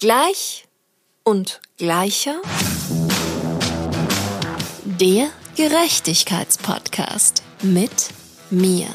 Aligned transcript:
Gleich 0.00 0.64
und 1.24 1.60
gleicher. 1.76 2.40
Der 4.84 5.28
Gerechtigkeitspodcast 5.56 7.42
mit 7.62 8.10
mir. 8.48 8.86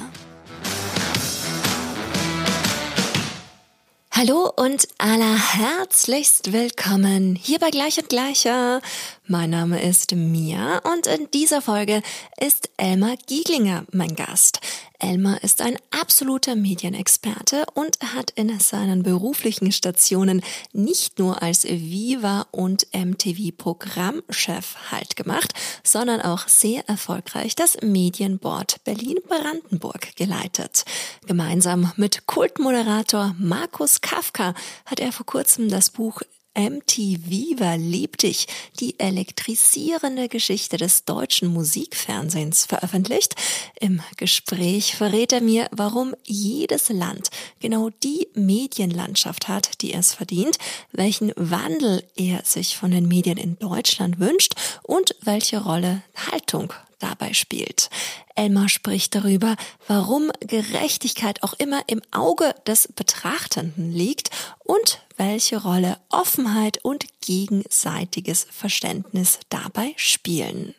Hallo 4.12 4.50
und 4.56 4.88
allerherzlichst 4.98 6.54
willkommen 6.54 7.36
hier 7.36 7.60
bei 7.60 7.70
Gleich 7.70 7.98
und 7.98 8.08
Gleicher. 8.08 8.80
Mein 9.26 9.52
Name 9.52 9.82
ist 9.82 10.14
Mia 10.14 10.80
und 10.80 11.08
in 11.08 11.32
dieser 11.32 11.62
Folge 11.62 12.02
ist 12.42 12.70
Elmar 12.76 13.16
Gieglinger 13.26 13.86
mein 13.94 14.16
Gast. 14.18 14.60
Elmar 15.00 15.42
ist 15.46 15.62
ein 15.62 15.78
absoluter 15.92 16.56
Medienexperte 16.56 17.66
und 17.74 17.98
hat 18.02 18.32
in 18.32 18.60
seinen 18.60 19.02
beruflichen 19.02 19.72
Stationen 19.72 20.42
nicht 20.74 21.20
nur 21.20 21.42
als 21.42 21.64
Viva 21.64 22.48
und 22.52 22.88
MTV 22.94 23.56
Programmchef 23.58 24.92
Halt 24.92 25.16
gemacht, 25.16 25.54
sondern 25.86 26.20
auch 26.20 26.50
sehr 26.50 26.88
erfolgreich 26.90 27.56
das 27.56 27.78
Medienboard 27.82 28.84
Berlin-Brandenburg 28.84 30.18
geleitet. 30.18 30.84
Gemeinsam 31.28 31.94
mit 31.96 32.28
Kultmoderator 32.28 33.34
Markus 33.40 34.02
Kafka 34.02 34.54
hat 34.86 35.00
er 35.00 35.14
vor 35.14 35.26
kurzem 35.26 35.70
das 35.70 35.92
Buch 35.92 36.22
MTV 36.56 37.78
liebt 37.78 38.24
dich, 38.24 38.48
die 38.80 39.00
elektrisierende 39.00 40.30
Geschichte 40.30 40.78
des 40.78 41.06
deutschen 41.06 41.48
Musikfernsehens 41.48 42.66
veröffentlicht. 42.66 43.36
Im 43.80 44.02
Gespräch 44.18 44.96
verrät 44.96 45.34
er 45.34 45.42
mir, 45.42 45.68
warum 45.72 46.16
jedes 46.24 46.90
Land 46.90 47.30
genau 47.60 47.90
die 48.04 48.28
Medienlandschaft 48.36 49.48
hat, 49.48 49.82
die 49.82 49.94
es 49.94 50.14
verdient, 50.14 50.58
welchen 50.92 51.32
Wandel 51.36 52.04
er 52.16 52.44
sich 52.44 52.78
von 52.78 52.92
den 52.92 53.08
Medien 53.08 53.38
in 53.38 53.58
Deutschland 53.58 54.20
wünscht 54.20 54.54
und 54.84 55.16
welche 55.22 55.64
Rolle 55.64 56.04
Haltung 56.32 56.74
dabei 57.04 57.34
spielt. 57.34 57.90
Elmar 58.36 58.70
spricht 58.70 59.14
darüber, 59.14 59.56
warum 59.88 60.32
Gerechtigkeit 60.40 61.44
auch 61.44 61.54
immer 61.54 61.84
im 61.88 62.02
Auge 62.12 62.56
des 62.66 62.88
Betrachtenden 62.88 63.92
liegt 63.92 64.30
und 64.64 65.02
welche 65.18 65.62
Rolle 65.62 65.98
Offenheit 66.10 66.80
und 66.84 67.06
gegenseitiges 67.22 68.46
Verständnis 68.50 69.40
dabei 69.50 69.94
spielen. 69.96 70.74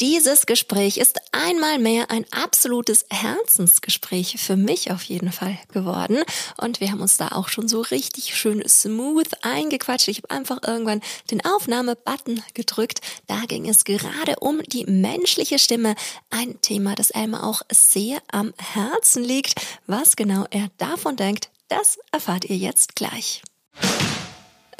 Dieses 0.00 0.46
Gespräch 0.46 0.96
ist 0.96 1.20
einmal 1.30 1.78
mehr 1.78 2.10
ein 2.10 2.26
absolutes 2.32 3.06
Herzensgespräch 3.10 4.36
für 4.38 4.56
mich 4.56 4.90
auf 4.90 5.04
jeden 5.04 5.30
Fall 5.30 5.56
geworden. 5.72 6.22
Und 6.60 6.80
wir 6.80 6.90
haben 6.90 7.00
uns 7.00 7.16
da 7.16 7.28
auch 7.28 7.48
schon 7.48 7.68
so 7.68 7.80
richtig 7.80 8.36
schön 8.36 8.68
smooth 8.68 9.28
eingequatscht. 9.42 10.08
Ich 10.08 10.18
habe 10.18 10.30
einfach 10.30 10.58
irgendwann 10.66 11.00
den 11.30 11.44
Aufnahme-Button 11.44 12.42
gedrückt. 12.54 13.02
Da 13.28 13.42
ging 13.46 13.68
es 13.68 13.84
gerade 13.84 14.34
um 14.40 14.62
die 14.64 14.84
menschliche 14.84 15.60
Stimme. 15.60 15.94
Ein 16.28 16.60
Thema, 16.60 16.96
das 16.96 17.10
Elmar 17.10 17.44
auch 17.44 17.62
sehr 17.70 18.20
am 18.32 18.52
Herzen 18.58 19.22
liegt. 19.22 19.54
Was 19.86 20.16
genau 20.16 20.44
er 20.50 20.68
davon 20.78 21.14
denkt, 21.14 21.50
das 21.68 21.98
erfahrt 22.10 22.46
ihr 22.46 22.56
jetzt 22.56 22.96
gleich. 22.96 23.42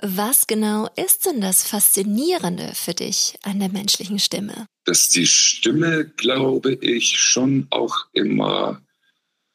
Was 0.03 0.47
genau 0.47 0.89
ist 0.97 1.27
denn 1.27 1.41
das 1.41 1.65
Faszinierende 1.67 2.73
für 2.75 2.95
dich 2.95 3.37
an 3.43 3.61
der 3.61 3.69
menschlichen 3.69 4.19
Stimme? 4.19 4.67
Dass 4.85 5.09
die 5.09 5.27
Stimme, 5.27 6.07
glaube 6.17 6.75
ich, 6.75 7.19
schon 7.19 7.67
auch 7.71 8.07
immer 8.13 8.83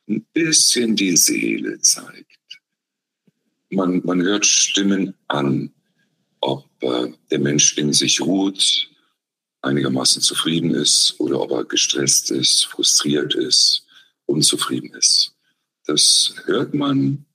ein 0.07 0.25
bisschen 0.33 0.95
die 0.95 1.15
Seele 1.17 1.79
zeigt. 1.81 2.37
Man, 3.69 4.01
man 4.03 4.21
hört 4.21 4.45
Stimmen 4.45 5.13
an, 5.27 5.71
ob 6.41 6.67
äh, 6.81 7.11
der 7.29 7.39
Mensch 7.39 7.77
in 7.77 7.93
sich 7.93 8.21
ruht, 8.21 8.89
einigermaßen 9.61 10.21
zufrieden 10.21 10.71
ist 10.71 11.19
oder 11.19 11.39
ob 11.41 11.51
er 11.51 11.65
gestresst 11.65 12.31
ist, 12.31 12.65
frustriert 12.65 13.35
ist, 13.35 13.85
unzufrieden 14.25 14.93
ist. 14.93 15.35
Das 15.85 16.33
hört 16.45 16.73
man 16.73 17.25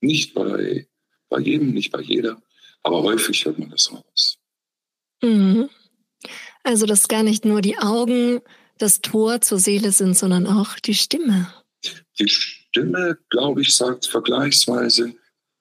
nicht 0.00 0.34
bei 0.34 0.86
bei 1.30 1.40
jedem, 1.40 1.72
nicht 1.72 1.90
bei 1.90 2.02
jeder, 2.02 2.42
aber 2.82 3.02
häufig 3.02 3.44
hört 3.44 3.58
man 3.58 3.70
das 3.70 3.90
raus. 3.90 4.38
Mhm. 5.22 5.70
Also, 6.62 6.86
dass 6.86 7.08
gar 7.08 7.22
nicht 7.22 7.44
nur 7.44 7.62
die 7.62 7.78
Augen 7.78 8.40
das 8.78 9.00
Tor 9.00 9.40
zur 9.40 9.58
Seele 9.58 9.92
sind, 9.92 10.16
sondern 10.16 10.46
auch 10.46 10.78
die 10.78 10.94
Stimme. 10.94 11.52
Die 12.18 12.28
Stimme, 12.28 13.18
glaube 13.30 13.62
ich, 13.62 13.74
sagt 13.74 14.06
vergleichsweise 14.06 15.14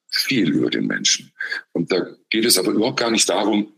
viel 0.10 0.50
über 0.50 0.70
den 0.70 0.88
Menschen. 0.88 1.32
Und 1.72 1.92
da 1.92 2.16
geht 2.30 2.46
es 2.46 2.58
aber 2.58 2.72
überhaupt 2.72 3.00
gar 3.00 3.12
nicht 3.12 3.30
darum, 3.30 3.74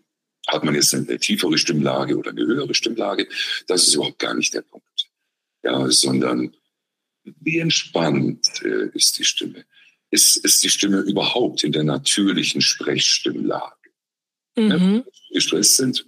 hat 0.48 0.64
man 0.64 0.76
jetzt 0.76 0.94
eine 0.94 1.20
tiefere 1.20 1.58
Stimmlage 1.58 2.18
oder 2.18 2.32
eine 2.32 2.46
höhere 2.46 2.74
Stimmlage. 2.74 3.28
Das 3.68 3.88
ist 3.88 3.96
überhaupt 3.96 4.20
gar 4.20 4.34
nicht 4.34 4.54
der 4.54 4.62
Punkt. 4.62 4.86
Ja, 5.64 5.90
sondern 5.90 6.56
wie 7.24 7.60
entspannt 7.60 8.48
äh, 8.64 8.90
ist 8.94 9.20
die 9.20 9.24
Stimme 9.24 9.66
ist, 10.12 10.38
ist 10.38 10.64
die 10.64 10.70
Stimme 10.70 11.00
überhaupt 11.00 11.64
in 11.64 11.72
der 11.72 11.84
natürlichen 11.84 12.62
Sprechstimmlage. 12.62 13.76
Mhm. 14.58 14.70
Ja, 14.70 15.04
gestresst 15.34 15.78
sind, 15.78 16.06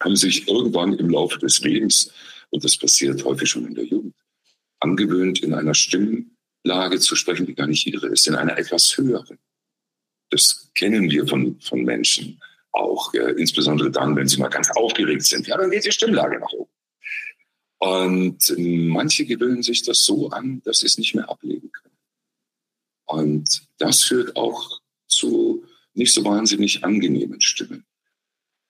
haben 0.00 0.16
sich 0.16 0.48
irgendwann 0.48 0.94
im 0.94 1.10
Laufe 1.10 1.38
des 1.38 1.60
Lebens, 1.60 2.12
und 2.50 2.64
das 2.64 2.76
passiert 2.76 3.24
häufig 3.24 3.48
schon 3.48 3.66
in 3.66 3.74
der 3.74 3.84
Jugend, 3.84 4.14
angewöhnt, 4.80 5.40
in 5.40 5.54
einer 5.54 5.74
Stimmlage 5.74 6.98
zu 6.98 7.14
sprechen, 7.14 7.46
die 7.46 7.54
gar 7.54 7.66
nicht 7.66 7.86
ihre 7.86 8.08
ist, 8.08 8.26
in 8.26 8.34
einer 8.34 8.58
etwas 8.58 8.96
höheren. 8.96 9.38
Das 10.30 10.70
kennen 10.74 11.10
wir 11.10 11.26
von, 11.26 11.60
von 11.60 11.84
Menschen 11.84 12.40
auch, 12.72 13.12
ja, 13.14 13.28
insbesondere 13.28 13.90
dann, 13.90 14.16
wenn 14.16 14.28
sie 14.28 14.38
mal 14.38 14.48
ganz 14.48 14.70
aufgeregt 14.70 15.24
sind. 15.24 15.46
Ja, 15.46 15.56
dann 15.56 15.70
geht 15.70 15.86
die 15.86 15.92
Stimmlage 15.92 16.38
nach 16.38 16.52
oben. 16.52 16.70
Und 17.78 18.54
manche 18.58 19.24
gewöhnen 19.24 19.62
sich 19.62 19.82
das 19.84 20.04
so 20.04 20.30
an, 20.30 20.62
dass 20.64 20.80
sie 20.80 20.86
es 20.86 20.98
nicht 20.98 21.14
mehr 21.14 21.28
ablegen 21.28 21.70
können. 21.70 21.97
Und 23.08 23.62
das 23.78 24.04
führt 24.04 24.36
auch 24.36 24.80
zu 25.08 25.64
nicht 25.94 26.12
so 26.12 26.24
wahnsinnig 26.24 26.84
angenehmen 26.84 27.40
Stimmen. 27.40 27.84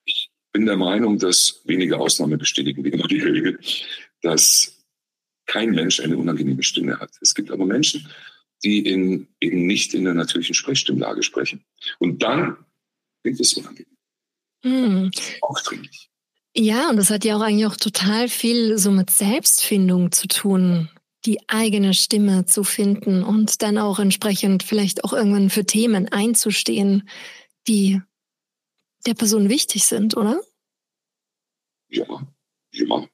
Ich 0.04 0.30
bin 0.52 0.64
der 0.64 0.76
Meinung, 0.76 1.18
dass 1.18 1.60
wenige 1.64 1.98
Ausnahmen 1.98 2.38
bestätigen 2.38 2.84
wie 2.84 2.90
immer 2.90 3.08
die 3.08 3.20
Regel, 3.20 3.58
dass 4.22 4.84
kein 5.46 5.70
Mensch 5.70 6.00
eine 6.00 6.16
unangenehme 6.16 6.62
Stimme 6.62 6.98
hat. 7.00 7.10
Es 7.20 7.34
gibt 7.34 7.50
aber 7.50 7.66
Menschen, 7.66 8.08
die 8.62 8.80
in, 8.80 9.28
eben 9.40 9.66
nicht 9.66 9.92
in 9.94 10.04
der 10.04 10.14
natürlichen 10.14 10.54
Sprechstimmlage 10.54 11.22
sprechen. 11.22 11.64
Und 11.98 12.22
dann 12.22 12.56
klingt 13.22 13.40
es 13.40 13.54
unangenehm. 13.54 13.96
Hm. 14.62 15.10
Auch 15.42 15.60
dringlich. 15.60 16.08
Ja, 16.54 16.90
und 16.90 16.96
das 16.96 17.10
hat 17.10 17.24
ja 17.24 17.36
auch 17.36 17.40
eigentlich 17.40 17.66
auch 17.66 17.76
total 17.76 18.28
viel 18.28 18.78
so 18.78 18.90
mit 18.90 19.10
Selbstfindung 19.10 20.12
zu 20.12 20.28
tun 20.28 20.88
die 21.28 21.38
eigene 21.46 21.92
Stimme 21.92 22.46
zu 22.46 22.64
finden 22.64 23.22
und 23.22 23.60
dann 23.60 23.76
auch 23.76 23.98
entsprechend 23.98 24.62
vielleicht 24.62 25.04
auch 25.04 25.12
irgendwann 25.12 25.50
für 25.50 25.66
Themen 25.66 26.08
einzustehen, 26.08 27.06
die 27.68 28.00
der 29.06 29.12
Person 29.12 29.50
wichtig 29.50 29.84
sind, 29.84 30.16
oder? 30.16 30.40
Ja, 31.90 32.06
ja. 32.72 33.06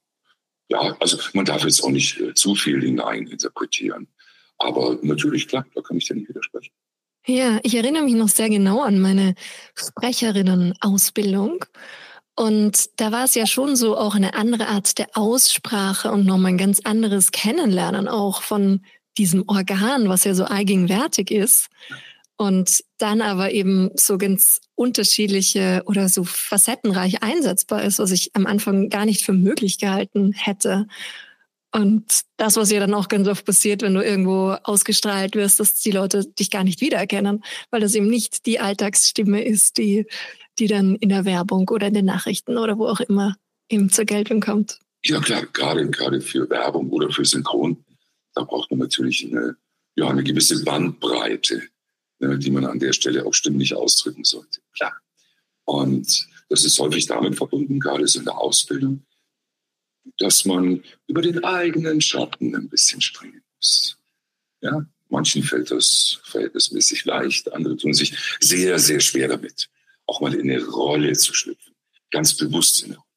Ja, 0.69 0.95
also 1.01 1.17
man 1.33 1.43
darf 1.43 1.63
jetzt 1.63 1.83
auch 1.83 1.89
nicht 1.89 2.19
äh, 2.21 2.33
zu 2.33 2.55
viel 2.55 2.81
hineininterpretieren. 2.81 4.07
Aber 4.59 4.97
natürlich, 5.01 5.49
klar, 5.49 5.65
da 5.75 5.81
kann 5.81 5.97
ich 5.97 6.07
dir 6.07 6.15
nicht 6.15 6.29
widersprechen. 6.29 6.73
Ja, 7.27 7.59
ich 7.63 7.75
erinnere 7.75 8.03
mich 8.03 8.15
noch 8.15 8.29
sehr 8.29 8.49
genau 8.49 8.81
an 8.81 8.99
meine 9.01 9.35
Sprecherinnen-Ausbildung. 9.75 11.65
Und 12.35 12.89
da 12.97 13.11
war 13.11 13.23
es 13.23 13.35
ja 13.35 13.47
schon 13.47 13.75
so 13.75 13.97
auch 13.97 14.15
eine 14.15 14.33
andere 14.33 14.67
Art 14.67 14.97
der 14.97 15.07
Aussprache 15.13 16.11
und 16.11 16.25
nochmal 16.25 16.51
ein 16.51 16.57
ganz 16.57 16.81
anderes 16.83 17.31
Kennenlernen 17.31 18.07
auch 18.09 18.41
von 18.41 18.81
diesem 19.17 19.45
Organ, 19.47 20.09
was 20.09 20.25
ja 20.25 20.35
so 20.35 20.43
allgegenwärtig 20.43 21.31
ist. 21.31 21.69
Und 22.37 22.83
dann 22.97 23.21
aber 23.21 23.51
eben 23.51 23.91
so 23.95 24.17
ganz 24.17 24.59
unterschiedliche 24.75 25.83
oder 25.85 26.09
so 26.09 26.25
facettenreich 26.25 27.23
einsetzbar 27.23 27.83
ist, 27.83 27.99
was 27.99 28.11
ich 28.11 28.35
am 28.35 28.45
Anfang 28.45 28.89
gar 28.89 29.05
nicht 29.05 29.23
für 29.23 29.31
möglich 29.31 29.77
gehalten 29.77 30.33
hätte. 30.33 30.87
Und 31.71 32.21
das, 32.35 32.57
was 32.57 32.71
ja 32.71 32.81
dann 32.81 32.93
auch 32.93 33.07
ganz 33.07 33.27
oft 33.29 33.45
passiert, 33.45 33.81
wenn 33.81 33.93
du 33.93 34.01
irgendwo 34.01 34.55
ausgestrahlt 34.63 35.35
wirst, 35.35 35.61
dass 35.61 35.75
die 35.75 35.91
Leute 35.91 36.25
dich 36.25 36.49
gar 36.49 36.65
nicht 36.65 36.81
wiedererkennen, 36.81 37.43
weil 37.69 37.81
das 37.81 37.95
eben 37.95 38.07
nicht 38.07 38.45
die 38.45 38.59
Alltagsstimme 38.59 39.43
ist, 39.43 39.77
die 39.77 40.05
die 40.59 40.67
dann 40.67 40.95
in 40.95 41.09
der 41.09 41.25
Werbung 41.25 41.69
oder 41.69 41.87
in 41.87 41.93
den 41.93 42.05
Nachrichten 42.05 42.57
oder 42.57 42.77
wo 42.77 42.87
auch 42.87 42.99
immer 42.99 43.35
eben 43.69 43.89
zur 43.89 44.05
Geltung 44.05 44.41
kommt. 44.41 44.79
Ja 45.03 45.19
klar, 45.19 45.45
gerade, 45.45 45.89
gerade 45.89 46.21
für 46.21 46.49
Werbung 46.49 46.89
oder 46.89 47.11
für 47.11 47.25
Synchron, 47.25 47.83
da 48.33 48.43
braucht 48.43 48.71
man 48.71 48.79
natürlich 48.79 49.25
eine, 49.25 49.55
ja, 49.95 50.07
eine 50.07 50.23
gewisse 50.23 50.63
Bandbreite, 50.63 51.63
ne, 52.19 52.37
die 52.37 52.51
man 52.51 52.65
an 52.65 52.79
der 52.79 52.93
Stelle 52.93 53.25
auch 53.25 53.33
stimmlich 53.33 53.75
ausdrücken 53.75 54.23
sollte. 54.23 54.61
Klar. 54.75 54.93
Und 55.65 56.27
das 56.49 56.63
ist 56.63 56.79
häufig 56.79 57.05
damit 57.05 57.35
verbunden, 57.35 57.79
gerade 57.79 58.07
so 58.07 58.19
in 58.19 58.25
der 58.25 58.37
Ausbildung, 58.37 59.05
dass 60.17 60.45
man 60.45 60.83
über 61.07 61.21
den 61.21 61.43
eigenen 61.43 62.01
Schatten 62.01 62.55
ein 62.55 62.69
bisschen 62.69 63.01
springen 63.01 63.43
muss. 63.57 63.97
Ja, 64.61 64.85
Manchen 65.09 65.43
fällt 65.43 65.71
das 65.71 66.19
verhältnismäßig 66.23 67.05
leicht, 67.05 67.51
andere 67.53 67.77
tun 67.77 67.93
sich 67.93 68.13
sehr, 68.39 68.79
sehr 68.79 68.99
schwer 68.99 69.27
damit, 69.27 69.69
auch 70.07 70.21
mal 70.21 70.33
in 70.33 70.49
eine 70.49 70.63
Rolle 70.65 71.13
zu 71.13 71.33
schlüpfen, 71.33 71.75
ganz 72.11 72.35
bewusst 72.35 72.83
in 72.83 72.91
eine 72.91 72.97
Rolle. 72.97 73.07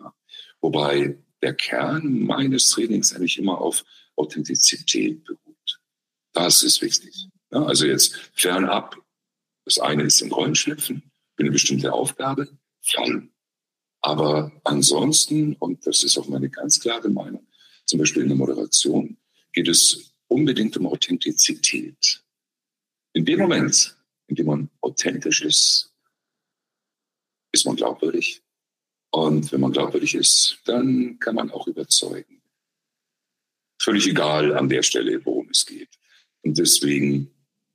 Ja. 0.00 0.14
Wobei 0.60 1.18
der 1.42 1.54
Kern 1.54 2.20
meines 2.20 2.70
Trainings 2.70 3.14
eigentlich 3.14 3.38
immer 3.38 3.60
auf 3.60 3.84
Authentizität 4.16 5.24
beruht. 5.24 5.80
Das 6.32 6.62
ist 6.62 6.80
wichtig. 6.82 7.28
Ja, 7.50 7.64
also 7.64 7.86
jetzt 7.86 8.30
fernab. 8.34 8.96
Das 9.64 9.78
eine 9.78 10.04
ist 10.04 10.20
im 10.22 10.32
Rollenschlüpfen 10.32 11.02
für 11.36 11.42
eine 11.42 11.50
bestimmte 11.50 11.92
Aufgabe. 11.92 12.48
Fern. 12.80 13.30
Aber 14.00 14.52
ansonsten, 14.64 15.54
und 15.54 15.86
das 15.86 16.02
ist 16.02 16.18
auch 16.18 16.28
meine 16.28 16.50
ganz 16.50 16.80
klare 16.80 17.08
Meinung, 17.08 17.46
zum 17.84 18.00
Beispiel 18.00 18.22
in 18.22 18.28
der 18.28 18.36
Moderation, 18.36 19.16
geht 19.52 19.68
es 19.68 20.12
unbedingt 20.28 20.76
um 20.76 20.86
Authentizität. 20.86 22.24
In 23.12 23.24
dem 23.24 23.38
Moment, 23.38 23.96
in 24.26 24.36
dem 24.36 24.46
man 24.46 24.70
authentisch 24.80 25.42
ist, 25.42 25.91
ist 27.52 27.66
man 27.66 27.76
glaubwürdig. 27.76 28.42
Und 29.10 29.52
wenn 29.52 29.60
man 29.60 29.72
glaubwürdig 29.72 30.14
ist, 30.14 30.58
dann 30.64 31.18
kann 31.18 31.34
man 31.34 31.50
auch 31.50 31.66
überzeugen. 31.66 32.42
Völlig 33.80 34.06
egal 34.06 34.56
an 34.56 34.68
der 34.68 34.82
Stelle, 34.82 35.24
worum 35.24 35.48
es 35.50 35.66
geht. 35.66 35.90
Und 36.42 36.58
deswegen 36.58 37.30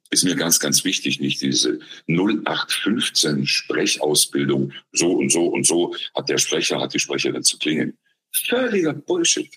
ist 0.10 0.24
mir 0.24 0.36
ganz, 0.36 0.60
ganz 0.60 0.84
wichtig, 0.84 1.20
nicht 1.20 1.42
diese 1.42 1.80
0815 2.08 3.46
Sprechausbildung, 3.46 4.74
so 4.92 5.12
und 5.12 5.32
so 5.32 5.48
und 5.48 5.66
so 5.66 5.96
hat 6.16 6.30
der 6.30 6.38
Sprecher, 6.38 6.80
hat 6.80 6.94
die 6.94 7.00
Sprecherin 7.00 7.44
zu 7.44 7.58
klingen. 7.58 7.98
Völliger 8.32 8.94
Bullshit 8.94 9.50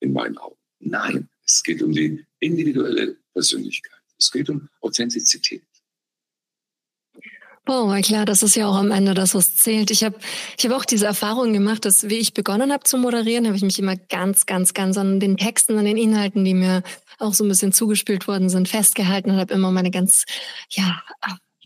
in 0.00 0.12
meinen 0.12 0.36
Augen. 0.38 0.58
Nein, 0.80 1.28
es 1.44 1.62
geht 1.62 1.82
um 1.82 1.92
die 1.92 2.24
individuelle 2.38 3.16
Persönlichkeit. 3.32 4.00
Es 4.18 4.30
geht 4.30 4.48
um 4.50 4.68
Authentizität. 4.80 5.64
Oh, 7.66 7.88
weil 7.88 8.02
klar, 8.02 8.26
das 8.26 8.42
ist 8.42 8.56
ja 8.56 8.68
auch 8.68 8.76
am 8.76 8.90
Ende 8.90 9.14
das, 9.14 9.34
was 9.34 9.56
zählt. 9.56 9.90
Ich 9.90 10.04
habe 10.04 10.16
ich 10.58 10.66
hab 10.66 10.72
auch 10.72 10.84
diese 10.84 11.06
Erfahrung 11.06 11.54
gemacht, 11.54 11.86
dass 11.86 12.10
wie 12.10 12.16
ich 12.16 12.34
begonnen 12.34 12.70
habe 12.70 12.84
zu 12.84 12.98
moderieren, 12.98 13.46
habe 13.46 13.56
ich 13.56 13.62
mich 13.62 13.78
immer 13.78 13.96
ganz, 13.96 14.44
ganz, 14.44 14.74
ganz 14.74 14.98
an 14.98 15.18
den 15.18 15.38
Texten, 15.38 15.78
an 15.78 15.86
den 15.86 15.96
Inhalten, 15.96 16.44
die 16.44 16.52
mir 16.52 16.82
auch 17.18 17.32
so 17.32 17.42
ein 17.42 17.48
bisschen 17.48 17.72
zugespielt 17.72 18.28
worden 18.28 18.50
sind, 18.50 18.68
festgehalten 18.68 19.30
und 19.30 19.38
habe 19.38 19.54
immer 19.54 19.70
meine 19.70 19.90
ganz, 19.90 20.24
ja, 20.68 21.02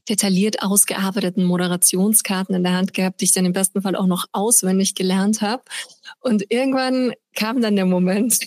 detailliert 0.09 0.63
ausgearbeiteten 0.63 1.45
Moderationskarten 1.45 2.55
in 2.55 2.63
der 2.63 2.75
Hand 2.75 2.95
gehabt, 2.95 3.21
die 3.21 3.25
ich 3.25 3.33
dann 3.33 3.45
im 3.45 3.53
besten 3.53 3.83
Fall 3.83 3.97
auch 3.97 4.07
noch 4.07 4.27
auswendig 4.33 4.95
gelernt 4.95 5.43
habe. 5.43 5.65
Und 6.21 6.45
irgendwann 6.49 7.13
kam 7.35 7.61
dann 7.61 7.75
der 7.75 7.87
Moment, 7.87 8.39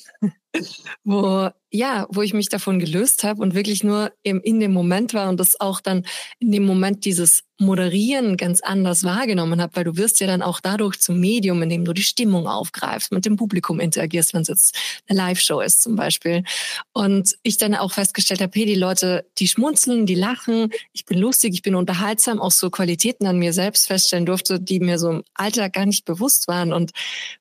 wo 1.03 1.50
ja, 1.74 2.06
wo 2.09 2.21
ich 2.21 2.33
mich 2.33 2.50
davon 2.50 2.80
gelöst 2.80 3.24
habe 3.24 3.42
und 3.42 3.56
wirklich 3.56 3.83
nur 3.83 4.12
im, 4.24 4.42
in 4.42 4.59
dem 4.59 4.74
Moment 4.74 5.13
war 5.13 5.30
und 5.30 5.39
das 5.39 5.59
auch 5.62 5.80
dann 5.80 6.06
in 6.39 6.51
dem 6.51 6.65
Moment 6.65 7.06
dieses 7.06 7.44
Moderieren 7.59 8.36
ganz 8.36 8.59
anders 8.62 9.03
wahrgenommen 9.03 9.62
habe, 9.62 9.75
weil 9.75 9.83
du 9.86 9.95
wirst 9.95 10.19
ja 10.19 10.27
dann 10.27 10.42
auch 10.42 10.59
dadurch 10.59 11.00
zum 11.00 11.19
Medium, 11.19 11.62
in 11.62 11.69
dem 11.69 11.86
du 11.86 11.94
die 11.94 12.03
Stimmung 12.03 12.48
aufgreifst, 12.48 13.12
mit 13.13 13.24
dem 13.24 13.38
Publikum 13.38 13.80
interagierst, 13.80 14.33
wenn 14.33 14.42
es 14.42 14.48
jetzt 14.50 14.77
eine 15.07 15.18
Live-Show 15.18 15.62
ist 15.62 15.81
zum 15.81 15.95
Beispiel. 15.95 16.44
Und 16.92 17.36
ich 17.44 17.57
dann 17.57 17.75
auch 17.75 17.94
festgestellt 17.94 18.42
habe, 18.42 18.51
hey, 18.53 18.65
die 18.65 18.75
Leute, 18.75 19.25
die 19.38 19.48
schmunzeln, 19.48 20.06
die 20.06 20.15
lachen, 20.15 20.71
ich 20.92 21.06
bin 21.06 21.19
lustig, 21.19 21.53
ich 21.53 21.62
bin 21.62 21.75
unterhaltsam, 21.75 22.42
auch 22.42 22.51
so 22.51 22.69
Qualitäten 22.69 23.27
an 23.27 23.38
mir 23.38 23.53
selbst 23.53 23.88
feststellen 23.88 24.25
durfte, 24.25 24.59
die 24.59 24.80
mir 24.80 24.98
so 25.00 25.09
im 25.09 25.24
Alltag 25.36 25.74
gar 25.74 25.86
nicht 25.86 26.03
bewusst 26.03 26.48
waren. 26.48 26.74
Und 26.74 26.92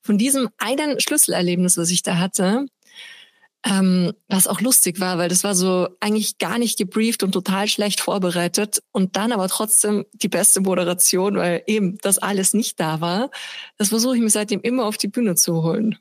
von 0.02 0.18
diesem 0.18 0.50
einen 0.58 1.00
Schlüsselerlebnis, 1.00 1.78
was 1.78 1.90
ich 1.90 2.02
da 2.02 2.18
hatte, 2.18 2.66
ähm, 3.64 4.12
was 4.28 4.46
auch 4.46 4.60
lustig 4.60 5.00
war, 5.00 5.18
weil 5.18 5.28
das 5.28 5.44
war 5.44 5.54
so 5.54 5.88
eigentlich 6.00 6.38
gar 6.38 6.58
nicht 6.58 6.78
gebrieft 6.78 7.22
und 7.22 7.32
total 7.32 7.68
schlecht 7.68 8.00
vorbereitet 8.00 8.82
und 8.92 9.16
dann 9.16 9.32
aber 9.32 9.48
trotzdem 9.48 10.06
die 10.12 10.28
beste 10.28 10.60
Moderation, 10.60 11.36
weil 11.36 11.62
eben 11.66 11.98
das 11.98 12.18
alles 12.18 12.54
nicht 12.54 12.80
da 12.80 13.00
war. 13.00 13.30
Das 13.76 13.88
versuche 13.88 14.16
ich 14.16 14.22
mir 14.22 14.30
seitdem 14.30 14.60
immer 14.62 14.86
auf 14.86 14.96
die 14.96 15.08
Bühne 15.08 15.34
zu 15.34 15.62
holen. 15.62 15.98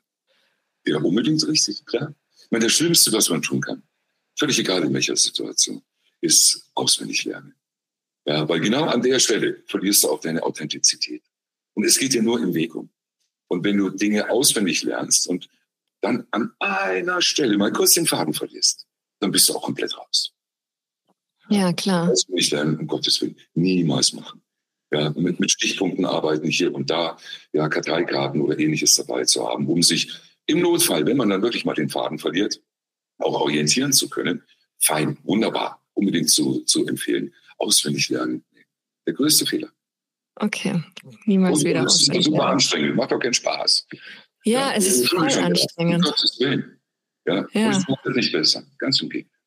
Ja, 0.86 1.00
unbedingt 1.00 1.46
richtig, 1.48 1.86
klar. 1.86 2.14
Ich 2.38 2.52
meine, 2.52 2.66
das 2.66 2.74
Schlimmste, 2.74 3.12
was 3.12 3.30
man 3.30 3.42
tun 3.42 3.60
kann, 3.60 3.84
völlig 4.38 4.58
egal 4.60 4.84
in 4.84 4.94
welcher 4.94 5.18
Situation, 5.18 5.82
ist 6.22 6.70
auswendig 6.76 7.26
lernen. 7.26 7.54
Ja, 8.26 8.48
weil 8.48 8.62
genau 8.62 8.86
an 8.86 9.02
der 9.02 9.20
Stelle 9.20 9.62
verlierst 9.66 10.04
du 10.04 10.10
auch 10.10 10.22
deine 10.22 10.44
Authentizität. 10.44 11.24
Und 11.74 11.84
es 11.84 11.98
geht 11.98 12.14
dir 12.14 12.24
nur 12.24 12.40
im 12.40 12.54
Weg 12.54 12.74
um. 12.76 12.90
Und 13.48 13.64
wenn 13.64 13.78
du 13.78 13.90
Dinge 13.90 14.30
auswendig 14.30 14.84
lernst 14.84 15.28
und 15.28 15.50
dann 16.02 16.28
an 16.32 16.54
einer 16.60 17.22
Stelle 17.22 17.58
mal 17.58 17.72
kurz 17.72 17.94
den 17.94 18.06
Faden 18.06 18.34
verlierst, 18.34 18.88
dann 19.20 19.32
bist 19.32 19.50
du 19.50 19.56
auch 19.56 19.64
komplett 19.64 19.98
raus. 19.98 20.34
Ja, 21.50 21.74
klar. 21.74 22.08
Das 22.08 22.28
will 22.28 22.40
ich 22.40 22.52
lernen, 22.52 22.78
um 22.78 22.88
Gottes 22.88 23.22
Willen, 23.22 23.36
niemals 23.54 24.14
machen. 24.14 24.42
Ja, 24.92 25.12
mit, 25.12 25.40
mit 25.40 25.52
Stichpunkten 25.52 26.06
arbeiten 26.06 26.48
hier 26.48 26.74
und 26.74 26.90
da, 26.90 27.18
ja, 27.54 27.68
Karteikarten 27.70 28.42
oder 28.42 28.58
ähnliches 28.58 28.96
dabei 28.96 29.24
zu 29.26 29.48
haben, 29.48 29.68
um 29.68 29.84
sich 29.84 30.20
im 30.48 30.62
Notfall, 30.62 31.06
wenn 31.06 31.18
man 31.18 31.30
dann 31.30 31.44
wirklich 31.44 31.66
mal 31.66 31.76
den 31.76 31.90
Faden 31.90 32.18
verliert, 32.18 32.62
auch 33.20 33.40
orientieren 33.40 33.94
zu 33.94 34.10
können. 34.10 34.44
Fein, 34.80 35.18
wunderbar, 35.24 35.84
unbedingt 35.94 36.30
zu, 36.30 36.62
zu 36.62 36.88
empfehlen. 36.88 37.34
Auswendig 37.58 38.10
lernen. 38.10 38.44
Der 39.06 39.14
größte 39.14 39.46
Fehler. 39.46 39.70
Okay, 40.36 40.82
niemals 41.26 41.60
und 41.60 41.66
wieder 41.66 41.84
auswendig. 41.84 42.08
Das 42.08 42.18
ist 42.18 42.26
super 42.26 42.46
anstrengend, 42.46 42.96
macht 42.96 43.12
auch 43.12 43.20
keinen 43.20 43.34
Spaß. 43.34 43.88
Ja, 44.44 44.60
ja 44.60 44.74
es 44.76 44.88
ist 44.88 45.10
voll 45.10 45.28
anstrengend. 45.28 46.06
Um 46.06 46.12
Gottes 46.12 46.40
Willen. 46.40 46.80
Ja, 47.26 47.46
ja. 47.54 47.70
es 47.70 47.88
macht 47.88 48.06
es 48.06 48.16
nicht 48.16 48.32
besser. 48.32 48.64
Ganz 48.78 49.02
im 49.02 49.10
Gegenteil. 49.10 49.40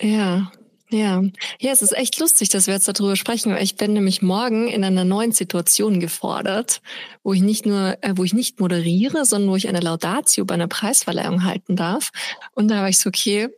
Ja, 0.00 0.52
ja, 0.92 1.22
ja, 1.60 1.70
es 1.70 1.82
ist 1.82 1.96
echt 1.96 2.18
lustig, 2.18 2.48
dass 2.48 2.66
wir 2.66 2.74
jetzt 2.74 2.88
darüber 2.88 3.14
sprechen, 3.14 3.52
weil 3.52 3.62
ich 3.62 3.76
bin 3.76 3.92
nämlich 3.92 4.22
morgen 4.22 4.66
in 4.66 4.82
einer 4.82 5.04
neuen 5.04 5.30
Situation 5.30 6.00
gefordert, 6.00 6.82
wo 7.22 7.32
ich 7.32 7.42
nicht 7.42 7.64
nur, 7.64 7.96
äh, 8.00 8.14
wo 8.16 8.24
ich 8.24 8.32
nicht 8.32 8.58
moderiere, 8.58 9.24
sondern 9.24 9.50
wo 9.50 9.56
ich 9.56 9.68
eine 9.68 9.78
Laudatio 9.78 10.44
bei 10.44 10.54
einer 10.54 10.66
Preisverleihung 10.66 11.44
halten 11.44 11.76
darf. 11.76 12.10
Und 12.54 12.68
da 12.68 12.80
war 12.80 12.88
ich 12.88 12.98
so, 12.98 13.08
okay, 13.08 13.50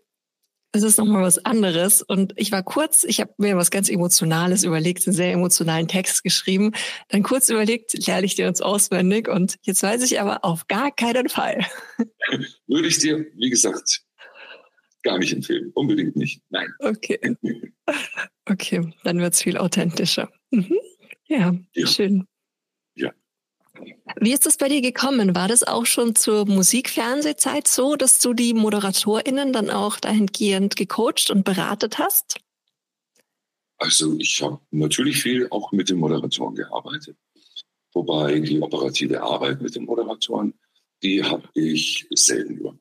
es 0.73 0.83
ist 0.83 0.99
nochmal 0.99 1.23
was 1.23 1.45
anderes. 1.45 2.03
Und 2.03 2.33
ich 2.37 2.51
war 2.51 2.63
kurz, 2.63 3.05
ich 3.05 3.21
habe 3.21 3.33
mir 3.37 3.57
was 3.57 3.71
ganz 3.71 3.89
Emotionales 3.89 4.65
überlegt, 4.65 5.07
einen 5.07 5.15
sehr 5.15 5.33
emotionalen 5.33 5.87
Text 5.87 6.25
geschrieben, 6.25 6.73
dann 7.09 7.23
kurz 7.23 7.49
überlegt, 7.49 8.07
lerne 8.07 8.27
ich 8.27 8.35
dir 8.35 8.49
uns 8.49 8.61
auswendig 8.61 9.29
und 9.29 9.57
jetzt 9.63 9.83
weiß 9.83 10.03
ich 10.03 10.21
aber 10.21 10.45
auf 10.45 10.67
gar 10.69 10.91
keinen 10.91 11.29
Fall. 11.29 11.65
Würde 12.67 12.89
ich 12.89 12.99
dir, 12.99 13.27
wie 13.37 13.51
gesagt, 13.51 14.03
gar 15.03 15.19
nicht 15.19 15.33
empfehlen. 15.33 15.71
Unbedingt 15.75 16.17
nicht. 16.17 16.43
Nein. 16.51 16.69
Okay. 16.79 17.37
Okay, 18.47 18.93
dann 19.05 19.19
wird's 19.19 19.43
viel 19.43 19.57
authentischer. 19.57 20.31
Mhm. 20.51 20.79
Ja, 21.29 21.55
ja, 21.75 21.87
schön. 21.87 22.27
Wie 24.21 24.33
ist 24.33 24.47
das 24.47 24.57
bei 24.57 24.69
dir 24.69 24.83
gekommen? 24.83 25.35
War 25.35 25.49
das 25.49 25.63
auch 25.63 25.87
schon 25.87 26.15
zur 26.15 26.47
Musikfernsehzeit 26.47 27.67
so, 27.67 27.97
dass 27.97 28.19
du 28.19 28.35
die 28.35 28.55
ModeratorInnen 28.55 29.53
dann 29.53 29.71
auch 29.71 29.99
dahingehend 29.99 30.77
gecoacht 30.77 31.31
und 31.31 31.45
beratet 31.45 31.99
hast? 31.99 32.39
Also 33.79 34.17
ich 34.19 34.41
habe 34.43 34.61
natürlich 34.71 35.23
viel 35.23 35.49
auch 35.51 35.73
mit 35.73 35.89
den 35.89 35.99
Moderatoren 35.99 36.55
gearbeitet. 36.55 37.17
Wobei 37.93 38.39
die 38.41 38.61
operative 38.61 39.23
Arbeit 39.23 39.61
mit 39.61 39.75
den 39.75 39.85
Moderatoren, 39.85 40.55
die 41.03 41.25
habe 41.25 41.49
ich 41.55 42.07
selten 42.11 42.59
übernommen. 42.59 42.81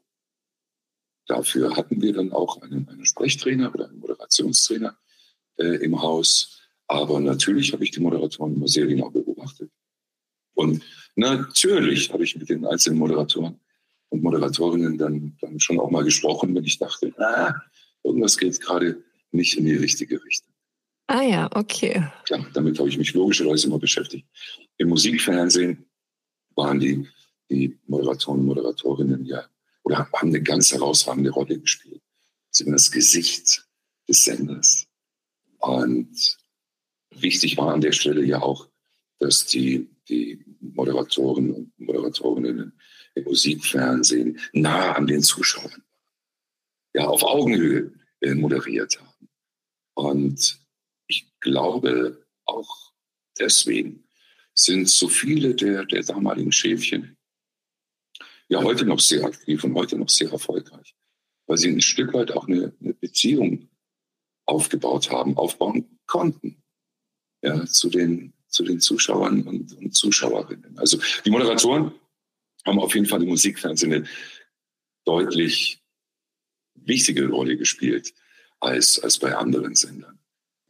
Dafür 1.27 1.75
hatten 1.75 2.01
wir 2.01 2.13
dann 2.13 2.31
auch 2.31 2.61
einen, 2.61 2.87
einen 2.87 3.05
Sprechtrainer 3.05 3.73
oder 3.73 3.89
einen 3.89 3.99
Moderationstrainer 3.99 4.97
äh, 5.57 5.83
im 5.83 6.01
Haus. 6.01 6.61
Aber 6.87 7.19
natürlich 7.19 7.73
habe 7.73 7.83
ich 7.83 7.91
die 7.91 7.99
Moderatoren 7.99 8.55
immer 8.55 8.67
sehr 8.67 8.85
genau 8.85 9.09
beobachtet. 9.09 9.70
Und 10.53 10.83
Natürlich 11.15 12.11
habe 12.11 12.23
ich 12.23 12.35
mit 12.35 12.49
den 12.49 12.65
einzelnen 12.65 12.99
Moderatoren 12.99 13.59
und 14.09 14.23
Moderatorinnen 14.23 14.97
dann, 14.97 15.37
dann 15.41 15.59
schon 15.59 15.79
auch 15.79 15.91
mal 15.91 16.03
gesprochen, 16.03 16.55
wenn 16.55 16.63
ich 16.63 16.79
dachte, 16.79 17.13
ah, 17.17 17.53
irgendwas 18.03 18.37
geht 18.37 18.59
gerade 18.61 19.03
nicht 19.31 19.57
in 19.57 19.65
die 19.65 19.75
richtige 19.75 20.23
Richtung. 20.23 20.53
Ah 21.07 21.21
ja, 21.21 21.49
okay. 21.53 22.07
Ja, 22.29 22.45
damit 22.53 22.79
habe 22.79 22.89
ich 22.89 22.97
mich 22.97 23.13
logischerweise 23.13 23.67
immer 23.67 23.79
beschäftigt. 23.79 24.25
Im 24.77 24.89
Musikfernsehen 24.89 25.85
waren 26.55 26.79
die, 26.79 27.07
die 27.49 27.77
Moderatoren 27.87 28.39
und 28.39 28.45
Moderatorinnen 28.45 29.25
ja, 29.25 29.45
oder 29.83 29.99
haben 29.99 30.29
eine 30.29 30.41
ganz 30.41 30.71
herausragende 30.71 31.31
Rolle 31.31 31.59
gespielt. 31.59 32.01
Sie 32.49 32.65
waren 32.65 32.73
das 32.73 32.91
Gesicht 32.91 33.67
des 34.07 34.23
Senders. 34.23 34.87
Und 35.59 36.37
wichtig 37.11 37.57
war 37.57 37.73
an 37.73 37.81
der 37.81 37.91
Stelle 37.91 38.23
ja 38.23 38.41
auch, 38.41 38.67
dass 39.19 39.45
die, 39.45 39.89
die 40.11 40.45
Moderatoren 40.59 41.51
und 41.51 41.79
Moderatorinnen 41.79 42.73
im 43.15 43.23
Musikfernsehen 43.23 44.39
nah 44.53 44.93
an 44.93 45.07
den 45.07 45.23
Zuschauern, 45.23 45.83
ja, 46.93 47.07
auf 47.07 47.23
Augenhöhe 47.23 47.93
äh, 48.21 48.35
moderiert 48.35 48.99
haben. 49.01 49.29
Und 49.95 50.61
ich 51.07 51.31
glaube, 51.39 52.25
auch 52.45 52.93
deswegen 53.39 54.07
sind 54.53 54.89
so 54.89 55.07
viele 55.07 55.55
der, 55.55 55.85
der 55.85 56.03
damaligen 56.03 56.51
Schäfchen 56.51 57.17
ja 58.49 58.61
heute 58.61 58.85
noch 58.85 58.99
sehr 58.99 59.23
aktiv 59.23 59.63
und 59.63 59.73
heute 59.75 59.97
noch 59.97 60.09
sehr 60.09 60.31
erfolgreich. 60.31 60.95
weil 61.47 61.57
sie 61.57 61.69
ein 61.69 61.81
Stück 61.81 62.13
weit 62.13 62.31
auch 62.31 62.47
eine, 62.47 62.73
eine 62.79 62.93
Beziehung 62.93 63.69
aufgebaut 64.45 65.11
haben, 65.11 65.37
aufbauen 65.37 65.99
konnten. 66.05 66.61
Ja, 67.41 67.65
zu 67.65 67.89
den, 67.89 68.33
zu 68.51 68.63
den 68.63 68.79
Zuschauern 68.79 69.43
und, 69.43 69.73
und 69.73 69.95
Zuschauerinnen. 69.95 70.77
Also 70.77 70.99
die 71.25 71.31
Moderatoren 71.31 71.91
haben 72.65 72.79
auf 72.79 72.93
jeden 72.93 73.07
Fall 73.07 73.23
im 73.23 73.29
Musikfernsehen 73.29 73.93
eine 73.93 74.07
deutlich 75.05 75.81
wichtige 76.75 77.27
Rolle 77.29 77.57
gespielt 77.57 78.13
als, 78.59 78.99
als 78.99 79.17
bei 79.17 79.35
anderen 79.35 79.75
Sendern. 79.75 80.19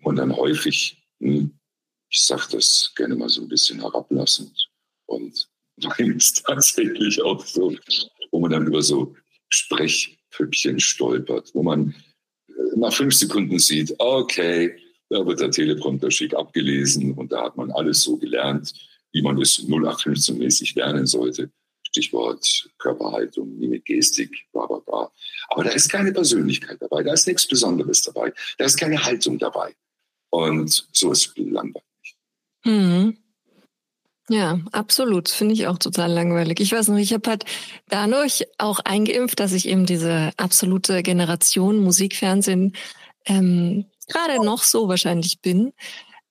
Und 0.04 0.16
dann 0.16 0.36
häufig, 0.36 1.04
hm, 1.20 1.58
ich 2.10 2.24
sage 2.24 2.44
das 2.52 2.94
gerne 2.96 3.16
mal 3.16 3.30
so 3.30 3.42
ein 3.42 3.50
bisschen 3.50 3.80
herablassend 3.82 4.70
und 5.06 5.50
nein, 5.78 6.18
ist 6.18 6.44
tatsächlich 6.46 7.22
auch 7.22 7.46
so, 7.46 7.76
wo 8.32 8.40
man 8.40 8.52
dann 8.52 8.68
über 8.68 8.82
so 8.82 9.16
Sprechpüppchen 9.50 10.80
stolpert, 10.80 11.52
wo 11.54 11.64
man 11.64 11.96
äh, 12.48 12.54
nach 12.76 12.94
fünf 12.94 13.16
Sekunden 13.16 13.58
sieht, 13.58 13.94
okay, 13.98 14.78
da 15.12 15.25
wird 15.25 15.41
der 15.41 15.51
Teleprompter 15.51 16.10
schick 16.10 16.34
abgelesen 16.34 17.13
und 17.13 17.32
da 17.32 17.44
hat 17.44 17.58
man 17.58 17.70
alles 17.72 18.01
so 18.01 18.18
gelernt, 18.18 18.74
wie 19.12 19.22
man 19.22 19.39
es 19.41 19.68
0815-mäßig 19.68 20.75
lernen 20.77 21.06
sollte. 21.06 21.51
Stichwort 21.84 22.70
Körperhaltung, 22.77 23.58
Mimik, 23.60 23.84
Gestik, 23.84 24.32
bla 24.53 24.65
bla 24.65 24.80
bla. 24.80 25.12
Aber 25.50 25.65
da 25.65 25.72
ist 25.72 25.89
keine 25.89 26.13
Persönlichkeit 26.13 26.77
dabei, 26.80 27.03
da 27.03 27.12
ist 27.12 27.27
nichts 27.27 27.46
Besonderes 27.46 28.01
dabei, 28.03 28.32
da 28.58 28.65
ist 28.65 28.77
keine 28.77 29.03
Haltung 29.03 29.38
dabei. 29.38 29.75
Und 30.30 30.88
so 30.94 31.12
ist 31.12 31.34
langweilig. 31.38 31.84
Hm. 32.63 33.18
Ja, 34.30 34.62
absolut. 34.72 35.27
Finde 35.27 35.56
ich 35.56 35.68
auch 35.68 35.77
total 35.77 36.10
langweilig. 36.13 36.62
Ich 36.62 36.72
weiß 36.72 36.88
noch, 36.88 36.98
ich 36.98 37.12
habe 37.12 37.30
halt 37.30 37.44
dadurch 37.89 38.46
auch 38.58 38.80
eingeimpft, 38.80 39.41
dass 39.41 39.51
ich 39.51 39.68
eben 39.68 39.86
diese 39.86 40.32
absolute 40.38 41.03
Generation 41.03 41.84
Musikfernsehen 41.84 42.77
ähm, 43.25 43.88
gerade 44.12 44.44
noch 44.44 44.63
so 44.63 44.88
wahrscheinlich 44.88 45.41
bin 45.41 45.74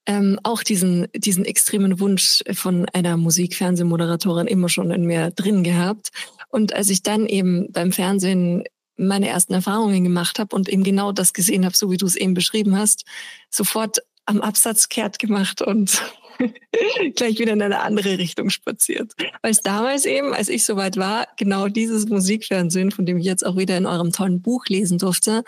ähm, 0.06 0.40
auch 0.42 0.62
diesen, 0.62 1.06
diesen 1.14 1.44
extremen 1.44 2.00
Wunsch 2.00 2.42
von 2.52 2.88
einer 2.88 3.16
Musikfernsehmoderatorin 3.16 4.46
immer 4.46 4.68
schon 4.68 4.90
in 4.90 5.04
mir 5.04 5.30
drin 5.30 5.62
gehabt. 5.62 6.10
Und 6.48 6.72
als 6.72 6.90
ich 6.90 7.02
dann 7.02 7.26
eben 7.26 7.70
beim 7.70 7.92
Fernsehen 7.92 8.64
meine 8.96 9.28
ersten 9.28 9.54
Erfahrungen 9.54 10.02
gemacht 10.02 10.38
habe 10.38 10.54
und 10.54 10.68
eben 10.68 10.84
genau 10.84 11.12
das 11.12 11.32
gesehen 11.32 11.64
habe, 11.64 11.76
so 11.76 11.90
wie 11.90 11.96
du 11.96 12.06
es 12.06 12.16
eben 12.16 12.34
beschrieben 12.34 12.76
hast, 12.76 13.04
sofort 13.50 13.98
am 14.26 14.40
Absatz 14.40 14.88
kehrt 14.88 15.18
gemacht 15.18 15.62
und 15.62 16.02
gleich 17.16 17.38
wieder 17.38 17.52
in 17.52 17.62
eine 17.62 17.80
andere 17.80 18.18
Richtung 18.18 18.50
spaziert. 18.50 19.12
Weil 19.42 19.52
es 19.52 19.62
damals 19.62 20.06
eben, 20.06 20.34
als 20.34 20.48
ich 20.48 20.64
soweit 20.64 20.96
war, 20.96 21.28
genau 21.36 21.68
dieses 21.68 22.08
Musikfernsehen, 22.08 22.90
von 22.90 23.06
dem 23.06 23.18
ich 23.18 23.24
jetzt 23.24 23.46
auch 23.46 23.56
wieder 23.56 23.76
in 23.76 23.86
eurem 23.86 24.12
tollen 24.12 24.42
Buch 24.42 24.66
lesen 24.66 24.98
durfte, 24.98 25.44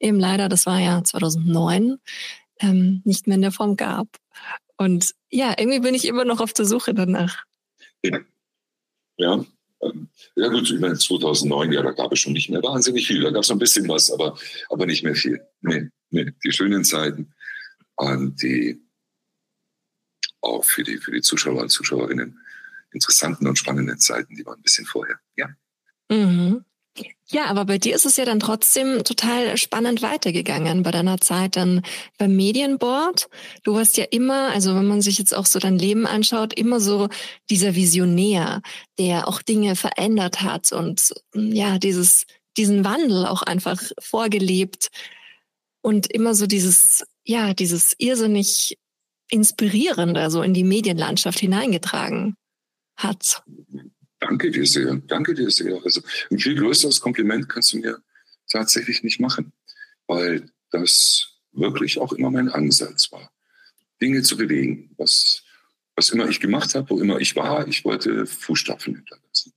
eben 0.00 0.18
leider, 0.18 0.48
das 0.48 0.66
war 0.66 0.80
ja 0.80 1.02
2009, 1.02 1.98
ähm, 2.60 3.02
nicht 3.04 3.26
mehr 3.26 3.36
in 3.36 3.42
der 3.42 3.52
Form 3.52 3.76
gab. 3.76 4.08
Und 4.76 5.14
ja, 5.30 5.54
irgendwie 5.56 5.80
bin 5.80 5.94
ich 5.94 6.06
immer 6.06 6.24
noch 6.24 6.40
auf 6.40 6.52
der 6.52 6.64
Suche 6.64 6.94
danach. 6.94 7.44
Ja, 8.02 8.18
ja, 9.16 9.44
ähm, 9.82 10.08
ja 10.36 10.48
gut, 10.48 10.70
ich 10.70 10.80
meine 10.80 10.98
2009, 10.98 11.72
ja, 11.72 11.82
da 11.82 11.92
gab 11.92 12.12
es 12.12 12.20
schon 12.20 12.32
nicht 12.32 12.50
mehr 12.50 12.62
wahnsinnig 12.62 13.06
viel. 13.06 13.22
Da 13.22 13.30
gab 13.30 13.42
es 13.42 13.48
noch 13.48 13.56
ein 13.56 13.60
bisschen 13.60 13.88
was, 13.88 14.10
aber, 14.10 14.36
aber 14.68 14.86
nicht 14.86 15.04
mehr 15.04 15.14
viel. 15.14 15.40
Nee, 15.60 15.88
nee, 16.10 16.32
die 16.44 16.52
schönen 16.52 16.84
Zeiten 16.84 17.32
und 17.96 18.42
die 18.42 18.80
auch 20.40 20.64
für 20.64 20.82
die, 20.82 20.98
für 20.98 21.12
die 21.12 21.22
Zuschauer 21.22 21.62
und 21.62 21.70
Zuschauerinnen 21.70 22.38
interessanten 22.92 23.46
und 23.46 23.58
spannenden 23.58 23.98
Zeiten, 23.98 24.34
die 24.36 24.46
waren 24.46 24.58
ein 24.58 24.62
bisschen 24.62 24.86
vorher. 24.86 25.18
Ja. 25.36 25.48
Mhm. 26.10 26.64
Ja, 27.30 27.46
aber 27.46 27.64
bei 27.64 27.78
dir 27.78 27.94
ist 27.94 28.04
es 28.04 28.16
ja 28.16 28.26
dann 28.26 28.38
trotzdem 28.38 29.02
total 29.02 29.56
spannend 29.56 30.02
weitergegangen 30.02 30.82
bei 30.82 30.90
deiner 30.90 31.18
Zeit 31.18 31.56
dann 31.56 31.80
beim 32.18 32.36
Medienboard. 32.36 33.28
Du 33.62 33.74
warst 33.74 33.96
ja 33.96 34.04
immer, 34.10 34.50
also 34.50 34.74
wenn 34.74 34.86
man 34.86 35.00
sich 35.00 35.18
jetzt 35.18 35.34
auch 35.34 35.46
so 35.46 35.58
dein 35.58 35.78
Leben 35.78 36.06
anschaut, 36.06 36.52
immer 36.52 36.80
so 36.80 37.08
dieser 37.48 37.74
Visionär, 37.74 38.60
der 38.98 39.26
auch 39.26 39.40
Dinge 39.40 39.74
verändert 39.74 40.42
hat 40.42 40.72
und 40.72 41.14
ja, 41.34 41.78
dieses, 41.78 42.26
diesen 42.58 42.84
Wandel 42.84 43.26
auch 43.26 43.42
einfach 43.42 43.80
vorgelebt 43.98 44.88
und 45.80 46.06
immer 46.12 46.34
so 46.34 46.46
dieses, 46.46 47.04
ja, 47.24 47.54
dieses 47.54 47.94
irrsinnig 47.96 48.76
inspirierende 49.30 50.30
so 50.30 50.42
in 50.42 50.52
die 50.52 50.64
Medienlandschaft 50.64 51.38
hineingetragen 51.38 52.36
hat. 52.96 53.42
Danke 54.26 54.50
dir 54.50 54.64
sehr, 54.64 54.94
danke 55.06 55.34
dir 55.34 55.50
sehr. 55.50 55.78
Also 55.84 56.00
ein 56.30 56.38
viel 56.38 56.54
größeres 56.54 56.98
Kompliment 57.00 57.46
kannst 57.46 57.74
du 57.74 57.78
mir 57.78 57.98
tatsächlich 58.48 59.02
nicht 59.02 59.20
machen, 59.20 59.52
weil 60.06 60.50
das 60.70 61.40
wirklich 61.52 61.98
auch 61.98 62.10
immer 62.14 62.30
mein 62.30 62.48
Ansatz 62.48 63.12
war, 63.12 63.30
Dinge 64.00 64.22
zu 64.22 64.38
bewegen, 64.38 64.94
was, 64.96 65.42
was 65.94 66.08
immer 66.08 66.26
ich 66.26 66.40
gemacht 66.40 66.74
habe, 66.74 66.88
wo 66.88 67.00
immer 67.00 67.20
ich 67.20 67.36
war, 67.36 67.68
ich 67.68 67.84
wollte 67.84 68.24
Fußstapfen 68.24 68.96
hinterlassen. 68.96 69.52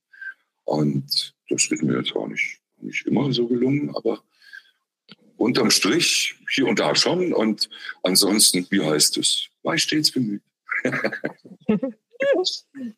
Und 0.65 1.33
das 1.49 1.71
ist 1.71 1.81
mir 1.81 1.97
jetzt 1.97 2.13
auch 2.13 2.27
nicht, 2.27 2.59
nicht 2.81 3.07
immer 3.07 3.31
so 3.31 3.47
gelungen, 3.47 3.95
aber 3.95 4.21
unterm 5.37 5.71
Strich 5.71 6.35
hier 6.53 6.67
und 6.67 6.79
da 6.79 6.93
schon. 6.93 7.31
Und 7.31 7.69
ansonsten, 8.03 8.67
wie 8.69 8.81
heißt 8.81 9.17
es, 9.17 9.47
war 9.63 9.75
ich 9.75 9.83
stets 9.83 10.11
bemüht. 10.11 10.43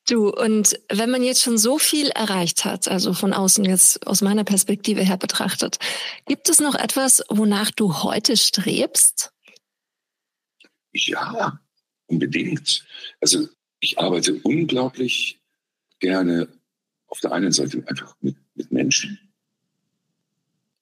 Du, 0.07 0.29
und 0.29 0.79
wenn 0.91 1.11
man 1.11 1.23
jetzt 1.23 1.41
schon 1.41 1.57
so 1.57 1.77
viel 1.77 2.09
erreicht 2.09 2.65
hat, 2.65 2.87
also 2.87 3.13
von 3.13 3.33
außen 3.33 3.65
jetzt 3.65 4.05
aus 4.07 4.21
meiner 4.21 4.43
Perspektive 4.43 5.01
her 5.01 5.17
betrachtet, 5.17 5.77
gibt 6.25 6.49
es 6.49 6.59
noch 6.59 6.75
etwas, 6.75 7.23
wonach 7.29 7.71
du 7.71 8.03
heute 8.03 8.37
strebst? 8.37 9.31
Ja, 10.93 11.59
unbedingt. 12.07 12.85
Also 13.21 13.47
ich 13.79 13.99
arbeite 13.99 14.39
unglaublich 14.43 15.39
gerne 15.99 16.47
auf 17.07 17.19
der 17.19 17.31
einen 17.31 17.51
Seite 17.51 17.83
einfach 17.87 18.15
mit, 18.21 18.35
mit 18.55 18.71
Menschen. 18.71 19.19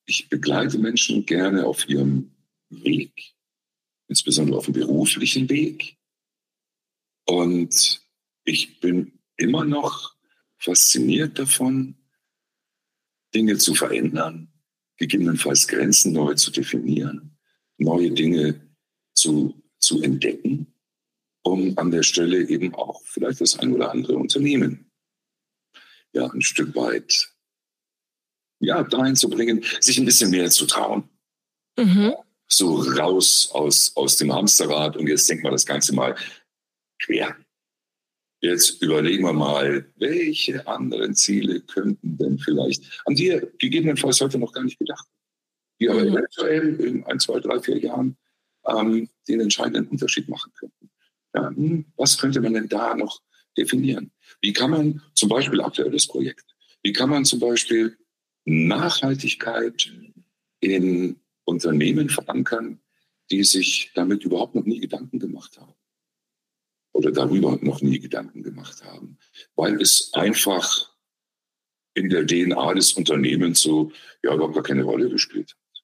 Ich 0.06 0.30
begleite 0.30 0.78
Menschen 0.78 1.26
gerne 1.26 1.66
auf 1.66 1.88
ihrem 1.90 2.32
Weg, 2.70 3.34
insbesondere 4.08 4.58
auf 4.58 4.66
dem 4.66 4.74
beruflichen 4.74 5.50
Weg. 5.50 5.98
Und 7.26 8.07
ich 8.48 8.80
bin 8.80 9.20
immer 9.36 9.66
noch 9.66 10.16
fasziniert 10.58 11.38
davon, 11.38 11.96
Dinge 13.36 13.58
zu 13.58 13.76
verändern, 13.76 14.54
gegebenenfalls 14.96 15.68
Grenzen 15.68 16.14
neu 16.14 16.34
zu 16.36 16.50
definieren, 16.50 17.38
neue 17.78 18.10
Dinge 18.12 18.74
zu, 19.14 19.62
zu 19.80 20.02
entdecken, 20.02 20.74
um 21.44 21.78
an 21.78 21.92
der 21.92 22.04
Stelle 22.04 22.48
eben 22.48 22.74
auch 22.74 23.02
vielleicht 23.06 23.42
das 23.42 23.60
ein 23.60 23.74
oder 23.74 23.92
andere 23.92 24.16
Unternehmen 24.16 24.90
ja 26.14 26.26
ein 26.28 26.42
Stück 26.42 26.74
weit 26.74 27.30
ja, 28.60 28.82
dahin 28.84 29.18
zu 29.18 29.30
bringen, 29.30 29.64
sich 29.82 30.00
ein 30.00 30.06
bisschen 30.06 30.32
mehr 30.32 30.50
zu 30.50 30.66
trauen. 30.66 31.10
Mhm. 31.78 32.14
So 32.48 32.76
raus 32.78 33.50
aus, 33.52 33.92
aus 33.96 34.16
dem 34.16 34.34
Hamsterrad 34.34 34.96
und 34.96 35.08
jetzt 35.08 35.30
denkt 35.30 35.44
man 35.44 35.52
das 35.52 35.66
Ganze 35.66 35.94
mal 35.94 36.16
quer. 36.98 37.36
Jetzt 38.40 38.82
überlegen 38.84 39.24
wir 39.24 39.34
mal, 39.34 39.86
welche 39.96 40.68
anderen 40.68 41.16
Ziele 41.16 41.62
könnten 41.62 42.18
denn 42.18 42.38
vielleicht 42.38 43.02
an 43.06 43.16
dir 43.16 43.52
gegebenenfalls 43.58 44.22
heute 44.22 44.38
noch 44.38 44.54
gar 44.54 44.64
nicht 44.64 44.78
gedacht, 44.78 45.08
die 45.80 45.90
aber 45.90 46.04
mhm. 46.04 46.18
eventuell 46.18 46.80
in 46.82 47.04
ein, 47.06 47.20
zwei, 47.20 47.40
drei, 47.40 47.60
vier 47.60 47.80
Jahren 47.80 48.16
ähm, 48.68 49.10
den 49.28 49.40
entscheidenden 49.40 49.88
Unterschied 49.88 50.30
machen 50.30 50.52
könnten. 50.54 50.90
Ja, 51.34 51.50
hm, 51.50 51.86
was 51.96 52.18
könnte 52.18 52.40
man 52.42 52.54
denn 52.54 52.70
da 52.70 52.96
noch 52.96 53.22
definieren? 53.58 54.12
Wie 54.42 54.54
kann 54.54 54.70
man 54.70 55.02
zum 55.16 55.30
Beispiel 55.30 55.62
aktuelles 55.62 56.06
Projekt, 56.06 56.46
wie 56.84 56.94
kann 56.94 57.10
man 57.10 57.26
zum 57.26 57.40
Beispiel 57.40 57.98
Nachhaltigkeit 58.46 59.92
in 60.60 61.20
Unternehmen 61.44 62.10
verankern, 62.10 62.80
die 63.32 63.44
sich 63.44 63.92
damit 63.96 64.24
überhaupt 64.24 64.56
noch 64.56 64.66
nie 64.66 64.80
Gedanken 64.80 65.20
gemacht 65.20 65.60
haben? 65.60 65.74
Oder 66.98 67.12
darüber 67.12 67.60
noch 67.62 67.82
nie 67.82 68.00
Gedanken 68.00 68.42
gemacht 68.42 68.84
haben, 68.84 69.20
weil 69.56 69.80
es 69.80 70.10
einfach 70.14 70.92
in 71.94 72.10
der 72.10 72.26
DNA 72.26 72.74
des 72.74 72.94
Unternehmens 72.94 73.62
so 73.62 73.92
ja 74.24 74.34
überhaupt 74.34 74.56
gar 74.56 74.64
keine 74.64 74.84
Rolle 74.84 75.08
gespielt 75.08 75.52
hat. 75.52 75.84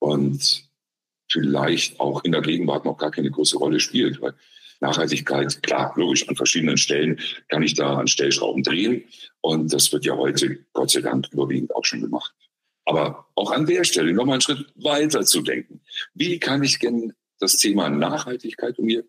Und 0.00 0.68
vielleicht 1.30 2.00
auch 2.00 2.24
in 2.24 2.32
der 2.32 2.42
Gegenwart 2.42 2.84
noch 2.84 2.98
gar 2.98 3.12
keine 3.12 3.30
große 3.30 3.56
Rolle 3.56 3.78
spielt, 3.78 4.20
weil 4.20 4.34
Nachhaltigkeit, 4.80 5.62
klar, 5.62 5.92
logisch, 5.96 6.28
an 6.28 6.34
verschiedenen 6.34 6.76
Stellen 6.76 7.20
kann 7.48 7.62
ich 7.62 7.74
da 7.74 7.96
an 7.96 8.08
Stellschrauben 8.08 8.64
drehen. 8.64 9.04
Und 9.40 9.72
das 9.72 9.92
wird 9.92 10.04
ja 10.06 10.16
heute, 10.16 10.64
Gott 10.72 10.90
sei 10.90 11.02
Dank, 11.02 11.28
überwiegend 11.30 11.74
auch 11.74 11.84
schon 11.84 12.00
gemacht. 12.00 12.34
Aber 12.84 13.28
auch 13.36 13.52
an 13.52 13.66
der 13.66 13.84
Stelle 13.84 14.12
nochmal 14.12 14.34
einen 14.34 14.40
Schritt 14.40 14.66
weiter 14.74 15.22
zu 15.24 15.42
denken. 15.42 15.80
Wie 16.14 16.40
kann 16.40 16.64
ich 16.64 16.80
denn 16.80 17.12
das 17.38 17.58
Thema 17.58 17.88
Nachhaltigkeit, 17.90 18.78
um 18.78 18.88
hier 18.88 19.04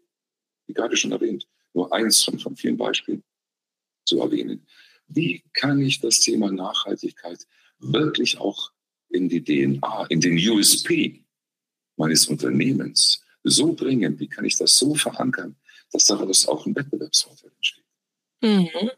wie 0.70 0.74
gerade 0.74 0.96
schon 0.96 1.12
erwähnt, 1.12 1.48
nur 1.74 1.92
eins 1.92 2.24
von, 2.24 2.40
von 2.40 2.56
vielen 2.56 2.78
Beispielen 2.78 3.24
zu 4.06 4.22
erwähnen. 4.22 4.66
Wie 5.08 5.44
kann 5.54 5.82
ich 5.82 6.00
das 6.00 6.20
Thema 6.20 6.52
Nachhaltigkeit 6.52 7.46
wirklich 7.80 8.38
auch 8.38 8.72
in 9.10 9.28
die 9.28 9.44
DNA, 9.44 10.06
in 10.10 10.22
den 10.22 10.38
USP 10.38 11.26
meines 11.98 12.28
Unternehmens 12.28 13.24
so 13.44 13.74
bringen, 13.74 14.20
wie 14.20 14.28
kann 14.28 14.46
ich 14.46 14.58
das 14.58 14.78
so 14.78 14.94
verankern, 14.94 15.56
dass 15.92 16.06
daraus 16.06 16.48
auch 16.48 16.66
ein 16.66 16.76
Wettbewerbsvorteil 16.76 17.52
entsteht. 17.56 17.86
Mhm. 18.42 18.92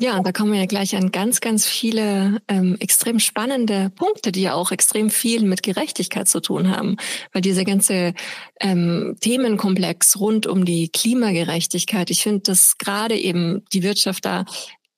Ja, 0.00 0.20
da 0.20 0.32
kommen 0.32 0.52
wir 0.52 0.58
ja 0.58 0.66
gleich 0.66 0.96
an 0.96 1.12
ganz, 1.12 1.40
ganz 1.40 1.66
viele 1.66 2.42
ähm, 2.48 2.76
extrem 2.80 3.20
spannende 3.20 3.90
Punkte, 3.94 4.32
die 4.32 4.42
ja 4.42 4.54
auch 4.54 4.72
extrem 4.72 5.08
viel 5.08 5.42
mit 5.42 5.62
Gerechtigkeit 5.62 6.26
zu 6.26 6.40
tun 6.40 6.68
haben. 6.68 6.96
Weil 7.32 7.42
dieser 7.42 7.64
ganze 7.64 8.12
ähm, 8.60 9.16
Themenkomplex 9.20 10.18
rund 10.18 10.48
um 10.48 10.64
die 10.64 10.88
Klimagerechtigkeit, 10.88 12.10
ich 12.10 12.24
finde, 12.24 12.40
dass 12.40 12.76
gerade 12.76 13.16
eben 13.16 13.64
die 13.72 13.84
Wirtschaft 13.84 14.24
da 14.24 14.44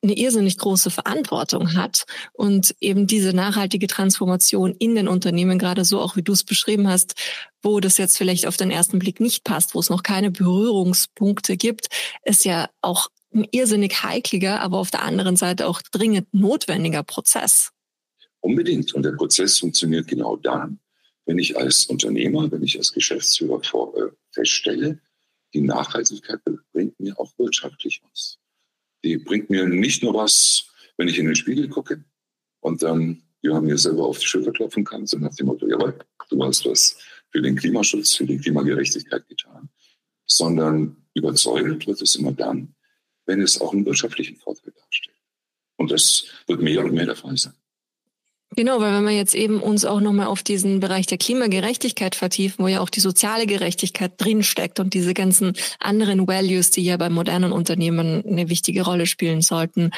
eine 0.03 0.17
irrsinnig 0.17 0.57
große 0.57 0.91
Verantwortung 0.91 1.75
hat 1.75 2.05
und 2.33 2.75
eben 2.81 3.07
diese 3.07 3.33
nachhaltige 3.33 3.89
Transformation 3.89 4.75
in 4.79 4.95
den 4.95 5.09
Unternehmen, 5.09 5.59
gerade 5.59 5.85
so 5.85 6.01
auch 6.01 6.17
wie 6.17 6.23
du 6.23 6.33
es 6.33 6.45
beschrieben 6.45 6.89
hast, 6.89 7.15
wo 7.63 7.81
das 7.81 7.99
jetzt 7.99 8.17
vielleicht 8.17 8.47
auf 8.47 8.57
den 8.57 8.71
ersten 8.71 8.99
Blick 8.99 9.21
nicht 9.21 9.45
passt, 9.45 9.75
wo 9.75 9.81
es 9.81 9.91
noch 9.91 10.03
keine 10.03 10.31
Berührungspunkte 10.31 11.57
gibt, 11.57 11.89
ist 12.25 12.45
ja 12.45 12.69
auch 12.81 13.09
ein 13.35 13.47
irrsinnig 13.51 14.03
heikliger, 14.03 14.61
aber 14.61 14.79
auf 14.79 14.91
der 14.91 15.03
anderen 15.03 15.37
Seite 15.37 15.67
auch 15.67 15.83
dringend 15.83 16.33
notwendiger 16.33 17.03
Prozess. 17.03 17.71
Unbedingt. 18.41 18.95
Und 18.95 19.03
der 19.03 19.13
Prozess 19.13 19.59
funktioniert 19.59 20.07
genau 20.07 20.37
dann, 20.37 20.79
wenn 21.25 21.39
ich 21.39 21.57
als 21.57 21.87
Unternehmer, 21.87 22.51
wenn 22.51 22.63
ich 22.63 22.79
als 22.79 22.93
Geschäftsführer 22.93 23.63
vor, 23.63 23.97
äh, 23.97 24.11
feststelle, 24.31 25.01
die 25.53 25.61
Nachhaltigkeit 25.63 26.41
bringt 26.73 26.99
mir 27.01 27.19
auch 27.19 27.33
wirtschaftlich 27.39 28.01
was. 28.09 28.39
Die 29.05 29.17
bringt 29.17 29.51
mir 29.51 29.67
nicht 29.67 30.03
nur 30.03 30.15
was, 30.15 30.69
wenn 30.97 31.09
ich 31.09 31.19
in 31.19 31.27
den 31.27 31.35
Spiegel 31.35 31.69
gucke 31.69 32.05
und 32.61 32.83
dann 32.83 33.23
ja, 33.43 33.61
mir 33.61 33.79
selber 33.79 34.07
auf 34.07 34.19
die 34.19 34.27
Schulter 34.27 34.53
klopfen 34.53 34.85
kann, 34.85 35.07
so 35.07 35.19
nach 35.19 35.35
dem 35.35 35.47
Motto, 35.47 35.69
jawohl, 35.69 35.99
du 36.31 36.45
hast 36.45 36.65
was 36.67 36.99
für 37.31 37.43
den 37.43 37.57
Klimaschutz, 37.57 38.15
für 38.15 38.27
die 38.27 38.39
Klimagerechtigkeit 38.39 39.27
getan, 39.29 39.69
sondern 40.27 40.97
überzeugend 41.15 41.87
wird 41.87 42.01
es 42.01 42.15
immer 42.15 42.33
dann, 42.33 42.75
wenn 43.27 43.41
es 43.41 43.61
auch 43.61 43.73
einen 43.73 43.85
wirtschaftlichen 43.85 44.37
Vorteil 44.37 44.73
darstellt. 44.73 45.17
Und 45.77 45.91
das 45.91 46.27
wird 46.47 46.61
mehr 46.61 46.85
und 46.85 46.95
mehr 46.95 47.07
der 47.07 47.17
Fall 47.17 47.37
sein. 47.37 47.55
Genau, 48.55 48.81
weil 48.81 48.93
wenn 48.93 49.05
wir 49.05 49.15
jetzt 49.15 49.35
eben 49.35 49.61
uns 49.61 49.85
auch 49.85 50.01
nochmal 50.01 50.29
auf 50.29 50.43
diesen 50.43 50.81
Bereich 50.81 51.07
der 51.07 51.19
Klimagerechtigkeit 51.19 52.15
vertiefen, 52.15 52.65
wo 52.65 52.69
ja 52.69 52.81
auch 52.81 52.89
die 52.89 53.01
soziale 53.01 53.47
Gerechtigkeit 53.47 54.13
drinsteckt 54.17 54.79
und 54.79 54.95
diese 54.95 55.15
ganzen 55.15 55.55
anderen 55.81 56.27
Values, 56.27 56.71
die 56.71 56.85
ja 56.85 56.97
bei 56.97 57.11
modernen 57.11 57.53
Unternehmen 57.53 58.25
eine 58.25 58.49
wichtige 58.49 58.83
Rolle 58.83 59.07
spielen 59.07 59.43
sollten, 59.43 59.91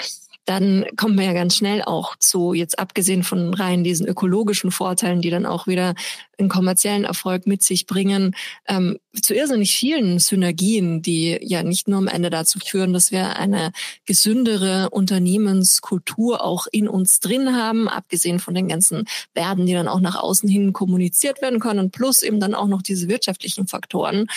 dann 0.49 0.87
kommen 0.97 1.19
wir 1.19 1.27
ja 1.27 1.35
ganz 1.35 1.57
schnell 1.57 1.83
auch 1.83 2.17
zu, 2.17 2.55
jetzt 2.55 2.79
abgesehen 2.79 3.23
von 3.23 3.53
rein 3.53 3.85
diesen 3.85 4.07
ökologischen 4.07 4.71
Vorteilen, 4.71 5.21
die 5.21 5.29
dann 5.29 5.45
auch 5.45 5.67
wieder 5.67 5.95
einen 6.39 6.49
kommerziellen 6.49 7.05
Erfolg 7.05 7.47
mit 7.47 7.63
sich 7.63 7.85
bringen, 7.85 8.35
ähm, 8.67 8.99
zu 9.21 9.35
irrsinnig 9.35 9.77
vielen 9.77 10.19
Synergien, 10.19 11.03
die 11.03 11.39
ja 11.43 11.63
nicht 11.63 11.87
nur 11.87 11.99
am 11.99 12.09
Ende 12.09 12.31
dazu 12.31 12.61
führen, 12.61 12.95
dass 12.95 13.13
wir 13.13 13.37
eine 13.37 13.73
gesündere 14.07 14.89
Unternehmenskultur 14.89 16.43
auch 16.43 16.67
in 16.73 16.89
uns 16.89 17.21
drin 17.21 17.55
haben, 17.55 17.87
abgesehen 17.87 18.39
von 18.39 18.55
den 18.55 18.69
ganzen 18.69 19.05
Werten, 19.35 19.67
die 19.67 19.75
dann 19.75 19.89
auch 19.89 20.01
nach 20.01 20.17
außen 20.17 20.49
hin 20.49 20.73
kommuniziert 20.73 21.43
werden 21.43 21.61
können, 21.61 21.91
plus 21.91 22.23
eben 22.23 22.41
dann 22.41 22.55
auch 22.55 22.69
noch 22.69 22.81
diese 22.81 23.09
wirtschaftlichen 23.09 23.67
Faktoren. 23.67 24.29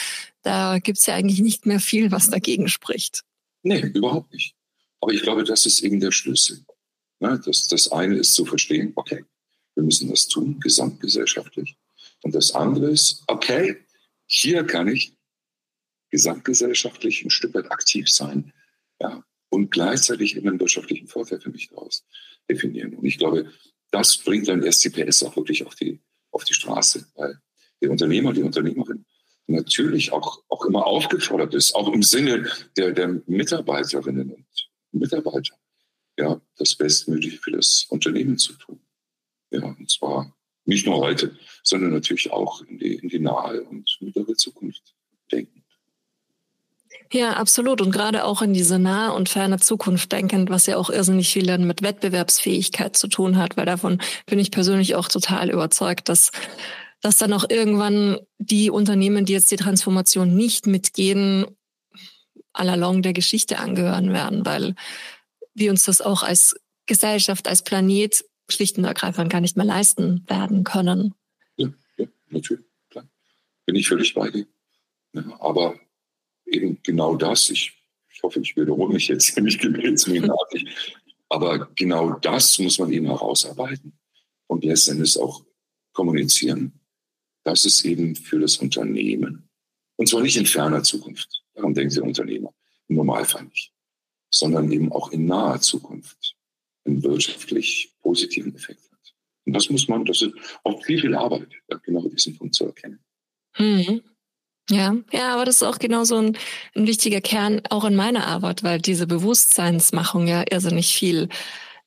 Da 0.42 0.80
gibt's 0.80 1.06
ja 1.06 1.16
eigentlich 1.16 1.40
nicht 1.40 1.66
mehr 1.66 1.80
viel, 1.80 2.12
was 2.12 2.30
dagegen 2.30 2.68
spricht. 2.68 3.22
Nee, 3.64 3.80
überhaupt 3.80 4.34
nicht. 4.34 4.56
Aber 5.02 5.14
ich 5.14 5.24
glaube, 5.24 5.44
das 5.44 5.66
ist 5.66 5.82
eben 5.82 6.00
der 6.00 6.12
Schlüssel. 6.12 6.64
Ja, 7.20 7.38
das, 7.38 7.68
das 7.68 7.92
eine 7.92 8.18
ist 8.18 8.34
zu 8.34 8.46
verstehen, 8.46 8.94
okay, 8.96 9.26
wir 9.76 9.84
müssen 9.84 10.10
das 10.10 10.28
tun, 10.28 10.60
gesamtgesellschaftlich. 10.60 11.78
Und 12.24 12.36
das 12.36 12.54
andere 12.54 12.92
ist, 12.92 13.24
okay, 13.28 13.78
hier 14.26 14.64
kann 14.64 14.88
ich 14.88 15.14
gesamtgesellschaftlich 16.10 17.24
ein 17.24 17.30
Stück 17.30 17.54
weit 17.54 17.72
aktiv 17.72 18.10
sein 18.10 18.54
ja, 19.00 19.24
und 19.50 19.72
gleichzeitig 19.72 20.36
eben 20.36 20.50
einen 20.50 20.60
wirtschaftlichen 20.60 21.08
Vorteil 21.08 21.40
für 21.40 21.50
mich 21.50 21.70
daraus 21.70 22.06
definieren. 22.50 22.94
Und 22.96 23.06
ich 23.06 23.18
glaube, 23.18 23.52
das 23.92 24.18
bringt 24.18 24.48
dann 24.48 24.64
erst 24.64 24.84
die 24.84 24.90
PS 24.90 25.24
auch 25.24 25.36
wirklich 25.36 25.66
auf 25.66 25.76
die, 25.76 26.00
auf 26.32 26.44
die 26.44 26.54
Straße, 26.54 27.08
weil 27.16 27.40
der 27.82 27.92
Unternehmer, 27.92 28.34
die 28.34 28.44
Unternehmerin 28.44 29.06
natürlich 29.48 30.12
auch, 30.12 30.44
auch 30.50 30.66
immer 30.66 30.86
aufgefordert 30.86 31.54
ist, 31.54 31.76
auch 31.76 31.92
im 31.92 32.04
Sinne 32.04 32.50
der, 32.78 32.92
der 32.92 33.22
Mitarbeiterinnen 33.26 34.32
und 34.32 34.46
Mitarbeiter, 34.92 35.56
ja, 36.18 36.40
das 36.58 36.76
Bestmögliche 36.76 37.38
für 37.38 37.52
das 37.52 37.86
Unternehmen 37.90 38.38
zu 38.38 38.54
tun. 38.54 38.80
Ja, 39.52 39.64
und 39.64 39.90
zwar 39.90 40.36
nicht 40.66 40.86
nur 40.86 40.98
heute, 40.98 41.38
sondern 41.64 41.92
natürlich 41.92 42.32
auch 42.32 42.62
in 42.62 42.78
die, 42.78 42.96
in 42.96 43.10
die 43.10 43.20
nahe 43.20 43.62
und 43.64 43.98
mittlere 44.00 44.36
Zukunft 44.36 44.94
denken. 45.32 45.64
Ja, 47.14 47.34
absolut. 47.34 47.82
Und 47.82 47.92
gerade 47.92 48.24
auch 48.24 48.42
in 48.42 48.54
diese 48.54 48.80
nahe 48.80 49.14
und 49.14 49.28
ferne 49.28 49.60
Zukunft 49.60 50.12
denkend, 50.14 50.50
was 50.50 50.66
ja 50.66 50.78
auch 50.78 50.90
irrsinnig 50.90 51.30
viel 51.30 51.46
dann 51.46 51.68
mit 51.68 51.82
Wettbewerbsfähigkeit 51.82 52.96
zu 52.96 53.08
tun 53.08 53.38
hat, 53.38 53.58
weil 53.58 53.66
davon 53.66 54.02
bin 54.28 54.40
ich 54.40 54.52
persönlich 54.52 54.96
auch 54.96 55.10
total 55.10 55.50
überzeugt, 55.50 56.08
dass 56.08 56.32
dass 57.02 57.18
dann 57.18 57.34
auch 57.34 57.46
irgendwann 57.50 58.20
die 58.38 58.70
Unternehmen, 58.70 59.26
die 59.26 59.34
jetzt 59.34 59.52
die 59.52 59.56
Transformation 59.56 60.36
nicht 60.36 60.68
mitgehen, 60.68 61.46
à 62.54 62.64
la 62.64 62.76
longue 62.76 63.02
der 63.02 63.14
Geschichte 63.14 63.60
angehören 63.60 64.14
werden, 64.14 64.46
weil 64.46 64.76
wir 65.54 65.72
uns 65.72 65.86
das 65.86 66.02
auch 66.02 66.24
als 66.24 66.56
Gesellschaft, 66.86 67.48
als 67.48 67.64
Planet 67.64 68.26
schlicht 68.50 68.78
und 68.78 68.84
ergreifend 68.84 69.32
gar 69.32 69.42
nicht 69.42 69.58
mehr 69.58 69.66
leisten 69.66 70.26
werden 70.28 70.64
können. 70.64 71.14
Ja, 71.58 71.70
ja 71.98 72.08
natürlich, 72.30 72.66
klar. 72.90 73.08
Bin 73.66 73.76
ich 73.76 73.88
völlig 73.88 74.14
bei 74.14 74.30
dir. 74.30 74.46
Ja, 75.14 75.24
aber 75.40 75.80
eben 76.46 76.80
genau 76.84 77.16
das, 77.16 77.50
ich, 77.50 77.74
ich 78.10 78.24
hoffe, 78.24 78.40
ich 78.40 78.56
wiederhole 78.56 78.94
mich 78.94 79.08
jetzt 79.08 79.38
nicht 79.40 79.62
gebetsmühlenartig, 79.62 80.66
aber 81.30 81.72
genau 81.76 82.12
das 82.20 82.60
muss 82.60 82.80
man 82.80 82.92
eben 82.92 83.08
herausarbeiten 83.08 83.94
und 84.48 84.64
letztendlich 84.64 85.18
auch 85.18 85.46
kommunizieren, 85.94 86.80
dass 87.44 87.66
es 87.66 87.84
eben 87.86 88.16
für 88.16 88.40
das 88.40 88.58
Unternehmen, 88.58 89.50
und 89.96 90.08
zwar 90.08 90.22
nicht 90.22 90.38
in 90.38 90.46
ferner 90.46 90.84
Zukunft, 90.84 91.41
Daran 91.54 91.74
denken 91.74 91.92
Sie 91.92 92.02
Unternehmer. 92.02 92.54
Im 92.88 92.98
Normalfall 92.98 93.44
nicht. 93.44 93.72
Sondern 94.30 94.72
eben 94.72 94.92
auch 94.92 95.12
in 95.12 95.26
naher 95.26 95.62
Zukunft 95.62 96.36
einen 96.86 97.04
wirtschaftlich 97.04 97.94
positiven 98.02 98.56
Effekt 98.56 98.82
hat. 98.92 99.14
Und 99.46 99.54
das 99.54 99.70
muss 99.70 99.88
man, 99.88 100.06
das 100.06 100.22
ist 100.22 100.34
auch 100.64 100.84
viel, 100.84 101.00
viel 101.00 101.16
Arbeit, 101.16 101.50
genau 101.84 102.08
diesen 102.08 102.38
Punkt 102.38 102.56
zu 102.56 102.66
erkennen. 102.66 103.00
Mhm. 103.58 104.02
Ja, 104.70 104.96
ja, 105.12 105.34
aber 105.34 105.46
das 105.46 105.58
ist 105.58 105.64
auch 105.64 105.80
genauso 105.80 106.18
ein, 106.18 106.38
ein 106.76 106.88
wichtiger 106.88 107.20
Kern 107.20 107.62
auch 107.70 107.84
in 107.84 107.96
meiner 107.96 108.28
Arbeit, 108.28 108.64
weil 108.64 108.80
diese 108.80 109.06
Bewusstseinsmachung 109.06 110.28
ja 110.28 110.46
irrsinnig 110.50 110.94
viel 110.96 111.28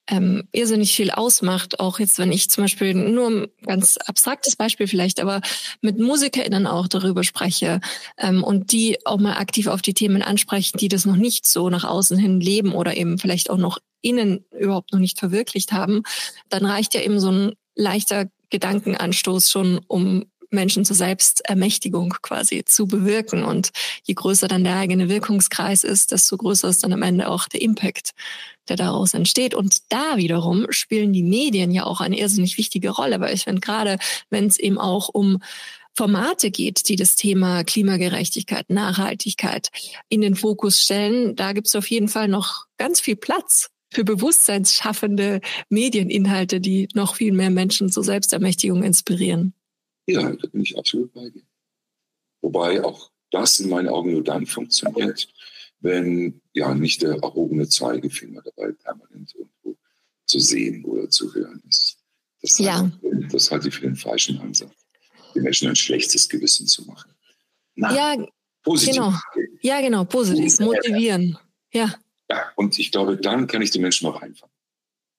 ähm, 0.08 0.48
irrsinnig 0.52 0.94
viel 0.94 1.10
ausmacht. 1.10 1.80
Auch 1.80 1.98
jetzt, 1.98 2.18
wenn 2.18 2.32
ich 2.32 2.50
zum 2.50 2.64
Beispiel 2.64 2.94
nur 2.94 3.28
ein 3.28 3.46
ganz 3.64 3.96
abstraktes 3.96 4.56
Beispiel 4.56 4.86
vielleicht, 4.86 5.20
aber 5.20 5.40
mit 5.80 5.98
MusikerInnen 5.98 6.66
auch 6.66 6.88
darüber 6.88 7.24
spreche 7.24 7.80
ähm, 8.18 8.44
und 8.44 8.72
die 8.72 8.98
auch 9.06 9.18
mal 9.18 9.36
aktiv 9.36 9.66
auf 9.66 9.82
die 9.82 9.94
Themen 9.94 10.22
ansprechen, 10.22 10.78
die 10.78 10.88
das 10.88 11.06
noch 11.06 11.16
nicht 11.16 11.46
so 11.46 11.70
nach 11.70 11.84
außen 11.84 12.18
hin 12.18 12.40
leben 12.40 12.72
oder 12.72 12.96
eben 12.96 13.18
vielleicht 13.18 13.50
auch 13.50 13.58
noch 13.58 13.78
innen 14.02 14.44
überhaupt 14.50 14.92
noch 14.92 15.00
nicht 15.00 15.18
verwirklicht 15.18 15.72
haben, 15.72 16.02
dann 16.50 16.66
reicht 16.66 16.94
ja 16.94 17.00
eben 17.00 17.20
so 17.20 17.30
ein 17.30 17.52
leichter 17.74 18.26
Gedankenanstoß 18.50 19.50
schon, 19.50 19.80
um 19.88 20.26
Menschen 20.54 20.84
zur 20.84 20.96
Selbstermächtigung 20.96 22.14
quasi 22.22 22.64
zu 22.64 22.86
bewirken. 22.86 23.44
Und 23.44 23.70
je 24.04 24.14
größer 24.14 24.48
dann 24.48 24.64
der 24.64 24.76
eigene 24.76 25.08
Wirkungskreis 25.08 25.84
ist, 25.84 26.12
desto 26.12 26.36
größer 26.36 26.68
ist 26.68 26.84
dann 26.84 26.92
am 26.92 27.02
Ende 27.02 27.28
auch 27.28 27.48
der 27.48 27.60
Impact, 27.60 28.12
der 28.68 28.76
daraus 28.76 29.14
entsteht. 29.14 29.54
Und 29.54 29.78
da 29.90 30.16
wiederum 30.16 30.66
spielen 30.70 31.12
die 31.12 31.22
Medien 31.22 31.70
ja 31.70 31.84
auch 31.84 32.00
eine 32.00 32.18
irrsinnig 32.18 32.56
wichtige 32.58 32.90
Rolle, 32.90 33.20
weil 33.20 33.34
ich 33.34 33.44
finde, 33.44 33.60
gerade 33.60 33.98
wenn 34.30 34.46
es 34.46 34.58
eben 34.58 34.78
auch 34.78 35.08
um 35.08 35.40
Formate 35.96 36.50
geht, 36.50 36.88
die 36.88 36.96
das 36.96 37.14
Thema 37.14 37.62
Klimagerechtigkeit, 37.62 38.68
Nachhaltigkeit 38.68 39.68
in 40.08 40.22
den 40.22 40.34
Fokus 40.34 40.80
stellen, 40.80 41.36
da 41.36 41.52
gibt 41.52 41.68
es 41.68 41.76
auf 41.76 41.88
jeden 41.88 42.08
Fall 42.08 42.26
noch 42.26 42.66
ganz 42.78 43.00
viel 43.00 43.16
Platz 43.16 43.70
für 43.92 44.04
bewusstseinsschaffende 44.04 45.40
Medieninhalte, 45.68 46.60
die 46.60 46.88
noch 46.94 47.14
viel 47.14 47.32
mehr 47.32 47.50
Menschen 47.50 47.90
zur 47.90 48.02
Selbstermächtigung 48.02 48.82
inspirieren. 48.82 49.54
Ja, 50.06 50.30
da 50.30 50.48
bin 50.48 50.62
ich 50.62 50.76
absolut 50.76 51.12
bei 51.12 51.30
dir. 51.30 51.42
Wobei 52.40 52.84
auch 52.84 53.10
das 53.30 53.58
in 53.60 53.70
meinen 53.70 53.88
Augen 53.88 54.12
nur 54.12 54.22
dann 54.22 54.46
funktioniert, 54.46 55.28
wenn 55.80 56.40
ja 56.52 56.74
nicht 56.74 57.02
der 57.02 57.14
erhobene 57.22 57.68
Zeigefinger 57.68 58.42
dabei 58.42 58.72
permanent 58.72 59.34
irgendwo 59.34 59.76
zu 60.26 60.38
sehen 60.38 60.84
oder 60.84 61.10
zu 61.10 61.34
hören 61.34 61.62
ist. 61.68 61.98
Das, 62.42 62.58
ja. 62.58 62.80
halte, 62.80 63.28
das 63.30 63.50
halte 63.50 63.68
ich 63.68 63.74
für 63.74 63.82
den 63.82 63.96
falschen 63.96 64.38
Ansatz, 64.40 64.74
die 65.34 65.40
Menschen 65.40 65.68
ein 65.68 65.76
schlechtes 65.76 66.28
Gewissen 66.28 66.66
zu 66.66 66.84
machen. 66.84 67.14
Nein, 67.74 67.94
ja, 68.20 68.26
positiv. 68.62 68.94
Genau. 68.94 69.14
Ja, 69.62 69.80
genau, 69.80 70.04
positiv, 70.04 70.58
motivieren. 70.60 71.38
Ja. 71.72 71.94
ja. 72.30 72.52
Und 72.56 72.78
ich 72.78 72.92
glaube, 72.92 73.16
dann 73.16 73.46
kann 73.46 73.62
ich 73.62 73.70
die 73.70 73.78
Menschen 73.78 74.06
auch 74.06 74.20
einfangen. 74.20 74.52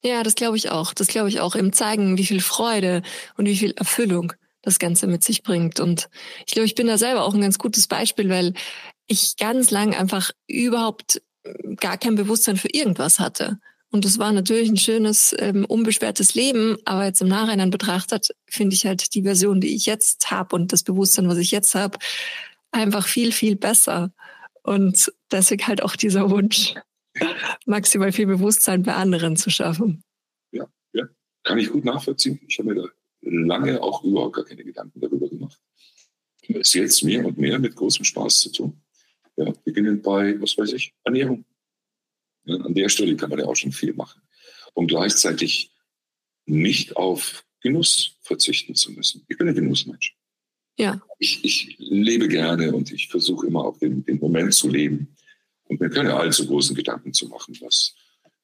Ja, 0.03 0.21
das 0.21 0.35
glaube 0.35 0.57
ich 0.57 0.69
auch. 0.69 0.93
Das 0.93 1.07
glaube 1.07 1.29
ich 1.29 1.39
auch. 1.39 1.55
Im 1.55 1.73
Zeigen, 1.73 2.17
wie 2.19 2.25
viel 2.25 2.41
Freude 2.41 3.01
und 3.37 3.47
wie 3.47 3.57
viel 3.57 3.71
Erfüllung 3.71 4.33
das 4.65 4.79
Ganze 4.79 5.07
mit 5.07 5.23
sich 5.23 5.43
bringt. 5.43 5.79
Und 5.79 6.09
ich 6.45 6.53
glaube, 6.53 6.65
ich 6.65 6.75
bin 6.75 6.87
da 6.87 6.97
selber 6.97 7.23
auch 7.23 7.33
ein 7.33 7.41
ganz 7.41 7.57
gutes 7.57 7.87
Beispiel, 7.87 8.29
weil 8.29 8.53
ich 9.07 9.37
ganz 9.37 9.71
lang 9.71 9.95
einfach 9.95 10.31
überhaupt 10.47 11.21
gar 11.77 11.97
kein 11.97 12.15
Bewusstsein 12.15 12.57
für 12.57 12.69
irgendwas 12.69 13.19
hatte. 13.19 13.59
Und 13.91 14.03
das 14.03 14.19
war 14.19 14.33
natürlich 14.33 14.69
ein 14.69 14.77
schönes, 14.77 15.33
ähm, 15.39 15.63
unbeschwertes 15.63 16.33
Leben, 16.33 16.77
aber 16.85 17.05
jetzt 17.05 17.21
im 17.21 17.29
Nachhinein 17.29 17.69
betrachtet, 17.69 18.29
finde 18.49 18.75
ich 18.75 18.85
halt 18.85 19.13
die 19.13 19.21
Version, 19.21 19.61
die 19.61 19.73
ich 19.75 19.85
jetzt 19.85 20.31
habe 20.31 20.55
und 20.55 20.73
das 20.73 20.83
Bewusstsein, 20.83 21.29
was 21.29 21.37
ich 21.37 21.51
jetzt 21.51 21.75
habe, 21.75 21.97
einfach 22.71 23.07
viel, 23.07 23.31
viel 23.31 23.55
besser. 23.55 24.11
Und 24.63 25.11
deswegen 25.31 25.67
halt 25.67 25.83
auch 25.83 25.95
dieser 25.95 26.29
Wunsch, 26.29 26.73
maximal 27.65 28.11
viel 28.11 28.25
Bewusstsein 28.25 28.83
bei 28.83 28.95
anderen 28.95 29.37
zu 29.37 29.49
schaffen. 29.49 30.03
Ja, 30.51 30.65
ja, 30.91 31.05
kann 31.43 31.59
ich 31.59 31.71
gut 31.71 31.85
nachvollziehen. 31.85 32.41
Ich 32.47 32.57
habe 32.59 32.73
mir 32.73 32.81
da 32.81 32.87
lange 33.25 33.81
auch 33.81 34.03
überhaupt 34.03 34.35
gar 34.35 34.45
keine 34.45 34.63
Gedanken 34.63 34.99
darüber 34.99 35.29
gemacht. 35.29 35.59
Es 36.47 36.73
jetzt 36.73 37.03
mehr 37.03 37.25
und 37.25 37.37
mehr 37.37 37.59
mit 37.59 37.75
großem 37.75 38.05
Spaß 38.05 38.39
zu 38.39 38.51
tun. 38.51 38.81
Ja, 39.35 39.51
beginnend 39.63 40.03
bei, 40.03 40.39
was 40.39 40.57
weiß 40.57 40.73
ich, 40.73 40.93
Ernährung. 41.03 41.45
Ja, 42.45 42.55
an 42.57 42.73
der 42.73 42.89
Stelle 42.89 43.15
kann 43.15 43.29
man 43.29 43.39
ja 43.39 43.45
auch 43.45 43.55
schon 43.55 43.71
viel 43.71 43.93
machen. 43.93 44.21
Und 44.73 44.87
gleichzeitig 44.87 45.71
nicht 46.45 46.95
auf 46.95 47.43
Genuss 47.61 48.17
verzichten 48.21 48.75
zu 48.75 48.91
müssen. 48.91 49.25
Ich 49.27 49.37
bin 49.37 49.47
ein 49.49 49.55
Genussmensch. 49.55 50.15
Ja. 50.77 51.01
Ich, 51.19 51.43
ich 51.43 51.75
lebe 51.79 52.27
gerne 52.27 52.73
und 52.73 52.91
ich 52.91 53.07
versuche 53.07 53.47
immer 53.47 53.65
auch 53.65 53.77
den, 53.79 54.05
den 54.05 54.19
Moment 54.19 54.53
zu 54.53 54.69
leben 54.69 55.15
und 55.63 55.79
mir 55.79 55.89
keine 55.89 56.13
allzu 56.15 56.45
großen 56.45 56.75
Gedanken 56.75 57.13
zu 57.13 57.27
machen, 57.27 57.57
was, 57.61 57.95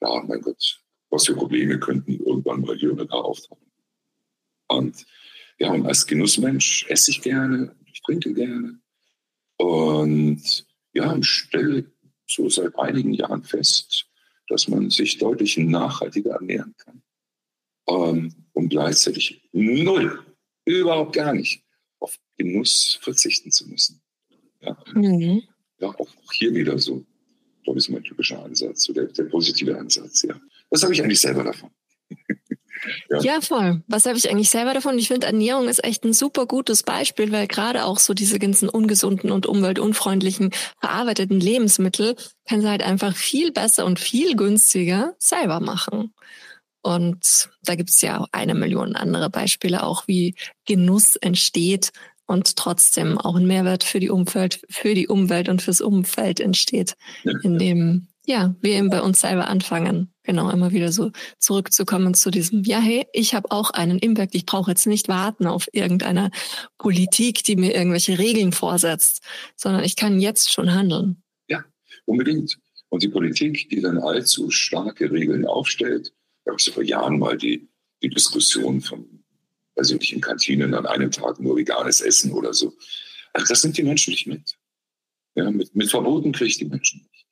ja, 0.01 0.23
mein 0.27 0.41
Gott, 0.41 0.81
was 1.09 1.25
für 1.25 1.35
Probleme 1.35 1.79
könnten 1.79 2.13
irgendwann 2.13 2.61
mal 2.61 2.77
hier 2.77 2.93
oder 2.93 3.05
da 3.05 3.15
auftauchen. 3.15 3.70
Und 4.71 5.05
ja, 5.59 5.71
und 5.71 5.85
als 5.85 6.07
Genussmensch 6.07 6.85
esse 6.89 7.11
ich 7.11 7.21
gerne, 7.21 7.75
ich 7.85 8.01
trinke 8.01 8.33
gerne. 8.33 8.79
Und 9.57 10.65
ja, 10.93 11.11
und 11.11 11.25
stelle 11.25 11.91
so 12.27 12.49
seit 12.49 12.77
einigen 12.79 13.13
Jahren 13.13 13.43
fest, 13.43 14.07
dass 14.47 14.67
man 14.67 14.89
sich 14.89 15.17
deutlich 15.17 15.57
nachhaltiger 15.57 16.31
ernähren 16.31 16.73
kann. 16.77 17.03
Ähm, 17.87 18.33
und 18.53 18.69
gleichzeitig 18.69 19.41
null, 19.51 20.19
überhaupt 20.65 21.13
gar 21.13 21.33
nicht, 21.33 21.63
auf 21.99 22.17
Genuss 22.37 22.97
verzichten 23.01 23.51
zu 23.51 23.67
müssen. 23.67 24.01
Ja, 24.61 24.77
mhm. 24.93 25.43
ja 25.79 25.89
auch, 25.89 25.99
auch, 25.99 26.33
hier 26.33 26.53
wieder 26.53 26.77
so, 26.77 27.05
glaube 27.63 27.79
ich, 27.79 27.85
ist 27.85 27.93
mein 27.93 28.03
typischer 28.03 28.43
Ansatz, 28.43 28.83
so 28.83 28.93
der, 28.93 29.05
der 29.05 29.25
positive 29.25 29.77
Ansatz. 29.77 30.23
Ja. 30.23 30.39
Was 30.69 30.83
habe 30.83 30.93
ich 30.93 31.01
eigentlich 31.01 31.21
selber 31.21 31.43
davon? 31.43 31.71
Ja. 33.11 33.19
ja, 33.21 33.41
voll. 33.41 33.83
Was 33.87 34.05
habe 34.05 34.17
ich 34.17 34.29
eigentlich 34.29 34.49
selber 34.49 34.73
davon? 34.73 34.97
Ich 34.97 35.09
finde, 35.09 35.27
Ernährung 35.27 35.67
ist 35.67 35.83
echt 35.83 36.05
ein 36.05 36.13
super 36.13 36.45
gutes 36.45 36.83
Beispiel, 36.83 37.31
weil 37.31 37.47
gerade 37.47 37.83
auch 37.83 37.99
so 37.99 38.13
diese 38.13 38.39
ganzen 38.39 38.69
ungesunden 38.69 39.31
und 39.31 39.45
umweltunfreundlichen 39.45 40.51
verarbeiteten 40.79 41.39
Lebensmittel 41.39 42.15
kann 42.47 42.61
sie 42.61 42.69
halt 42.69 42.83
einfach 42.83 43.15
viel 43.15 43.51
besser 43.51 43.85
und 43.85 43.99
viel 43.99 44.35
günstiger 44.37 45.13
selber 45.19 45.59
machen. 45.59 46.13
Und 46.81 47.49
da 47.63 47.75
gibt 47.75 47.89
es 47.89 48.01
ja 48.01 48.21
auch 48.21 48.27
eine 48.31 48.55
Million 48.55 48.95
andere 48.95 49.29
Beispiele, 49.29 49.83
auch 49.83 50.07
wie 50.07 50.35
Genuss 50.65 51.15
entsteht 51.17 51.91
und 52.27 52.55
trotzdem 52.55 53.17
auch 53.17 53.35
ein 53.35 53.45
Mehrwert 53.45 53.83
für 53.83 53.99
die 53.99 54.09
Umwelt, 54.09 54.61
für 54.69 54.95
die 54.95 55.09
Umwelt 55.09 55.49
und 55.49 55.61
fürs 55.61 55.81
Umfeld 55.81 56.39
entsteht, 56.39 56.95
indem 57.43 58.07
ja, 58.25 58.55
wir 58.61 58.73
eben 58.73 58.89
bei 58.89 59.01
uns 59.01 59.21
selber 59.21 59.47
anfangen, 59.47 60.10
genau, 60.23 60.49
immer 60.49 60.71
wieder 60.71 60.91
so 60.91 61.11
zurückzukommen 61.39 62.13
zu 62.13 62.31
diesem, 62.31 62.63
ja, 62.63 62.79
hey, 62.79 63.05
ich 63.13 63.33
habe 63.33 63.51
auch 63.51 63.71
einen 63.71 63.99
Impact, 63.99 64.35
ich 64.35 64.45
brauche 64.45 64.71
jetzt 64.71 64.87
nicht 64.87 65.07
warten 65.07 65.47
auf 65.47 65.67
irgendeine 65.73 66.31
Politik, 66.77 67.43
die 67.43 67.55
mir 67.55 67.75
irgendwelche 67.75 68.19
Regeln 68.19 68.51
vorsetzt, 68.51 69.21
sondern 69.55 69.83
ich 69.83 69.95
kann 69.95 70.19
jetzt 70.19 70.51
schon 70.51 70.73
handeln. 70.73 71.23
Ja, 71.47 71.63
unbedingt. 72.05 72.57
Und 72.89 73.03
die 73.03 73.09
Politik, 73.09 73.69
die 73.69 73.81
dann 73.81 73.97
allzu 73.99 74.49
starke 74.49 75.11
Regeln 75.11 75.45
aufstellt, 75.45 76.13
da 76.45 76.53
es 76.53 76.65
ja 76.65 76.73
vor 76.73 76.83
Jahren 76.83 77.19
mal 77.19 77.37
die, 77.37 77.69
die 78.01 78.09
Diskussion 78.09 78.81
von, 78.81 79.23
ich 79.77 80.13
in 80.13 80.21
Kantinen 80.21 80.73
an 80.73 80.85
einem 80.85 81.09
Tag 81.09 81.39
nur 81.39 81.57
veganes 81.57 82.01
Essen 82.01 82.33
oder 82.33 82.53
so. 82.53 82.73
Also 83.33 83.47
das 83.47 83.61
sind 83.61 83.77
die 83.77 83.83
Menschen 83.83 84.11
nicht 84.11 84.27
mit. 84.27 84.57
Ja, 85.35 85.49
mit, 85.49 85.73
mit 85.75 85.89
Verboten 85.89 86.33
kriege 86.33 86.49
ich 86.49 86.57
die 86.57 86.65
Menschen 86.65 87.01
nicht. 87.11 87.25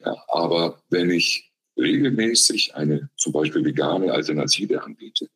Ja, 0.00 0.16
aber 0.28 0.82
wenn 0.90 1.10
ich 1.10 1.51
regelmäßig 1.76 2.74
eine 2.74 3.10
zum 3.16 3.32
Beispiel 3.32 3.64
vegane 3.64 4.12
Alternative 4.12 4.82
anbiete 4.82 5.28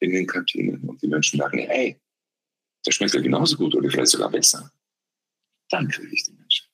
in 0.00 0.12
den 0.12 0.26
Kantinen 0.26 0.80
und 0.88 1.00
die 1.02 1.08
Menschen 1.08 1.38
sagen, 1.38 1.58
hey, 1.58 2.00
das 2.84 2.94
schmeckt 2.94 3.14
ja 3.14 3.20
genauso 3.20 3.56
gut 3.56 3.74
oder 3.74 3.88
vielleicht 3.90 4.10
sogar 4.10 4.30
besser, 4.30 4.72
dann 5.70 5.88
kriege 5.88 6.12
ich 6.12 6.24
die 6.24 6.32
Menschen. 6.32 6.66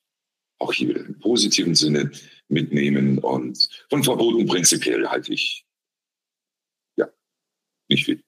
Auch 0.59 0.73
hier 0.73 0.89
wieder 0.89 1.05
im 1.05 1.19
positiven 1.19 1.75
Sinne 1.75 2.11
mitnehmen 2.49 3.19
und 3.19 3.69
von 3.91 4.03
Verboten 4.03 4.47
prinzipiell 4.47 5.07
halte 5.07 5.33
ich 5.33 5.67
ja 6.97 7.09
nicht 7.89 8.07
viel. 8.07 8.23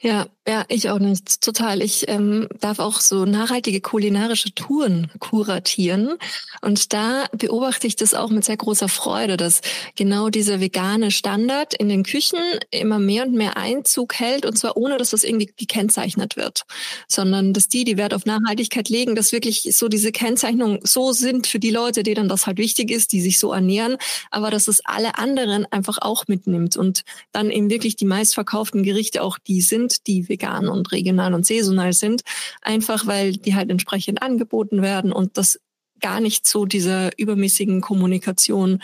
Ja, 0.00 0.28
ja, 0.46 0.64
ich 0.68 0.88
auch 0.88 1.00
nicht. 1.00 1.40
Total. 1.42 1.82
Ich 1.82 2.08
ähm, 2.08 2.48
darf 2.60 2.78
auch 2.78 3.00
so 3.00 3.24
nachhaltige 3.26 3.80
kulinarische 3.80 4.54
Touren 4.54 5.10
kuratieren. 5.18 6.14
Und 6.62 6.92
da 6.92 7.26
beobachte 7.32 7.88
ich 7.88 7.96
das 7.96 8.14
auch 8.14 8.30
mit 8.30 8.44
sehr 8.44 8.56
großer 8.56 8.88
Freude, 8.88 9.36
dass 9.36 9.60
genau 9.96 10.30
dieser 10.30 10.60
vegane 10.60 11.10
Standard 11.10 11.74
in 11.74 11.88
den 11.88 12.04
Küchen 12.04 12.38
immer 12.70 13.00
mehr 13.00 13.26
und 13.26 13.34
mehr 13.34 13.56
Einzug 13.56 14.14
hält. 14.14 14.46
Und 14.46 14.56
zwar 14.56 14.76
ohne, 14.76 14.98
dass 14.98 15.10
das 15.10 15.24
irgendwie 15.24 15.52
gekennzeichnet 15.56 16.36
wird, 16.36 16.62
sondern 17.08 17.52
dass 17.52 17.66
die, 17.66 17.82
die 17.84 17.96
Wert 17.96 18.14
auf 18.14 18.24
Nachhaltigkeit 18.24 18.88
legen, 18.88 19.16
dass 19.16 19.32
wirklich 19.32 19.68
so 19.76 19.88
diese 19.88 20.12
Kennzeichnungen 20.12 20.78
so 20.84 21.12
sind 21.12 21.48
für 21.48 21.58
die 21.58 21.70
Leute, 21.70 22.04
denen 22.04 22.28
das 22.28 22.46
halt 22.46 22.58
wichtig 22.58 22.92
ist, 22.92 23.12
die 23.12 23.20
sich 23.20 23.40
so 23.40 23.52
ernähren, 23.52 23.96
aber 24.30 24.50
dass 24.50 24.68
es 24.68 24.80
alle 24.84 25.18
anderen 25.18 25.66
einfach 25.66 25.98
auch 26.00 26.28
mitnimmt 26.28 26.76
und 26.76 27.02
dann 27.32 27.50
eben 27.50 27.68
wirklich 27.68 27.96
die 27.96 28.06
meistverkauften 28.06 28.84
Gerichte 28.84 29.22
auch 29.22 29.38
die 29.38 29.60
sind, 29.60 29.87
sind, 29.88 30.06
die 30.06 30.28
vegan 30.28 30.68
und 30.68 30.92
regional 30.92 31.34
und 31.34 31.46
saisonal 31.46 31.92
sind, 31.92 32.22
einfach 32.62 33.06
weil 33.06 33.32
die 33.32 33.54
halt 33.54 33.70
entsprechend 33.70 34.22
angeboten 34.22 34.82
werden 34.82 35.12
und 35.12 35.36
das 35.36 35.60
gar 36.00 36.20
nicht 36.20 36.46
so 36.46 36.64
dieser 36.64 37.18
übermäßigen 37.18 37.80
Kommunikation 37.80 38.82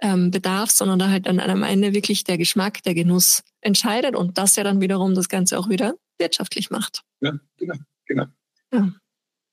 ähm, 0.00 0.30
bedarf, 0.30 0.70
sondern 0.70 0.98
da 0.98 1.08
halt 1.10 1.26
dann 1.26 1.40
am 1.40 1.62
Ende 1.62 1.94
wirklich 1.94 2.24
der 2.24 2.38
Geschmack, 2.38 2.82
der 2.82 2.94
Genuss 2.94 3.42
entscheidet 3.60 4.14
und 4.14 4.38
das 4.38 4.56
ja 4.56 4.64
dann 4.64 4.80
wiederum 4.80 5.14
das 5.14 5.28
Ganze 5.28 5.58
auch 5.58 5.68
wieder 5.68 5.94
wirtschaftlich 6.18 6.70
macht. 6.70 7.02
Ja, 7.20 7.38
genau, 7.56 7.74
genau. 8.06 8.26
Ja, 8.72 8.92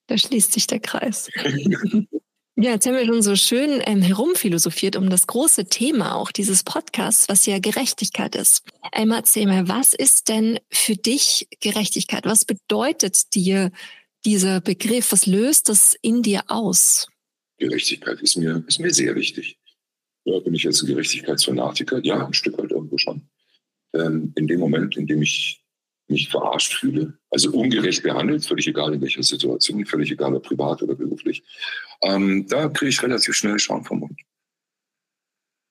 da 0.08 0.18
schließt 0.18 0.54
sich 0.54 0.68
der 0.68 0.80
Kreis. 0.80 1.30
Ja, 2.62 2.72
jetzt 2.72 2.86
haben 2.86 2.96
wir 2.96 3.06
schon 3.06 3.22
so 3.22 3.38
schön 3.38 3.82
ähm, 3.86 4.02
herumphilosophiert 4.02 4.98
um 4.98 5.10
das 5.10 5.28
große 5.28 5.68
Thema 5.68 6.16
auch 6.16 6.30
dieses 6.30 6.66
Podcasts, 6.66 7.30
was 7.30 7.46
ja 7.46 7.58
Gerechtigkeit 7.60 8.36
ist. 8.36 8.64
Einmal 8.92 9.20
erzähl 9.20 9.46
mal, 9.46 9.70
was 9.70 9.94
ist 9.94 10.28
denn 10.28 10.60
für 10.70 10.96
dich 10.96 11.48
Gerechtigkeit? 11.62 12.26
Was 12.26 12.44
bedeutet 12.44 13.34
dir 13.34 13.72
dieser 14.26 14.60
Begriff? 14.60 15.14
Was 15.14 15.26
löst 15.26 15.70
das 15.70 15.96
in 16.02 16.22
dir 16.22 16.44
aus? 16.50 17.08
Gerechtigkeit 17.60 18.20
ist 18.20 18.36
mir, 18.36 18.62
ist 18.68 18.80
mir 18.80 18.94
sehr 18.94 19.16
wichtig. 19.16 19.58
Ja, 20.26 20.40
bin 20.40 20.54
ich 20.54 20.64
jetzt 20.64 20.82
ein 20.82 20.88
Gerechtigkeitsfanatiker? 20.88 22.02
Ja, 22.04 22.28
ein 22.28 22.34
Stück 22.34 22.58
weit 22.58 22.72
irgendwo 22.72 22.98
schon. 22.98 23.22
Ähm, 23.94 24.34
in 24.36 24.48
dem 24.48 24.60
Moment, 24.60 24.98
in 24.98 25.08
dem 25.08 25.22
ich 25.22 25.59
mich 26.10 26.30
verarscht 26.30 26.74
fühle, 26.74 27.18
also 27.30 27.52
ungerecht 27.52 28.04
behandelt, 28.04 28.46
völlig 28.46 28.68
egal 28.68 28.94
in 28.94 29.02
welcher 29.02 29.24
Situation, 29.24 29.86
völlig 29.86 30.12
egal 30.12 30.34
ob 30.36 30.44
privat 30.44 30.82
oder 30.82 30.96
beruflich, 30.96 31.44
ähm, 32.02 32.48
da 32.48 32.70
kriege 32.70 32.90
ich 32.90 33.04
relativ 33.04 33.36
schnell 33.36 33.60
Schaum 33.60 33.84
vom 33.86 34.00
Mund. 34.00 34.20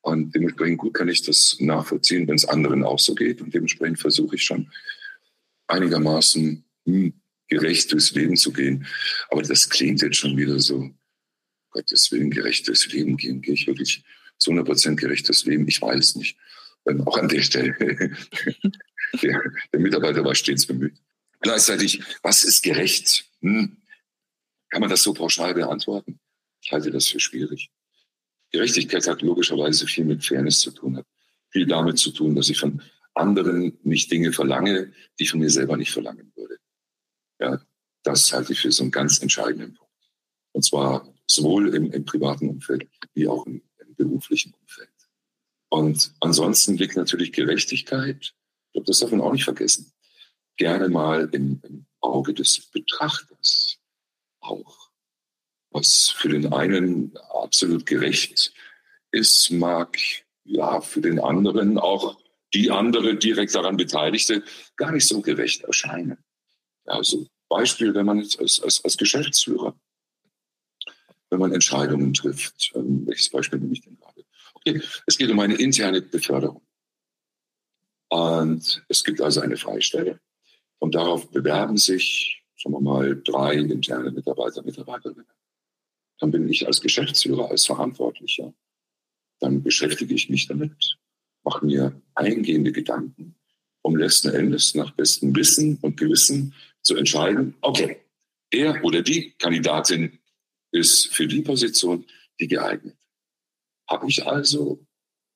Und 0.02 0.34
dementsprechend 0.34 0.78
gut 0.78 0.94
kann 0.94 1.08
ich 1.08 1.22
das 1.22 1.56
nachvollziehen, 1.60 2.26
wenn 2.28 2.36
es 2.36 2.44
anderen 2.46 2.84
auch 2.84 2.98
so 2.98 3.14
geht. 3.14 3.42
Und 3.42 3.52
dementsprechend 3.52 3.98
versuche 3.98 4.36
ich 4.36 4.44
schon 4.44 4.70
einigermaßen 5.66 6.64
hm, 6.86 7.12
gerecht 7.48 7.92
durchs 7.92 8.12
Leben 8.12 8.36
zu 8.36 8.52
gehen. 8.52 8.86
Aber 9.30 9.42
das 9.42 9.68
klingt 9.68 10.00
jetzt 10.00 10.16
schon 10.16 10.36
wieder 10.36 10.58
so, 10.60 10.90
Gottes 11.70 12.10
Willen, 12.10 12.30
gerecht 12.30 12.66
durchs 12.68 12.90
Leben 12.90 13.16
gehen. 13.16 13.42
Gehe 13.42 13.54
ich 13.54 13.66
wirklich 13.66 14.02
zu 14.38 14.50
100 14.50 14.66
Prozent 14.66 15.00
gerechtes 15.00 15.44
Leben? 15.44 15.68
Ich 15.68 15.82
weiß 15.82 16.16
nicht. 16.16 16.38
Ähm, 16.86 17.06
auch 17.06 17.18
an 17.18 17.28
der 17.28 17.42
Stelle. 17.42 17.76
der, 19.22 19.40
der 19.72 19.80
Mitarbeiter 19.80 20.24
war 20.24 20.34
stets 20.34 20.66
bemüht. 20.66 20.98
Gleichzeitig, 21.40 22.02
was 22.22 22.42
ist 22.42 22.62
gerecht? 22.62 23.24
Hm. 23.40 23.76
Kann 24.70 24.80
man 24.80 24.90
das 24.90 25.02
so 25.02 25.14
pauschal 25.14 25.54
beantworten? 25.54 26.20
Ich 26.60 26.72
halte 26.72 26.90
das 26.90 27.08
für 27.08 27.20
schwierig. 27.20 27.70
Gerechtigkeit 28.50 29.06
hat 29.06 29.22
logischerweise 29.22 29.86
viel 29.86 30.04
mit 30.04 30.24
Fairness 30.24 30.60
zu 30.60 30.70
tun, 30.70 30.96
hat 30.96 31.06
viel 31.50 31.66
damit 31.66 31.98
zu 31.98 32.10
tun, 32.10 32.34
dass 32.34 32.48
ich 32.48 32.58
von 32.58 32.82
anderen 33.14 33.78
nicht 33.82 34.10
Dinge 34.10 34.32
verlange, 34.32 34.92
die 35.18 35.24
ich 35.24 35.30
von 35.30 35.40
mir 35.40 35.50
selber 35.50 35.76
nicht 35.76 35.92
verlangen 35.92 36.32
würde. 36.34 36.58
Ja, 37.40 37.60
das 38.02 38.32
halte 38.32 38.52
ich 38.52 38.60
für 38.60 38.72
so 38.72 38.84
einen 38.84 38.90
ganz 38.90 39.20
entscheidenden 39.20 39.74
Punkt. 39.74 39.92
Und 40.52 40.62
zwar 40.64 41.12
sowohl 41.26 41.74
im, 41.74 41.92
im 41.92 42.04
privaten 42.04 42.48
Umfeld 42.48 42.88
wie 43.14 43.28
auch 43.28 43.46
im, 43.46 43.62
im 43.78 43.94
beruflichen 43.94 44.54
Umfeld. 44.54 44.88
Und 45.68 46.14
ansonsten 46.20 46.76
liegt 46.76 46.96
natürlich 46.96 47.32
Gerechtigkeit, 47.32 48.34
glaube, 48.78 48.86
das 48.86 49.00
darf 49.00 49.10
man 49.10 49.20
auch 49.20 49.32
nicht 49.32 49.44
vergessen, 49.44 49.92
gerne 50.56 50.88
mal 50.88 51.28
im, 51.32 51.60
im 51.64 51.86
Auge 52.00 52.32
des 52.32 52.70
Betrachters 52.70 53.78
auch. 54.40 54.90
Was 55.70 56.10
für 56.16 56.28
den 56.28 56.52
einen 56.52 57.16
absolut 57.30 57.86
gerecht 57.86 58.52
ist, 59.10 59.50
mag 59.50 59.98
ja 60.44 60.80
für 60.80 61.00
den 61.00 61.20
anderen 61.20 61.78
auch 61.78 62.18
die 62.54 62.70
andere 62.70 63.16
direkt 63.16 63.54
daran 63.54 63.76
Beteiligte 63.76 64.42
gar 64.76 64.92
nicht 64.92 65.06
so 65.06 65.20
gerecht 65.20 65.64
erscheinen. 65.64 66.18
Also 66.86 67.26
Beispiel, 67.48 67.94
wenn 67.94 68.06
man 68.06 68.20
jetzt 68.20 68.38
als, 68.38 68.62
als, 68.62 68.82
als 68.84 68.96
Geschäftsführer, 68.96 69.78
wenn 71.30 71.40
man 71.40 71.52
Entscheidungen 71.52 72.14
trifft, 72.14 72.72
ähm, 72.74 73.06
welches 73.06 73.28
Beispiel 73.28 73.58
nehme 73.58 73.74
ich 73.74 73.82
denn 73.82 73.98
gerade? 73.98 74.24
Okay, 74.54 74.80
es 75.06 75.18
geht 75.18 75.30
um 75.30 75.40
eine 75.40 75.56
interne 75.56 76.00
Beförderung. 76.00 76.62
Und 78.08 78.84
es 78.88 79.04
gibt 79.04 79.20
also 79.20 79.40
eine 79.40 79.56
Freistelle. 79.56 80.20
Und 80.78 80.94
darauf 80.94 81.30
bewerben 81.30 81.76
sich, 81.76 82.42
sagen 82.56 82.74
wir 82.74 82.80
mal, 82.80 83.20
drei 83.22 83.54
interne 83.54 84.10
Mitarbeiter, 84.10 84.62
Mitarbeiterinnen. 84.62 85.26
Dann 86.20 86.30
bin 86.30 86.48
ich 86.48 86.66
als 86.66 86.80
Geschäftsführer, 86.80 87.50
als 87.50 87.66
Verantwortlicher. 87.66 88.52
Dann 89.40 89.62
beschäftige 89.62 90.14
ich 90.14 90.28
mich 90.28 90.48
damit, 90.48 90.98
mache 91.44 91.64
mir 91.64 92.00
eingehende 92.14 92.72
Gedanken, 92.72 93.36
um 93.82 93.96
letzten 93.96 94.30
Endes 94.30 94.74
nach 94.74 94.90
bestem 94.92 95.34
Wissen 95.36 95.78
und 95.80 95.96
Gewissen 95.96 96.54
zu 96.82 96.96
entscheiden, 96.96 97.54
okay, 97.60 98.00
er 98.50 98.82
oder 98.82 99.02
die 99.02 99.32
Kandidatin 99.38 100.18
ist 100.72 101.14
für 101.14 101.26
die 101.26 101.42
Position 101.42 102.04
die 102.40 102.48
geeignet. 102.48 102.96
Habe 103.88 104.08
ich 104.08 104.26
also 104.26 104.86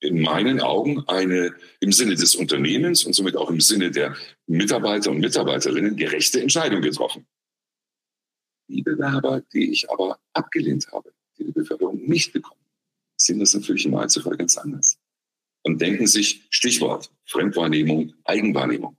in 0.02 0.20
meinen 0.20 0.60
Augen 0.60 1.04
eine 1.06 1.54
im 1.80 1.92
Sinne 1.92 2.16
des 2.16 2.34
Unternehmens 2.34 3.04
und 3.04 3.12
somit 3.12 3.36
auch 3.36 3.50
im 3.50 3.60
Sinne 3.60 3.90
der 3.90 4.16
Mitarbeiter 4.46 5.10
und 5.10 5.20
Mitarbeiterinnen 5.20 5.96
gerechte 5.96 6.40
Entscheidung 6.40 6.82
getroffen. 6.82 7.26
Die 8.68 8.82
Bewerber, 8.82 9.42
die 9.52 9.70
ich 9.70 9.88
aber 9.90 10.18
abgelehnt 10.32 10.88
habe, 10.90 11.12
die 11.38 11.44
die 11.44 11.52
Beförderung 11.52 12.04
nicht 12.04 12.32
bekommen, 12.32 12.60
sehen 13.16 13.38
das 13.38 13.54
natürlich 13.54 13.86
im 13.86 13.94
Einzelfall 13.94 14.36
ganz 14.36 14.58
anders 14.58 14.98
und 15.62 15.80
denken 15.80 16.08
sich, 16.08 16.46
Stichwort, 16.50 17.12
Fremdwahrnehmung, 17.26 18.14
Eigenwahrnehmung, 18.24 18.96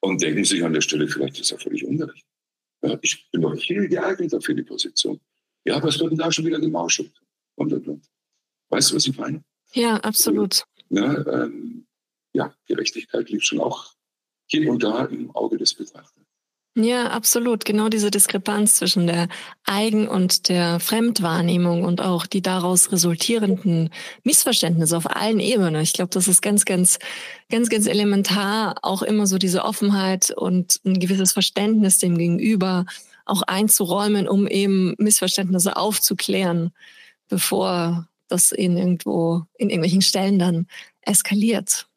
und 0.00 0.22
denken 0.22 0.44
sich 0.44 0.64
an 0.64 0.72
der 0.72 0.80
Stelle, 0.80 1.08
vielleicht 1.08 1.40
ist 1.40 1.50
er 1.50 1.58
völlig 1.58 1.84
ungerecht. 1.84 2.24
Ja, 2.82 2.98
ich 3.02 3.28
bin 3.30 3.42
doch 3.42 3.60
viel 3.60 3.88
geeigneter 3.88 4.40
für 4.40 4.54
die 4.54 4.62
Position. 4.62 5.20
Ja, 5.64 5.82
was 5.82 5.98
wird 5.98 6.12
denn 6.12 6.18
da 6.18 6.30
schon 6.32 6.46
wieder 6.46 6.60
gemauschelt? 6.60 7.12
Und, 7.56 7.72
und, 7.72 7.86
und. 7.86 8.06
Weißt 8.70 8.90
du, 8.90 8.94
was 8.96 9.06
ich 9.06 9.16
meine? 9.18 9.44
Ja, 9.72 9.96
absolut. 9.96 10.64
Ja, 10.88 11.26
ähm, 11.26 11.86
ja, 12.32 12.54
Gerechtigkeit 12.66 13.28
liegt 13.30 13.44
schon 13.44 13.60
auch 13.60 13.92
hier 14.46 14.70
und 14.70 14.82
da 14.82 15.04
im 15.04 15.30
Auge 15.34 15.58
des 15.58 15.74
Betrachters. 15.74 16.20
Ja, 16.76 17.08
absolut. 17.08 17.64
Genau 17.64 17.88
diese 17.88 18.12
Diskrepanz 18.12 18.76
zwischen 18.76 19.08
der 19.08 19.28
Eigen- 19.64 20.06
und 20.06 20.48
der 20.48 20.78
Fremdwahrnehmung 20.78 21.82
und 21.82 22.00
auch 22.00 22.26
die 22.26 22.42
daraus 22.42 22.92
resultierenden 22.92 23.90
Missverständnisse 24.22 24.96
auf 24.96 25.10
allen 25.10 25.40
Ebenen. 25.40 25.80
Ich 25.82 25.92
glaube, 25.92 26.10
das 26.10 26.28
ist 26.28 26.42
ganz, 26.42 26.64
ganz, 26.64 27.00
ganz, 27.50 27.70
ganz 27.70 27.86
elementar, 27.86 28.76
auch 28.82 29.02
immer 29.02 29.26
so 29.26 29.36
diese 29.36 29.64
Offenheit 29.64 30.30
und 30.30 30.80
ein 30.84 31.00
gewisses 31.00 31.32
Verständnis 31.32 31.98
dem 31.98 32.16
Gegenüber 32.16 32.86
auch 33.24 33.42
einzuräumen, 33.42 34.28
um 34.28 34.46
eben 34.46 34.94
Missverständnisse 34.98 35.76
aufzuklären, 35.76 36.70
bevor 37.28 38.08
das 38.30 38.52
in 38.52 38.76
irgendwo, 38.76 39.42
in 39.58 39.70
irgendwelchen 39.70 40.02
Stellen 40.02 40.38
dann 40.38 40.66
eskaliert. 41.02 41.88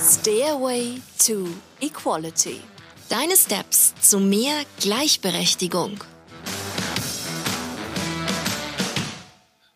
Stairway 0.00 1.00
to 1.18 1.48
Equality. 1.80 2.60
Deine 3.08 3.36
Steps 3.36 3.94
zu 4.00 4.20
mehr 4.20 4.64
Gleichberechtigung. 4.80 6.02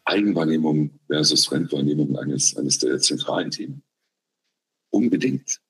Eigenwahrnehmung 0.04 0.90
versus 1.06 1.46
Fremdwahrnehmung 1.46 2.18
eines, 2.18 2.56
eines 2.56 2.78
der 2.78 2.98
zentralen 2.98 3.50
Themen. 3.50 3.82
Unbedingt. 4.90 5.60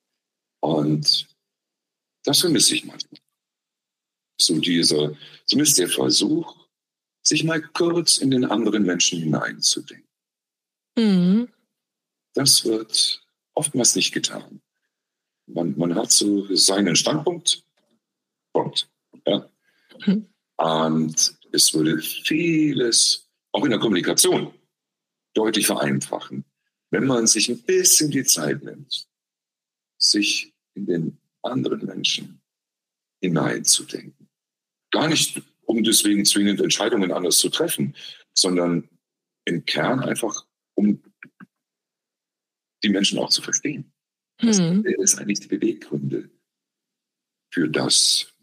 Und 0.61 1.29
das 2.25 2.41
vermisse 2.41 2.75
ich 2.75 2.85
manchmal. 2.85 3.21
So 4.41 4.59
dieser, 4.59 5.13
zumindest 5.47 5.79
der 5.79 5.89
Versuch, 5.89 6.62
sich 7.33 7.45
mal 7.45 7.63
kurz 7.63 8.19
in 8.19 8.31
den 8.31 8.45
anderen 8.45 8.83
Menschen 8.83 9.19
hineinzudenken. 9.19 10.07
Mhm. 10.99 11.49
Das 12.35 12.63
wird 12.67 13.25
oftmals 13.55 13.97
nicht 13.97 14.13
getan. 14.13 14.61
Man, 15.47 15.75
man 15.79 15.95
hat 15.95 16.13
so 16.13 16.55
seinen 16.55 16.95
Standpunkt, 16.95 17.65
Punkt. 18.53 18.87
Ja. 19.27 19.49
Mhm. 20.05 20.27
Und 20.57 21.39
es 21.53 21.73
würde 21.73 22.03
vieles, 22.03 23.31
auch 23.53 23.65
in 23.65 23.71
der 23.71 23.81
Kommunikation, 23.81 24.53
deutlich 25.33 25.67
vereinfachen, 25.67 26.45
wenn 26.91 27.07
man 27.07 27.27
sich 27.27 27.49
ein 27.49 27.63
bisschen 27.63 28.11
die 28.11 28.25
Zeit 28.25 28.63
nimmt, 28.63 29.09
sich 29.97 30.53
in 30.75 30.85
den 30.85 31.19
anderen 31.41 31.87
Menschen 31.87 32.43
hineinzudenken. 33.23 34.29
Gar 34.91 35.09
nicht, 35.09 35.41
um 35.73 35.83
deswegen 35.83 36.27
zwingend 36.27 36.61
Entscheidungen 36.61 37.13
anders 37.13 37.39
zu 37.39 37.49
treffen, 37.49 37.97
sondern 38.35 38.91
im 39.47 39.65
Kern 39.65 40.01
einfach, 40.01 40.45
um 40.75 41.03
die 42.85 42.91
Menschen 42.91 43.19
auch 43.19 43.31
zu 43.31 43.41
verstehen. 43.41 43.91
Das 44.39 44.59
hm. 44.59 44.85
ist 44.85 45.19
eigentlich 45.19 45.41
die 45.41 45.49
Beweggründe 45.49 46.29
für 47.51 47.71
das, 47.71 48.35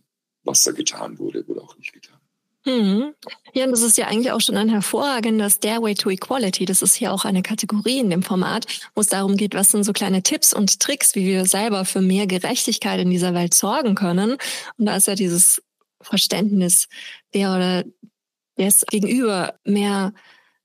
was 0.44 0.64
da 0.64 0.72
getan 0.72 1.20
wurde 1.20 1.46
oder 1.46 1.62
auch 1.62 1.78
nicht 1.78 1.94
getan. 1.94 2.20
Hm. 2.64 3.14
Ja, 3.54 3.66
und 3.66 3.72
das 3.72 3.84
ist 3.84 3.98
ja 3.98 4.08
eigentlich 4.08 4.32
auch 4.32 4.42
schon 4.42 4.58
ein 4.58 4.70
hervorragender 4.70 5.52
Stairway 5.52 5.94
to 5.94 6.10
Equality. 6.10 6.66
Das 6.66 6.82
ist 6.82 6.96
hier 6.96 7.14
auch 7.14 7.26
eine 7.26 7.44
Kategorie 7.44 8.00
in 8.00 8.10
dem 8.10 8.24
Format, 8.24 8.66
wo 8.96 9.02
es 9.02 9.08
darum 9.08 9.38
geht, 9.38 9.54
was 9.54 9.70
sind 9.70 9.84
so 9.84 9.94
kleine 9.94 10.24
Tipps 10.24 10.52
und 10.52 10.80
Tricks, 10.80 11.14
wie 11.14 11.26
wir 11.28 11.46
selber 11.46 11.86
für 11.86 12.02
mehr 12.02 12.26
Gerechtigkeit 12.26 13.00
in 13.00 13.12
dieser 13.12 13.36
Welt 13.36 13.54
sorgen 13.54 13.94
können. 13.94 14.38
Und 14.78 14.86
da 14.86 14.96
ist 14.96 15.08
ja 15.08 15.14
dieses 15.14 15.62
Verständnis 16.02 16.88
der 17.34 17.50
oder 17.50 17.84
des 18.58 18.86
Gegenüber 18.86 19.60
mehr 19.64 20.14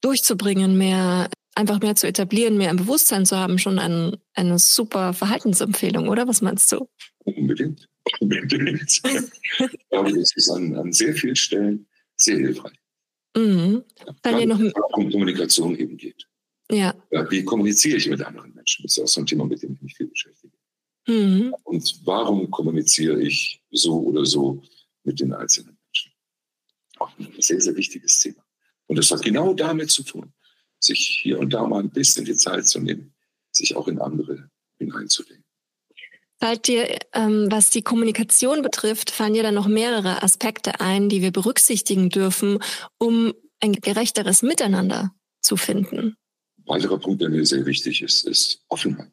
durchzubringen, 0.00 0.76
mehr 0.76 1.28
einfach 1.54 1.80
mehr 1.80 1.94
zu 1.94 2.06
etablieren, 2.06 2.58
mehr 2.58 2.70
ein 2.70 2.76
Bewusstsein 2.76 3.26
zu 3.26 3.36
haben, 3.36 3.58
schon 3.58 3.78
ein, 3.78 4.16
eine 4.34 4.58
super 4.58 5.12
Verhaltensempfehlung, 5.14 6.08
oder? 6.08 6.26
Was 6.26 6.42
meinst 6.42 6.70
du? 6.72 6.88
Unbedingt. 7.24 7.88
Unbedingt. 8.20 8.82
ich 8.82 9.88
glaube, 9.90 10.12
das 10.12 10.32
ist 10.34 10.50
an, 10.50 10.76
an 10.76 10.92
sehr 10.92 11.14
vielen 11.14 11.36
Stellen 11.36 11.86
sehr 12.16 12.36
hilfreich. 12.36 12.78
Mhm. 13.36 13.82
Weil 14.22 14.40
ja, 14.40 14.46
noch 14.46 14.60
um 14.92 15.10
Kommunikation 15.10 15.76
eben 15.76 15.96
geht. 15.96 16.26
Ja. 16.70 16.94
ja. 17.10 17.30
Wie 17.30 17.44
kommuniziere 17.44 17.96
ich 17.96 18.08
mit 18.08 18.22
anderen 18.22 18.54
Menschen? 18.54 18.84
Das 18.84 18.96
ist 18.96 19.02
auch 19.02 19.08
so 19.08 19.20
ein 19.20 19.26
Thema, 19.26 19.44
mit 19.44 19.62
dem 19.62 19.74
ich 19.74 19.82
mich 19.82 19.96
viel 19.96 20.06
beschäftige. 20.06 20.56
Mhm. 21.06 21.54
Und 21.64 22.00
warum 22.04 22.50
kommuniziere 22.50 23.20
ich 23.20 23.62
so 23.70 24.00
oder 24.00 24.24
so 24.24 24.62
mit 25.02 25.20
den 25.20 25.32
einzelnen 25.32 25.73
Auch 27.04 27.18
ein 27.18 27.34
sehr, 27.38 27.60
sehr 27.60 27.76
wichtiges 27.76 28.18
Thema. 28.18 28.42
Und 28.86 28.96
das 28.96 29.10
hat 29.10 29.22
genau 29.22 29.54
damit 29.54 29.90
zu 29.90 30.02
tun 30.02 30.32
sich 30.84 31.20
hier 31.22 31.38
und 31.38 31.52
da 31.52 31.66
mal 31.66 31.80
ein 31.80 31.90
bisschen 31.90 32.24
die 32.24 32.34
Zeit 32.34 32.66
zu 32.66 32.80
nehmen, 32.80 33.14
sich 33.50 33.76
auch 33.76 33.88
in 33.88 34.00
andere 34.00 34.50
hineinzudenken. 34.78 35.44
Fällt 36.38 36.66
dir, 36.66 36.98
ähm, 37.12 37.46
was 37.50 37.70
die 37.70 37.82
Kommunikation 37.82 38.62
betrifft, 38.62 39.10
fallen 39.10 39.34
dir 39.34 39.42
dann 39.42 39.54
noch 39.54 39.68
mehrere 39.68 40.22
Aspekte 40.22 40.80
ein, 40.80 41.08
die 41.08 41.22
wir 41.22 41.30
berücksichtigen 41.30 42.10
dürfen, 42.10 42.58
um 42.98 43.32
ein 43.60 43.72
gerechteres 43.72 44.42
Miteinander 44.42 45.14
zu 45.40 45.56
finden? 45.56 46.16
Ein 46.58 46.66
weiterer 46.66 46.98
Punkt, 46.98 47.22
der 47.22 47.30
mir 47.30 47.46
sehr 47.46 47.64
wichtig 47.64 48.02
ist, 48.02 48.26
ist 48.26 48.62
Offenheit. 48.68 49.10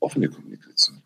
Offene 0.00 0.28
Kommunikation. 0.28 1.02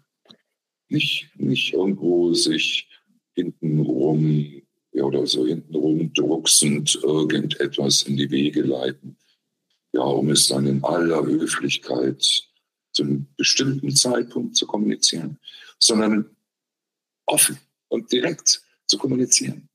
Nicht, 0.88 1.28
nicht 1.36 1.74
irgendwo 1.74 2.32
sich 2.32 2.88
hintenrum 3.34 4.62
ja, 4.92 5.04
oder 5.04 5.26
so 5.26 5.46
hintenrum 5.46 6.12
drucksend 6.12 6.98
irgendetwas 7.02 8.02
in 8.02 8.16
die 8.16 8.30
Wege 8.30 8.62
leiten, 8.62 9.16
ja, 9.92 10.02
um 10.02 10.30
es 10.30 10.48
dann 10.48 10.66
in 10.66 10.82
aller 10.84 11.24
Höflichkeit 11.24 12.48
zu 12.92 13.02
einem 13.02 13.26
bestimmten 13.36 13.94
Zeitpunkt 13.94 14.56
zu 14.56 14.66
kommunizieren, 14.66 15.38
sondern 15.78 16.36
offen 17.26 17.58
und 17.88 18.10
direkt 18.10 18.62
zu 18.86 18.98
kommunizieren. 18.98 19.68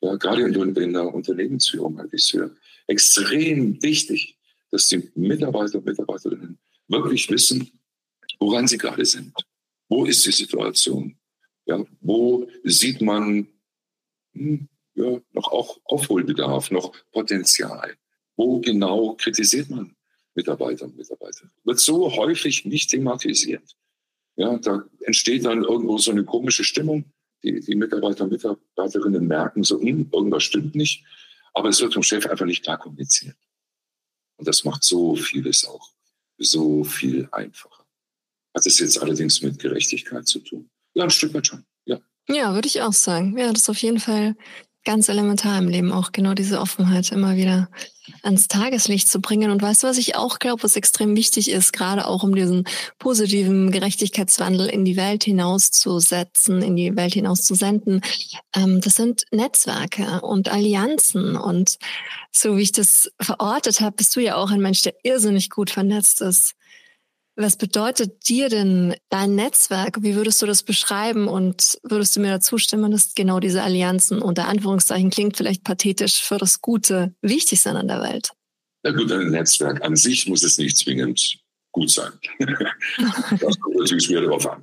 Ja, 0.00 0.16
gerade 0.16 0.42
in, 0.42 0.92
der 0.92 1.14
Unternehmensführung 1.14 1.98
halte 1.98 2.16
ich 2.16 2.22
es 2.22 2.30
für 2.30 2.54
extrem 2.86 3.82
wichtig, 3.82 4.36
dass 4.70 4.88
die 4.88 5.10
Mitarbeiter 5.14 5.78
und 5.78 5.86
Mitarbeiterinnen 5.86 6.58
wirklich 6.88 7.30
wissen, 7.30 7.70
woran 8.38 8.66
sie 8.66 8.78
gerade 8.78 9.04
sind. 9.04 9.32
Wo 9.88 10.04
ist 10.04 10.26
die 10.26 10.32
Situation? 10.32 11.16
Ja, 11.66 11.82
wo 12.00 12.46
sieht 12.64 13.00
man 13.00 13.46
ja, 14.34 15.20
noch 15.32 15.52
auch 15.52 15.78
Aufholbedarf, 15.84 16.70
noch 16.70 16.92
Potenzial? 17.12 17.94
Wo 18.36 18.60
genau 18.60 19.14
kritisiert 19.14 19.70
man 19.70 19.94
Mitarbeiter 20.34 20.86
und 20.86 20.96
Mitarbeiter. 20.96 21.48
Wird 21.64 21.78
so 21.78 22.14
häufig 22.16 22.64
nicht 22.64 22.90
thematisiert. 22.90 23.76
Ja, 24.36 24.58
da 24.58 24.84
entsteht 25.00 25.44
dann 25.44 25.62
irgendwo 25.62 25.98
so 25.98 26.10
eine 26.10 26.24
komische 26.24 26.64
Stimmung. 26.64 27.04
Die, 27.42 27.60
die 27.60 27.76
Mitarbeiter 27.76 28.24
und 28.24 28.32
Mitarbeiterinnen 28.32 29.26
merken 29.26 29.62
so, 29.62 29.80
hm, 29.80 30.10
irgendwas 30.12 30.42
stimmt 30.42 30.74
nicht. 30.74 31.04
Aber 31.52 31.68
es 31.68 31.80
wird 31.80 31.94
vom 31.94 32.02
Chef 32.02 32.26
einfach 32.26 32.46
nicht 32.46 32.64
klar 32.64 32.78
kommuniziert. 32.78 33.36
Und 34.36 34.48
das 34.48 34.64
macht 34.64 34.82
so 34.82 35.14
vieles 35.14 35.64
auch 35.64 35.92
so 36.38 36.82
viel 36.82 37.28
einfacher. 37.30 37.86
Hat 38.54 38.66
es 38.66 38.80
jetzt 38.80 39.00
allerdings 39.00 39.40
mit 39.42 39.60
Gerechtigkeit 39.60 40.26
zu 40.26 40.40
tun? 40.40 40.68
Ja, 40.94 41.04
ein 41.04 41.10
Stück 41.10 41.32
weit 41.34 41.46
schon. 41.46 41.64
Ja. 42.28 42.54
Würde 42.54 42.68
ich 42.68 42.82
auch 42.82 42.92
sagen. 42.92 43.36
Ja, 43.38 43.52
das 43.52 43.62
ist 43.62 43.70
auf 43.70 43.82
jeden 43.82 44.00
Fall 44.00 44.34
ganz 44.84 45.08
elementar 45.08 45.58
im 45.58 45.68
Leben 45.68 45.92
auch 45.92 46.12
genau 46.12 46.34
diese 46.34 46.60
Offenheit 46.60 47.10
immer 47.10 47.36
wieder 47.36 47.68
ans 48.22 48.48
Tageslicht 48.48 49.08
zu 49.08 49.20
bringen. 49.20 49.50
Und 49.50 49.62
weißt 49.62 49.82
du, 49.82 49.86
was 49.86 49.98
ich 49.98 50.14
auch 50.14 50.38
glaube, 50.38 50.62
was 50.62 50.76
extrem 50.76 51.16
wichtig 51.16 51.50
ist, 51.50 51.72
gerade 51.72 52.06
auch 52.06 52.22
um 52.22 52.34
diesen 52.34 52.64
positiven 52.98 53.70
Gerechtigkeitswandel 53.70 54.68
in 54.68 54.84
die 54.84 54.96
Welt 54.96 55.24
hinauszusetzen, 55.24 56.62
in 56.62 56.76
die 56.76 56.94
Welt 56.96 57.14
hinauszusenden, 57.14 58.02
ähm, 58.54 58.80
das 58.80 58.96
sind 58.96 59.24
Netzwerke 59.30 60.20
und 60.20 60.50
Allianzen. 60.50 61.36
Und 61.36 61.78
so 62.30 62.56
wie 62.56 62.62
ich 62.62 62.72
das 62.72 63.10
verortet 63.20 63.80
habe, 63.80 63.96
bist 63.96 64.14
du 64.16 64.20
ja 64.20 64.36
auch 64.36 64.50
ein 64.50 64.60
Mensch, 64.60 64.82
der 64.82 64.94
irrsinnig 65.02 65.48
gut 65.48 65.70
vernetzt 65.70 66.20
ist. 66.20 66.54
Was 67.36 67.56
bedeutet 67.56 68.28
dir 68.28 68.48
denn 68.48 68.94
dein 69.08 69.34
Netzwerk? 69.34 70.02
Wie 70.02 70.14
würdest 70.14 70.40
du 70.40 70.46
das 70.46 70.62
beschreiben? 70.62 71.26
Und 71.26 71.78
würdest 71.82 72.14
du 72.14 72.20
mir 72.20 72.30
dazu 72.30 72.58
stimmen, 72.58 72.92
dass 72.92 73.14
genau 73.14 73.40
diese 73.40 73.62
Allianzen 73.62 74.22
unter 74.22 74.46
Anführungszeichen 74.46 75.10
klingt 75.10 75.36
vielleicht 75.36 75.64
pathetisch 75.64 76.22
für 76.22 76.38
das 76.38 76.60
Gute 76.60 77.14
wichtig 77.22 77.60
sind 77.60 77.76
an 77.76 77.88
der 77.88 78.02
Welt? 78.02 78.30
Ja 78.84 78.92
gut, 78.92 79.10
ein 79.10 79.30
Netzwerk 79.30 79.82
an 79.84 79.96
sich 79.96 80.28
muss 80.28 80.44
es 80.44 80.58
nicht 80.58 80.76
zwingend 80.76 81.40
gut 81.72 81.90
sein. 81.90 82.12
das 82.38 83.58
kommt 83.58 83.76
natürlich 83.76 84.08
wieder 84.08 84.22
darauf 84.22 84.46
an. 84.46 84.62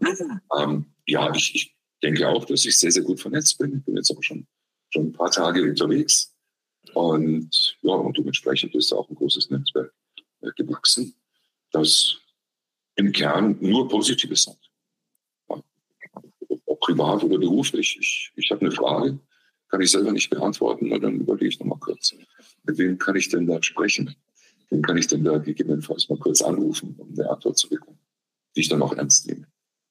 Ähm, 0.57 0.85
ja, 1.05 1.33
ich, 1.35 1.53
ich 1.53 1.75
denke 2.01 2.27
auch, 2.29 2.45
dass 2.45 2.65
ich 2.65 2.77
sehr, 2.77 2.91
sehr 2.91 3.03
gut 3.03 3.19
vernetzt 3.19 3.57
bin. 3.57 3.79
Ich 3.79 3.85
bin 3.85 3.97
jetzt 3.97 4.11
aber 4.11 4.23
schon, 4.23 4.47
schon 4.91 5.07
ein 5.07 5.13
paar 5.13 5.29
Tage 5.29 5.61
unterwegs. 5.63 6.33
Und 6.93 7.77
ja, 7.81 7.93
und 7.93 8.17
dementsprechend 8.17 8.73
ist 8.75 8.93
auch 8.93 9.09
ein 9.09 9.15
großes 9.15 9.49
Netzwerk 9.49 9.93
äh, 10.41 10.51
gewachsen. 10.55 11.15
Das 11.71 12.17
im 12.95 13.11
Kern 13.11 13.57
nur 13.61 13.87
Positives 13.87 14.43
sagt. 14.43 14.69
Ob 15.47 16.79
privat 16.79 17.23
oder 17.23 17.37
beruflich. 17.37 17.97
Ich, 17.99 18.31
ich 18.35 18.51
habe 18.51 18.61
eine 18.61 18.71
Frage, 18.71 19.19
kann 19.69 19.81
ich 19.81 19.91
selber 19.91 20.11
nicht 20.11 20.29
beantworten, 20.29 20.89
na, 20.89 20.99
dann 20.99 21.21
überlege 21.21 21.47
ich 21.47 21.59
nochmal 21.59 21.79
kurz. 21.79 22.13
Mit 22.63 22.77
wem 22.77 22.97
kann 22.97 23.15
ich 23.15 23.29
denn 23.29 23.47
da 23.47 23.61
sprechen? 23.63 24.15
Wen 24.69 24.81
kann 24.81 24.97
ich 24.97 25.07
denn 25.07 25.23
da 25.23 25.37
gegebenenfalls 25.37 26.09
mal 26.09 26.19
kurz 26.19 26.41
anrufen, 26.41 26.95
um 26.97 27.13
eine 27.17 27.29
Antwort 27.29 27.57
zu 27.57 27.69
bekommen, 27.69 27.99
die 28.55 28.61
ich 28.61 28.69
dann 28.69 28.81
auch 28.81 28.93
ernst 28.93 29.27
nehme? 29.27 29.47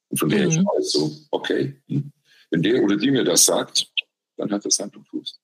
Und 0.08 0.18
von 0.18 0.28
der 0.28 0.46
mhm. 0.46 0.50
ich 0.50 0.58
weiß, 0.58 0.92
so, 0.92 1.12
okay, 1.30 1.80
hm, 1.88 2.12
wenn 2.50 2.62
der 2.62 2.82
oder 2.82 2.96
die 2.96 3.10
mir 3.10 3.24
das 3.24 3.44
sagt, 3.44 3.90
dann 4.36 4.50
hat 4.52 4.64
das 4.64 4.78
Hand 4.78 4.96
und 4.96 5.06
Fuß. 5.08 5.40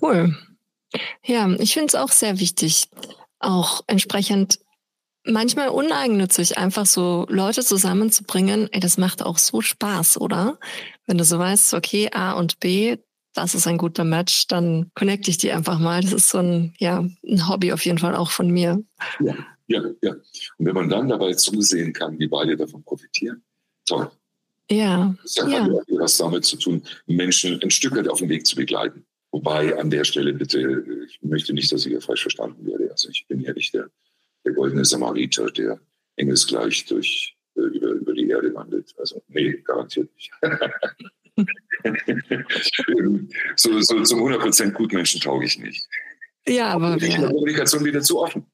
Cool. 0.00 0.36
Ja, 1.24 1.50
ich 1.58 1.72
finde 1.72 1.86
es 1.86 1.94
auch 1.94 2.10
sehr 2.10 2.38
wichtig, 2.40 2.88
auch 3.38 3.82
entsprechend 3.86 4.58
manchmal 5.24 5.68
uneigennützig, 5.68 6.58
einfach 6.58 6.86
so 6.86 7.26
Leute 7.28 7.62
zusammenzubringen. 7.62 8.68
Ey, 8.72 8.80
das 8.80 8.98
macht 8.98 9.22
auch 9.22 9.38
so 9.38 9.60
Spaß, 9.60 10.20
oder? 10.20 10.58
Wenn 11.06 11.18
du 11.18 11.24
so 11.24 11.38
weißt, 11.38 11.74
okay, 11.74 12.10
A 12.12 12.32
und 12.32 12.60
B, 12.60 12.96
das 13.34 13.54
ist 13.54 13.66
ein 13.66 13.78
guter 13.78 14.04
Match, 14.04 14.46
dann 14.48 14.90
connecte 14.94 15.30
ich 15.30 15.38
die 15.38 15.52
einfach 15.52 15.78
mal. 15.78 16.02
Das 16.02 16.12
ist 16.12 16.28
so 16.28 16.38
ein, 16.38 16.74
ja, 16.78 17.04
ein 17.26 17.48
Hobby 17.48 17.72
auf 17.72 17.84
jeden 17.84 17.98
Fall 17.98 18.14
auch 18.14 18.30
von 18.30 18.50
mir. 18.50 18.82
Ja, 19.20 19.34
ja, 19.68 19.82
ja. 20.02 20.12
Und 20.12 20.66
wenn 20.66 20.74
man 20.74 20.88
dann 20.88 21.08
dabei 21.08 21.32
zusehen 21.34 21.92
kann, 21.92 22.18
wie 22.18 22.28
beide 22.28 22.56
davon 22.56 22.82
profitieren, 22.82 23.42
toll. 23.86 24.10
Ja. 24.70 25.14
Das 25.22 25.36
hat 25.36 25.50
ja. 25.50 25.68
was 25.98 26.16
damit 26.18 26.44
zu 26.44 26.56
tun, 26.56 26.82
Menschen 27.06 27.60
ein 27.62 27.70
Stück 27.70 27.96
weit 27.96 28.08
auf 28.08 28.18
dem 28.18 28.28
Weg 28.28 28.46
zu 28.46 28.56
begleiten. 28.56 29.04
Wobei 29.30 29.78
an 29.78 29.90
der 29.90 30.04
Stelle 30.04 30.34
bitte, 30.34 30.84
ich 31.06 31.18
möchte 31.22 31.54
nicht, 31.54 31.72
dass 31.72 31.86
ich 31.86 31.90
hier 31.90 32.02
falsch 32.02 32.22
verstanden 32.22 32.66
werde. 32.66 32.90
Also 32.90 33.08
ich 33.08 33.26
bin 33.28 33.40
ja 33.40 33.52
nicht 33.54 33.72
der 33.72 33.88
der 34.44 34.52
goldene 34.52 34.84
Samariter, 34.84 35.50
der 35.50 35.80
engelsgleich 36.16 36.86
durch, 36.86 37.36
äh, 37.56 37.60
über, 37.60 37.90
über 37.90 38.14
die 38.14 38.28
Erde 38.28 38.54
wandelt. 38.54 38.94
Also, 38.98 39.22
nee, 39.28 39.52
garantiert 39.64 40.10
nicht. 40.14 40.30
so, 43.56 43.80
so 43.80 44.02
zum 44.02 44.20
100% 44.20 44.72
Gutmenschen 44.72 45.20
tauge 45.20 45.46
ich 45.46 45.58
nicht. 45.58 45.86
Ja, 46.46 46.68
aber. 46.68 46.96
Bin 46.96 47.26
Kommunikation 47.26 47.84
wieder 47.84 48.02
zu 48.02 48.20
offen. 48.20 48.46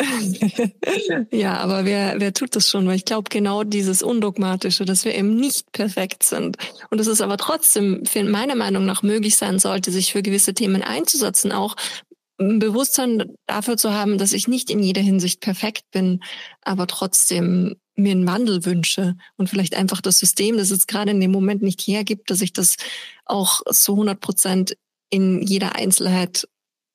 ja, 1.32 1.56
aber 1.56 1.84
wer, 1.84 2.14
wer 2.18 2.32
tut 2.32 2.54
das 2.54 2.70
schon? 2.70 2.86
Weil 2.86 2.96
ich 2.96 3.04
glaube, 3.04 3.30
genau 3.30 3.64
dieses 3.64 4.02
Undogmatische, 4.02 4.84
dass 4.84 5.04
wir 5.04 5.14
eben 5.14 5.34
nicht 5.34 5.72
perfekt 5.72 6.22
sind 6.22 6.56
und 6.90 6.98
dass 6.98 7.08
es 7.08 7.20
aber 7.20 7.36
trotzdem, 7.36 8.04
meiner 8.26 8.54
Meinung 8.54 8.86
nach, 8.86 9.02
möglich 9.02 9.36
sein 9.36 9.58
sollte, 9.58 9.90
sich 9.90 10.12
für 10.12 10.22
gewisse 10.22 10.54
Themen 10.54 10.82
einzusetzen, 10.82 11.50
auch 11.50 11.74
ein 12.38 12.58
Bewusstsein 12.58 13.34
dafür 13.46 13.76
zu 13.76 13.92
haben, 13.92 14.18
dass 14.18 14.32
ich 14.32 14.48
nicht 14.48 14.70
in 14.70 14.82
jeder 14.82 15.00
Hinsicht 15.00 15.40
perfekt 15.40 15.84
bin, 15.90 16.20
aber 16.62 16.86
trotzdem 16.86 17.76
mir 17.96 18.12
einen 18.12 18.26
Wandel 18.26 18.64
wünsche 18.64 19.16
und 19.36 19.50
vielleicht 19.50 19.74
einfach 19.74 20.00
das 20.00 20.18
System, 20.18 20.56
das 20.56 20.70
es 20.70 20.86
gerade 20.86 21.10
in 21.10 21.20
dem 21.20 21.32
Moment 21.32 21.62
nicht 21.62 21.80
hergibt, 21.80 22.30
dass 22.30 22.40
ich 22.40 22.52
das 22.52 22.76
auch 23.24 23.60
so 23.68 23.92
100 23.92 24.20
Prozent 24.20 24.76
in 25.10 25.42
jeder 25.42 25.74
Einzelheit 25.74 26.48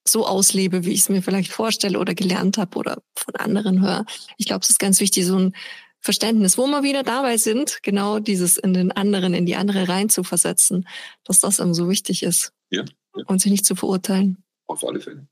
so 0.08 0.26
auslebe, 0.26 0.86
wie 0.86 0.92
ich 0.92 1.02
es 1.02 1.10
mir 1.10 1.22
vielleicht 1.22 1.52
vorstelle 1.52 2.00
oder 2.00 2.14
gelernt 2.14 2.58
habe 2.58 2.78
oder 2.78 3.02
von 3.16 3.36
anderen 3.36 3.82
höre. 3.82 4.06
Ich 4.38 4.46
glaube, 4.46 4.62
es 4.64 4.70
ist 4.70 4.80
ganz 4.80 5.00
wichtig, 5.00 5.26
so 5.26 5.38
ein 5.38 5.54
Verständnis, 6.02 6.58
wo 6.58 6.68
wir 6.68 6.84
wieder 6.84 7.04
dabei 7.04 7.38
sind, 7.38 7.80
genau 7.82 8.20
dieses 8.20 8.58
in 8.58 8.74
den 8.74 8.92
anderen, 8.92 9.34
in 9.34 9.46
die 9.46 9.56
andere 9.56 9.88
rein 9.88 10.10
zu 10.10 10.24
versetzen, 10.24 10.88
dass 11.24 11.40
das 11.40 11.62
einem 11.62 11.74
so 11.74 11.90
wichtig 11.90 12.24
ist. 12.24 12.52
Ja, 12.70 12.84
ja. 13.16 13.24
Und 13.28 13.42
sich 13.42 13.52
nicht 13.52 13.66
zu 13.66 13.76
verurteilen. 13.76 14.44
Auf 14.74 14.84
alle 14.84 15.00
Fälle. 15.00 15.28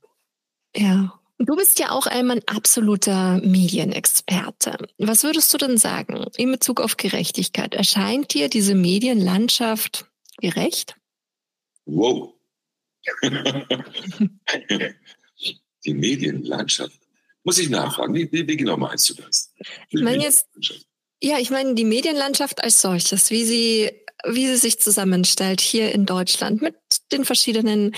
Ja. 0.75 1.19
Du 1.39 1.55
bist 1.55 1.79
ja 1.79 1.89
auch 1.89 2.05
einmal 2.05 2.37
ein 2.37 2.47
absoluter 2.47 3.41
Medienexperte. 3.43 4.77
Was 4.99 5.23
würdest 5.23 5.51
du 5.51 5.57
denn 5.57 5.79
sagen 5.79 6.27
in 6.37 6.51
Bezug 6.51 6.79
auf 6.79 6.97
Gerechtigkeit? 6.97 7.73
Erscheint 7.73 8.35
dir 8.35 8.47
diese 8.47 8.75
Medienlandschaft 8.75 10.05
gerecht? 10.37 10.95
Wow. 11.85 12.35
die 15.83 15.93
Medienlandschaft. 15.95 16.99
Muss 17.43 17.57
ich 17.57 17.71
nachfragen, 17.71 18.13
wie, 18.13 18.31
wie, 18.31 18.47
wie 18.47 18.57
genau 18.57 18.77
meinst 18.77 19.09
du 19.09 19.15
das? 19.15 19.51
Ich 19.89 20.03
meine 20.03 20.21
jetzt, 20.21 20.47
ja, 21.23 21.39
ich 21.39 21.49
meine 21.49 21.73
die 21.73 21.85
Medienlandschaft 21.85 22.63
als 22.63 22.79
solches, 22.79 23.31
wie 23.31 23.45
sie 23.45 23.89
wie 24.25 24.45
sie 24.47 24.57
sich 24.57 24.79
zusammenstellt 24.79 25.61
hier 25.61 25.91
in 25.91 26.05
Deutschland 26.05 26.61
mit 26.61 26.75
den 27.11 27.25
verschiedenen 27.25 27.93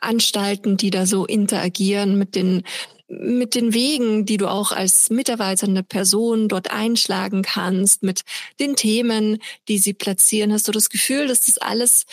Anstalten, 0.00 0.76
die 0.76 0.90
da 0.90 1.06
so 1.06 1.26
interagieren, 1.26 2.18
mit 2.18 2.34
den 2.34 2.62
mit 3.10 3.54
den 3.54 3.72
Wegen, 3.72 4.26
die 4.26 4.36
du 4.36 4.48
auch 4.48 4.70
als 4.70 5.08
mitarbeitende 5.08 5.82
Person 5.82 6.46
dort 6.46 6.70
einschlagen 6.70 7.40
kannst, 7.40 8.02
mit 8.02 8.20
den 8.60 8.76
Themen, 8.76 9.38
die 9.66 9.78
sie 9.78 9.94
platzieren. 9.94 10.52
Hast 10.52 10.68
du 10.68 10.72
das 10.72 10.90
Gefühl, 10.90 11.26
dass 11.26 11.46
das 11.46 11.56
alles 11.56 12.04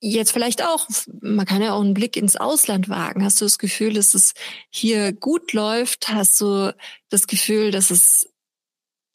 jetzt 0.00 0.32
vielleicht 0.32 0.62
auch, 0.62 0.86
man 1.20 1.46
kann 1.46 1.62
ja 1.62 1.72
auch 1.72 1.80
einen 1.80 1.94
Blick 1.94 2.16
ins 2.16 2.36
Ausland 2.36 2.88
wagen. 2.88 3.24
Hast 3.24 3.40
du 3.40 3.44
das 3.44 3.58
Gefühl, 3.58 3.94
dass 3.94 4.14
es 4.14 4.34
hier 4.70 5.12
gut 5.12 5.52
läuft? 5.52 6.08
Hast 6.08 6.40
du 6.40 6.74
das 7.08 7.26
Gefühl, 7.26 7.72
dass 7.72 7.90
es 7.90 8.28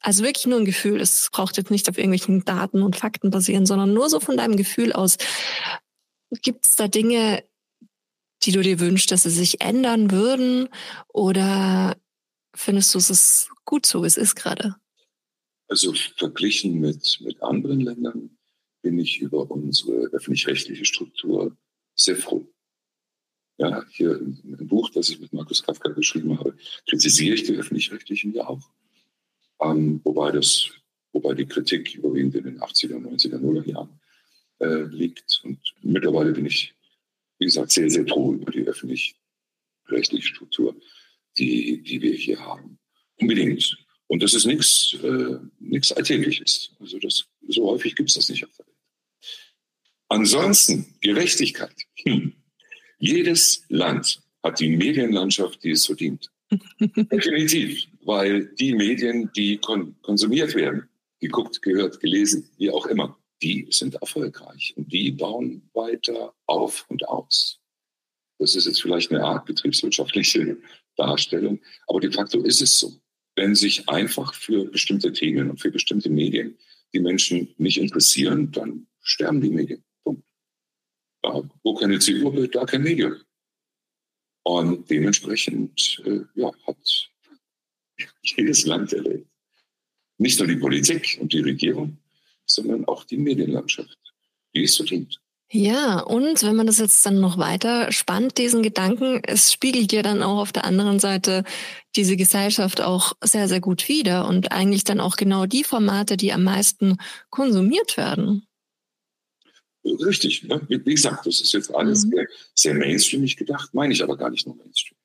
also 0.00 0.24
wirklich 0.24 0.46
nur 0.46 0.58
ein 0.58 0.64
Gefühl. 0.64 1.00
Es 1.00 1.28
braucht 1.32 1.56
jetzt 1.56 1.70
nicht 1.70 1.88
auf 1.88 1.98
irgendwelchen 1.98 2.44
Daten 2.44 2.82
und 2.82 2.96
Fakten 2.96 3.30
basieren, 3.30 3.66
sondern 3.66 3.92
nur 3.92 4.08
so 4.08 4.20
von 4.20 4.36
deinem 4.36 4.56
Gefühl 4.56 4.92
aus. 4.92 5.18
Gibt 6.30 6.66
es 6.66 6.76
da 6.76 6.88
Dinge, 6.88 7.44
die 8.42 8.52
du 8.52 8.62
dir 8.62 8.80
wünschst, 8.80 9.10
dass 9.10 9.22
sie 9.22 9.30
sich 9.30 9.60
ändern 9.60 10.10
würden? 10.10 10.68
Oder 11.08 11.96
findest 12.54 12.94
du, 12.94 12.98
es 12.98 13.48
gut 13.64 13.86
so, 13.86 14.02
wie 14.02 14.06
es 14.06 14.16
ist 14.16 14.36
gerade? 14.36 14.76
Also 15.68 15.92
verglichen 16.16 16.80
mit, 16.80 17.18
mit 17.20 17.42
anderen 17.42 17.80
Ländern 17.80 18.38
bin 18.82 18.98
ich 18.98 19.20
über 19.20 19.50
unsere 19.50 20.06
öffentlich-rechtliche 20.12 20.84
Struktur 20.84 21.56
sehr 21.94 22.16
froh. 22.16 22.46
Ja, 23.58 23.84
hier 23.90 24.16
im 24.18 24.68
Buch, 24.68 24.90
das 24.90 25.08
ich 25.08 25.18
mit 25.18 25.32
Markus 25.32 25.62
Kafka 25.62 25.90
geschrieben 25.90 26.38
habe, 26.38 26.56
kritisiere 26.88 27.34
ich 27.34 27.42
die 27.42 27.56
öffentlich-rechtlichen 27.56 28.32
ja 28.32 28.46
auch. 28.46 28.70
Ähm, 29.60 30.00
wobei, 30.04 30.30
das, 30.30 30.70
wobei 31.12 31.34
die 31.34 31.46
Kritik 31.46 31.94
überwiegend 31.94 32.36
in 32.36 32.44
den 32.44 32.60
80er, 32.60 32.96
90er, 32.96 33.38
0er 33.38 33.66
Jahren 33.66 34.00
äh, 34.60 34.84
liegt. 34.90 35.40
Und 35.44 35.58
mittlerweile 35.82 36.32
bin 36.32 36.46
ich, 36.46 36.74
wie 37.38 37.46
gesagt, 37.46 37.72
sehr, 37.72 37.88
sehr 37.90 38.06
froh 38.06 38.34
über 38.34 38.50
die 38.50 38.66
öffentlich-rechtliche 38.66 40.26
Struktur, 40.26 40.74
die, 41.38 41.82
die 41.82 42.02
wir 42.02 42.14
hier 42.14 42.40
haben. 42.40 42.78
Unbedingt. 43.16 43.76
Und 44.06 44.22
das 44.22 44.34
ist 44.34 44.46
nichts 44.46 44.94
äh, 45.02 45.38
nichts 45.60 45.92
Alltägliches. 45.92 46.70
Also 46.80 46.98
das, 46.98 47.26
so 47.48 47.66
häufig 47.70 47.94
gibt 47.94 48.08
es 48.08 48.14
das 48.16 48.28
nicht 48.28 48.44
auf 48.44 48.56
der 48.56 48.66
Welt. 48.66 48.76
Ansonsten 50.08 50.94
Gerechtigkeit. 51.00 51.74
Hm. 52.04 52.32
Jedes 52.98 53.64
Land 53.68 54.22
hat 54.42 54.60
die 54.60 54.74
Medienlandschaft, 54.76 55.62
die 55.62 55.72
es 55.72 55.86
verdient. 55.86 56.30
Definitiv, 56.80 57.86
weil 58.04 58.46
die 58.54 58.74
Medien, 58.74 59.30
die 59.36 59.58
kon 59.58 59.94
konsumiert 60.00 60.54
werden, 60.54 60.88
geguckt, 61.20 61.60
gehört, 61.60 62.00
gelesen, 62.00 62.48
wie 62.56 62.70
auch 62.70 62.86
immer, 62.86 63.18
die 63.42 63.66
sind 63.70 63.94
erfolgreich 63.94 64.74
und 64.76 64.92
die 64.92 65.12
bauen 65.12 65.68
weiter 65.74 66.34
auf 66.46 66.86
und 66.88 67.06
aus. 67.08 67.60
Das 68.38 68.54
ist 68.54 68.66
jetzt 68.66 68.82
vielleicht 68.82 69.10
eine 69.10 69.24
Art 69.24 69.46
betriebswirtschaftliche 69.46 70.58
Darstellung, 70.96 71.60
aber 71.86 72.00
de 72.00 72.10
facto 72.10 72.42
ist 72.42 72.60
es 72.60 72.78
so. 72.78 73.00
Wenn 73.36 73.54
sich 73.54 73.88
einfach 73.88 74.34
für 74.34 74.64
bestimmte 74.64 75.12
Themen 75.12 75.50
und 75.50 75.60
für 75.60 75.70
bestimmte 75.70 76.10
Medien 76.10 76.58
die 76.92 77.00
Menschen 77.00 77.54
nicht 77.58 77.78
interessieren, 77.78 78.50
dann 78.50 78.88
sterben 79.00 79.40
die 79.40 79.50
Medien. 79.50 79.84
Punkt. 80.02 80.24
Da, 81.22 81.48
wo 81.62 81.74
keine 81.74 81.98
Zielgruppe, 81.98 82.48
da 82.48 82.64
kein 82.64 82.82
Medium. 82.82 83.16
Und 84.42 84.90
dementsprechend 84.90 86.02
äh, 86.04 86.20
ja, 86.34 86.50
hat 86.66 87.10
jedes 88.22 88.66
Land 88.66 88.92
erlebt. 88.92 89.28
Nicht 90.16 90.38
nur 90.38 90.48
die 90.48 90.56
Politik 90.56 91.18
und 91.20 91.32
die 91.32 91.40
Regierung, 91.40 91.98
sondern 92.50 92.84
auch 92.86 93.04
die 93.04 93.16
Medienlandschaft, 93.16 93.98
die 94.54 94.64
es 94.64 94.76
verdient. 94.76 95.20
Ja, 95.50 96.00
und 96.00 96.42
wenn 96.42 96.56
man 96.56 96.66
das 96.66 96.78
jetzt 96.78 97.06
dann 97.06 97.20
noch 97.20 97.38
weiter 97.38 97.90
spannt, 97.90 98.36
diesen 98.36 98.62
Gedanken, 98.62 99.22
es 99.26 99.50
spiegelt 99.50 99.92
ja 99.92 100.02
dann 100.02 100.22
auch 100.22 100.40
auf 100.40 100.52
der 100.52 100.66
anderen 100.66 100.98
Seite 100.98 101.42
diese 101.96 102.16
Gesellschaft 102.16 102.82
auch 102.82 103.14
sehr, 103.24 103.48
sehr 103.48 103.60
gut 103.60 103.88
wider 103.88 104.28
und 104.28 104.52
eigentlich 104.52 104.84
dann 104.84 105.00
auch 105.00 105.16
genau 105.16 105.46
die 105.46 105.64
Formate, 105.64 106.18
die 106.18 106.34
am 106.34 106.44
meisten 106.44 106.98
konsumiert 107.30 107.96
werden. 107.96 108.46
Richtig, 109.84 110.44
ne? 110.44 110.60
wie 110.68 110.94
gesagt, 110.94 111.24
das 111.26 111.40
ist 111.40 111.54
jetzt 111.54 111.74
alles 111.74 112.04
mhm. 112.04 112.10
sehr, 112.10 112.26
sehr 112.54 112.74
mainstreamig 112.74 113.36
gedacht, 113.36 113.72
meine 113.72 113.94
ich 113.94 114.02
aber 114.02 114.18
gar 114.18 114.28
nicht 114.28 114.46
nur 114.46 114.56
Mainstream. 114.56 114.98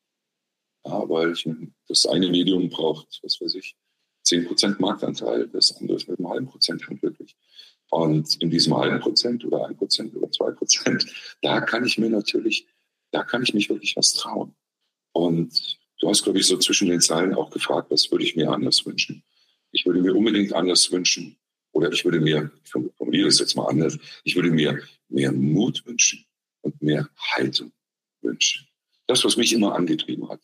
Ja, 0.86 1.08
weil 1.08 1.32
ich, 1.32 1.48
das 1.88 2.06
eine 2.06 2.28
Medium 2.28 2.70
braucht, 2.70 3.20
was 3.24 3.40
weiß 3.40 3.56
ich, 3.56 3.78
10% 4.26 4.80
Marktanteil, 4.80 5.48
das 5.48 5.76
andere 5.78 5.98
ist 5.98 6.08
mit 6.08 6.20
einem 6.20 6.30
halben 6.30 6.48
Prozent 6.48 6.86
wirklich. 7.02 7.36
Und 7.90 8.42
in 8.42 8.50
diesem 8.50 8.76
halben 8.76 9.00
Prozent 9.00 9.46
oder 9.46 9.68
ein 9.68 9.78
Prozent 9.78 10.16
oder 10.16 10.32
zwei 10.32 10.52
Prozent, 10.52 11.06
da 11.42 11.62
kann 11.62 11.86
ich 11.86 11.98
mir 11.98 12.10
natürlich, 12.10 12.68
da 13.12 13.24
kann 13.24 13.44
ich 13.44 13.54
mich 13.54 13.70
wirklich 13.70 13.96
was 13.96 14.14
trauen. 14.14 14.56
Und 15.12 15.78
du 16.00 16.10
hast, 16.10 16.24
glaube 16.24 16.40
ich, 16.40 16.48
so 16.48 16.58
zwischen 16.58 16.90
den 16.90 17.02
Zeilen 17.02 17.36
auch 17.36 17.52
gefragt, 17.52 17.92
was 17.92 18.10
würde 18.12 18.24
ich 18.24 18.36
mir 18.36 18.52
anders 18.52 18.86
wünschen? 18.86 19.24
Ich 19.72 19.86
würde 19.86 20.02
mir 20.02 20.16
unbedingt 20.16 20.54
anders 20.54 20.92
wünschen, 20.92 21.38
oder 21.72 21.92
ich 21.92 22.06
würde 22.06 22.20
mir, 22.20 22.52
ich 22.64 22.72
formuliere 22.72 23.28
es 23.28 23.40
jetzt 23.40 23.56
mal 23.56 23.68
anders, 23.68 23.98
ich 24.24 24.36
würde 24.36 24.52
mir 24.52 24.82
mehr 25.10 25.32
Mut 25.32 25.86
wünschen 25.86 26.26
und 26.62 26.82
mehr 26.82 27.10
Haltung 27.18 27.72
wünschen. 28.22 28.68
Das, 29.08 29.24
was 29.26 29.38
mich 29.38 29.54
immer 29.54 29.76
angetrieben 29.76 30.30
hat. 30.30 30.40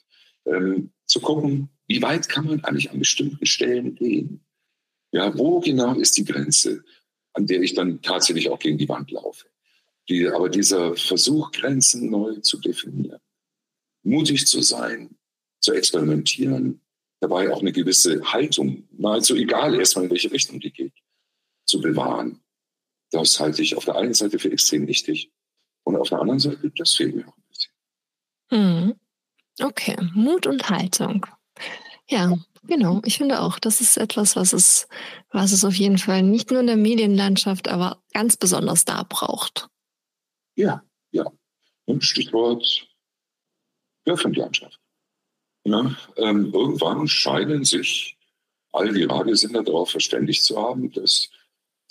Ähm, 0.49 0.91
zu 1.05 1.19
gucken, 1.19 1.69
wie 1.87 2.01
weit 2.01 2.29
kann 2.29 2.45
man 2.45 2.63
eigentlich 2.63 2.91
an 2.91 2.99
bestimmten 2.99 3.45
Stellen 3.45 3.95
gehen? 3.95 4.41
Ja, 5.11 5.35
wo 5.37 5.59
genau 5.59 5.95
ist 5.95 6.17
die 6.17 6.25
Grenze? 6.25 6.83
an 7.33 7.47
der 7.47 7.61
ich 7.61 7.73
dann 7.73 8.01
tatsächlich 8.01 8.49
auch 8.49 8.59
gegen 8.59 8.77
die 8.77 8.89
Wand 8.89 9.11
laufe. 9.11 9.47
Die, 10.09 10.27
aber 10.27 10.49
dieser 10.49 10.95
Versuch, 10.95 11.51
Grenzen 11.51 12.09
neu 12.09 12.35
zu 12.37 12.59
definieren, 12.59 13.21
mutig 14.03 14.47
zu 14.47 14.61
sein, 14.61 15.17
zu 15.61 15.73
experimentieren, 15.73 16.81
dabei 17.19 17.51
auch 17.51 17.61
eine 17.61 17.71
gewisse 17.71 18.21
Haltung, 18.23 18.87
nahezu 18.91 19.35
egal 19.35 19.75
erstmal 19.75 20.05
in 20.05 20.11
welche 20.11 20.31
Richtung 20.31 20.59
die 20.59 20.71
geht, 20.71 20.93
zu 21.65 21.79
bewahren, 21.79 22.41
das 23.11 23.39
halte 23.39 23.61
ich 23.61 23.75
auf 23.75 23.85
der 23.85 23.95
einen 23.95 24.13
Seite 24.13 24.39
für 24.39 24.51
extrem 24.51 24.87
wichtig 24.87 25.31
und 25.83 25.95
auf 25.95 26.09
der 26.09 26.19
anderen 26.19 26.39
Seite, 26.39 26.71
das 26.75 26.95
fehlt 26.95 27.15
mir 27.15 27.27
auch 27.27 27.37
ein 27.37 27.43
bisschen. 27.47 27.73
Hm. 28.49 28.99
Okay, 29.61 29.97
Mut 30.13 30.47
und 30.47 30.69
Haltung. 30.69 31.25
Ja, 32.07 32.37
Genau, 32.69 33.01
ich 33.03 33.17
finde 33.17 33.41
auch, 33.41 33.57
das 33.57 33.81
ist 33.81 33.97
etwas, 33.97 34.35
was 34.35 34.53
es, 34.53 34.87
was 35.31 35.53
es 35.53 35.63
auf 35.63 35.73
jeden 35.73 35.97
Fall 35.97 36.21
nicht 36.21 36.51
nur 36.51 36.59
in 36.59 36.67
der 36.67 36.77
Medienlandschaft, 36.77 37.67
aber 37.67 38.03
ganz 38.13 38.37
besonders 38.37 38.85
da 38.85 39.03
braucht. 39.03 39.69
Ja, 40.55 40.83
ja. 41.11 41.25
Und 41.85 42.03
Stichwort 42.03 42.87
Hörfunklandschaft. 44.05 44.79
Ja, 45.63 45.95
ähm, 46.17 46.51
irgendwann 46.53 47.07
scheinen 47.07 47.63
sich 47.63 48.17
all 48.71 48.93
die 48.93 49.03
Radiosender 49.03 49.63
darauf 49.63 49.91
verständigt 49.91 50.43
zu 50.43 50.61
haben, 50.61 50.91
dass 50.91 51.29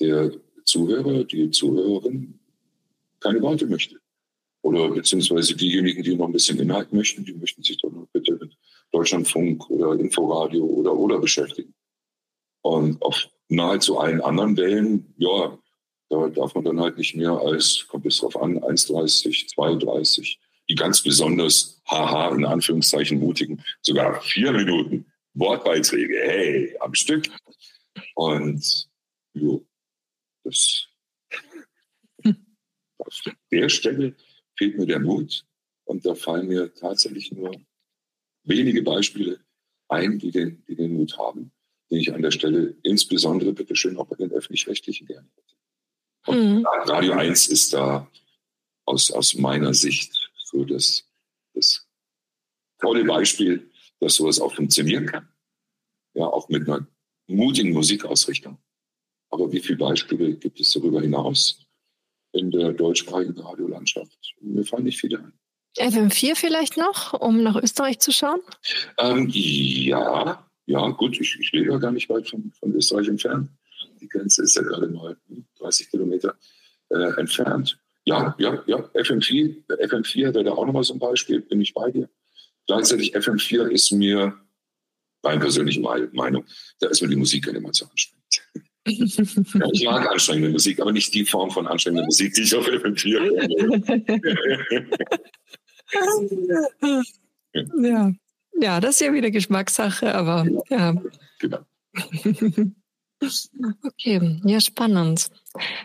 der 0.01 0.31
Zuhörer, 0.65 1.25
die 1.25 1.51
Zuhörerin 1.51 2.39
keine 3.21 3.41
Worte 3.43 3.67
möchte. 3.67 3.99
Oder 4.69 4.91
beziehungsweise 4.91 5.57
diejenigen, 5.57 6.03
die 6.03 6.15
noch 6.15 6.27
ein 6.27 6.33
bisschen 6.33 6.61
Inhalt 6.61 6.93
möchten, 6.93 7.25
die 7.25 7.33
möchten 7.33 7.63
sich 7.63 7.79
doch 7.79 7.91
noch 7.91 8.07
bitte 8.13 8.33
mit 8.35 8.55
Deutschlandfunk 8.93 9.71
oder 9.71 9.99
Inforadio 9.99 10.63
oder 10.63 10.95
oder 10.95 11.19
beschäftigen. 11.19 11.73
Und 12.61 13.01
auf 13.01 13.31
nahezu 13.49 13.99
allen 13.99 14.21
anderen 14.21 14.59
Wellen, 14.59 15.15
ja, 15.17 15.59
da 16.11 16.29
darf 16.29 16.55
man 16.55 16.65
dann 16.65 16.81
halt 16.81 16.99
nicht 16.99 17.17
mehr 17.17 17.33
als, 17.33 17.87
kommt 17.89 18.05
es 18.05 18.19
drauf 18.19 18.37
an, 18.37 18.59
1,30, 18.59 19.55
2,30, 19.55 20.37
die 20.69 20.75
ganz 20.75 21.03
besonders, 21.03 21.81
haha, 21.87 22.35
in 22.35 22.45
Anführungszeichen 22.45 23.21
mutigen, 23.21 23.65
sogar 23.81 24.21
vier 24.21 24.53
Minuten 24.53 25.07
Wortbeiträge, 25.33 26.21
hey, 26.21 26.77
am 26.81 26.95
Stück. 26.95 27.27
Und 28.15 28.87
jo, 29.33 29.65
das, 30.45 30.89
auf 32.99 33.23
der 33.51 33.71
Stelle 33.71 34.15
fehlt 34.59 34.77
mir 34.77 34.87
der 34.87 34.99
Mut 34.99 35.47
und 35.85 36.05
da 36.05 36.15
fallen 36.15 36.49
mir 36.49 36.75
tatsächlich 36.75 37.33
nur 37.33 37.53
wenige 38.43 38.83
Beispiele 38.83 39.41
ein, 39.89 40.19
die 40.19 40.33
den, 40.33 40.65
die 40.67 40.75
den 40.75 40.95
Mut 40.95 41.17
haben, 41.17 41.53
den 41.91 42.01
ich 42.01 42.13
an 42.13 42.23
der 42.23 42.33
Stelle 42.33 42.77
insbesondere 42.83 43.53
bitteschön 43.53 43.97
auch 43.97 44.07
bei 44.07 44.17
den 44.17 44.33
Öffentlich-Rechtlichen 44.33 45.07
gerne 45.07 45.29
hätte. 45.37 45.55
Und 46.27 46.59
mhm. 46.59 46.67
Radio 46.67 47.13
1 47.13 47.47
ist 47.49 47.73
da 47.73 48.11
aus, 48.85 49.11
aus 49.11 49.35
meiner 49.35 49.73
Sicht 49.73 50.13
so 50.45 50.65
das, 50.65 51.09
das 51.55 51.87
tolle 52.81 53.05
Beispiel, 53.05 53.71
dass 54.01 54.17
sowas 54.17 54.41
auch 54.41 54.55
funktionieren 54.55 55.07
kann. 55.07 55.29
Ja, 56.15 56.25
auch 56.25 56.49
mit 56.49 56.69
einer 56.69 56.87
mutigen 57.29 57.73
Musikausrichtung. 57.73 58.59
Aber 59.31 59.53
wie 59.53 59.61
viele 59.61 59.79
Beispiele 59.79 60.35
gibt 60.37 60.59
es 60.59 60.73
darüber 60.73 61.01
hinaus 61.01 61.68
in 62.39 62.51
der 62.51 62.73
deutschsprachigen 62.73 63.39
Radiolandschaft? 63.39 64.17
Mir 64.41 64.65
fallen 64.65 64.85
nicht 64.85 65.01
viele 65.01 65.19
ein. 65.19 65.33
FM4 65.77 66.35
vielleicht 66.35 66.77
noch, 66.77 67.13
um 67.13 67.43
nach 67.43 67.57
Österreich 67.57 67.99
zu 68.01 68.13
schauen? 68.13 68.41
Ähm, 68.99 69.29
ja, 69.31 70.45
ja, 70.67 70.89
gut, 70.89 71.21
ich, 71.21 71.39
ich 71.39 71.53
lebe 71.53 71.73
ja 71.73 71.79
gar 71.79 71.93
nicht 71.93 72.09
weit 72.09 72.29
von, 72.29 72.53
von 72.59 72.75
Österreich 72.75 73.09
entfernt. 73.09 73.51
Die 74.01 74.09
Grenze 74.09 74.43
ist 74.43 74.57
ja 74.57 74.63
gerade 74.63 74.89
mal 74.89 75.17
30 75.59 75.91
Kilometer 75.91 76.37
äh, 76.91 77.19
entfernt. 77.19 77.79
Ja, 78.05 78.35
ja, 78.39 78.63
ja, 78.67 78.79
FM4, 78.95 79.67
FM4 79.67 80.35
wäre 80.35 80.45
da 80.45 80.53
auch 80.53 80.67
nochmal 80.67 80.85
so 80.85 80.95
ein 80.95 80.99
Beispiel, 80.99 81.41
bin 81.41 81.61
ich 81.61 81.75
bei 81.75 81.91
dir. 81.91 82.09
Gleichzeitig 82.67 83.15
FM4 83.17 83.69
ist 83.69 83.93
mir, 83.93 84.35
meine 85.23 85.41
persönliche 85.41 85.81
Meinung, 85.81 86.45
da 86.81 86.89
ist 86.89 87.03
mir 87.03 87.09
die 87.09 87.17
Musik 87.17 87.47
ja 87.47 87.53
immer 87.53 87.73
zu 87.73 87.89
anstrengend. 87.89 88.18
Ich 88.85 89.85
mag 89.85 90.11
anstrengende 90.11 90.51
Musik, 90.51 90.81
aber 90.81 90.93
nicht 90.93 91.13
die 91.15 91.25
Form 91.25 91.51
von 91.51 91.67
anstrengender 91.67 92.05
Musik, 92.07 92.35
die 92.35 92.43
ich 92.43 92.55
auf 92.55 92.67
FM4 92.67 93.21
höre. 93.21 93.49
ja. 97.83 98.13
ja, 98.61 98.81
das 98.81 98.95
ist 98.95 99.01
ja 99.01 99.13
wieder 99.13 99.31
Geschmackssache, 99.31 100.15
aber 100.15 100.47
ja. 100.69 100.95
Genau. 101.39 101.59
okay, 103.85 104.41
ja, 104.45 104.61
spannend. 104.61 105.29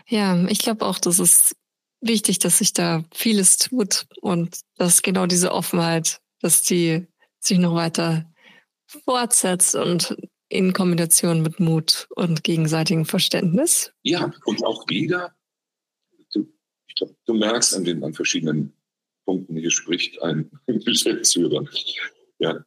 Ja, 0.08 0.46
ich 0.48 0.58
glaube 0.58 0.84
auch, 0.86 0.98
das 0.98 1.18
ist 1.18 1.56
wichtig, 2.00 2.38
dass 2.38 2.58
sich 2.58 2.72
da 2.72 3.04
vieles 3.12 3.56
tut 3.58 4.06
und 4.20 4.60
dass 4.76 5.02
genau 5.02 5.26
diese 5.26 5.52
Offenheit, 5.52 6.20
dass 6.40 6.62
die 6.62 7.06
sich 7.40 7.58
noch 7.58 7.74
weiter 7.74 8.30
fortsetzt 9.04 9.74
und 9.74 10.16
in 10.54 10.72
Kombination 10.72 11.42
mit 11.42 11.58
Mut 11.58 12.06
und 12.14 12.44
gegenseitigem 12.44 13.04
Verständnis. 13.04 13.92
Ja, 14.02 14.32
und 14.44 14.64
auch 14.64 14.88
wieder, 14.88 15.34
du, 16.32 16.48
glaub, 16.96 17.10
du 17.26 17.34
merkst 17.34 17.74
an 17.74 17.84
den 17.84 18.04
an 18.04 18.14
verschiedenen 18.14 18.72
Punkten 19.24 19.56
hier 19.56 19.72
spricht 19.72 20.22
ein 20.22 20.50
Geschäftsführer. 20.66 21.64
Ja. 22.38 22.64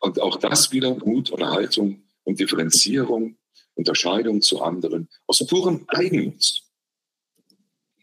Und 0.00 0.20
auch 0.20 0.36
das 0.36 0.72
wieder 0.72 0.94
Mut 1.04 1.30
und 1.30 1.44
Haltung 1.44 2.02
und 2.24 2.40
Differenzierung, 2.40 3.36
Unterscheidung 3.74 4.40
zu 4.40 4.62
anderen 4.62 5.08
aus 5.26 5.46
purem 5.46 5.84
Eigennutz. 5.88 6.62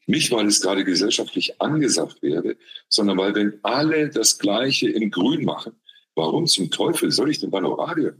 Nicht, 0.05 0.31
weil 0.31 0.47
es 0.47 0.61
gerade 0.61 0.83
gesellschaftlich 0.83 1.59
angesagt 1.61 2.21
wäre, 2.21 2.57
sondern 2.87 3.17
weil 3.17 3.35
wenn 3.35 3.59
alle 3.63 4.09
das 4.09 4.37
Gleiche 4.39 4.89
in 4.89 5.11
Grün 5.11 5.45
machen, 5.45 5.79
warum 6.15 6.45
zum 6.47 6.69
Teufel 6.69 7.11
soll 7.11 7.31
ich 7.31 7.39
denn 7.39 7.51
bei 7.51 7.59
Radio? 7.59 8.11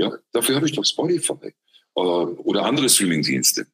Ja, 0.00 0.18
dafür 0.32 0.56
habe 0.56 0.66
ich 0.66 0.72
doch 0.72 0.86
Spotify 0.86 1.52
äh, 1.94 2.00
oder 2.00 2.64
andere 2.64 2.88
Streamingdienste. 2.88 3.66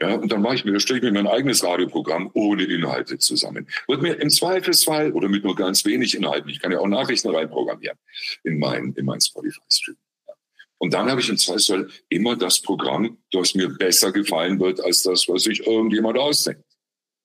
Ja, 0.00 0.14
und 0.14 0.32
dann 0.32 0.40
mache 0.40 0.54
ich 0.54 0.64
mir, 0.64 0.80
stelle 0.80 1.00
ich 1.00 1.04
mir 1.04 1.12
mein 1.12 1.26
eigenes 1.26 1.62
Radioprogramm 1.62 2.30
ohne 2.32 2.64
Inhalte 2.64 3.18
zusammen. 3.18 3.68
Wird 3.86 4.00
mir 4.00 4.14
im 4.14 4.30
Zweifelsfall 4.30 5.12
oder 5.12 5.28
mit 5.28 5.44
nur 5.44 5.54
ganz 5.54 5.84
wenig 5.84 6.16
Inhalten, 6.16 6.48
ich 6.48 6.58
kann 6.58 6.72
ja 6.72 6.78
auch 6.78 6.88
Nachrichten 6.88 7.28
reinprogrammieren 7.28 7.98
in 8.44 8.58
mein, 8.58 8.94
in 8.94 9.04
mein 9.04 9.20
Spotify-Stream. 9.20 9.98
Und 10.78 10.94
dann 10.94 11.10
habe 11.10 11.20
ich 11.20 11.28
im 11.28 11.36
Zweifelsfall 11.36 11.90
immer 12.08 12.34
das 12.34 12.62
Programm, 12.62 13.18
das 13.30 13.54
mir 13.54 13.68
besser 13.68 14.10
gefallen 14.10 14.58
wird 14.58 14.80
als 14.80 15.02
das, 15.02 15.28
was 15.28 15.42
sich 15.42 15.66
irgendjemand 15.66 16.16
ausdenkt. 16.16 16.64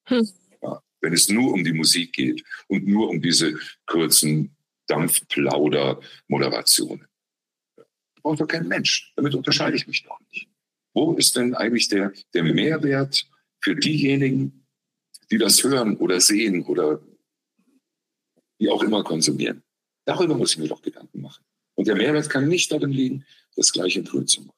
Hm. 0.07 0.27
Ja, 0.61 0.81
wenn 0.99 1.13
es 1.13 1.29
nur 1.29 1.53
um 1.53 1.63
die 1.63 1.71
Musik 1.71 2.11
geht 2.11 2.43
und 2.67 2.85
nur 2.85 3.07
um 3.07 3.21
diese 3.21 3.57
kurzen 3.85 4.53
Dampfplauder-Moderationen. 4.87 7.06
Braucht 8.27 8.41
doch 8.41 8.47
kein 8.47 8.67
Mensch. 8.67 9.13
Damit 9.15 9.35
unterscheide 9.35 9.77
ich 9.77 9.87
mich 9.87 10.03
doch 10.03 10.19
nicht. 10.33 10.49
Wo 10.93 11.13
ist 11.13 11.37
denn 11.37 11.55
eigentlich 11.55 11.87
der, 11.87 12.11
der 12.33 12.43
Mehrwert 12.43 13.25
für 13.61 13.73
diejenigen, 13.73 14.67
die 15.31 15.37
das 15.37 15.63
hören 15.63 15.95
oder 15.95 16.19
sehen 16.19 16.65
oder 16.65 17.01
wie 18.59 18.69
auch 18.69 18.83
immer 18.83 19.01
konsumieren? 19.05 19.63
Darüber 20.03 20.35
muss 20.35 20.51
ich 20.51 20.57
mir 20.57 20.67
doch 20.67 20.81
Gedanken 20.81 21.21
machen. 21.21 21.45
Und 21.75 21.87
der 21.87 21.95
Mehrwert 21.95 22.29
kann 22.29 22.49
nicht 22.49 22.69
darin 22.69 22.91
liegen, 22.91 23.25
das 23.55 23.71
gleiche 23.71 24.03
Grün 24.03 24.27
zu 24.27 24.41
machen. 24.41 24.57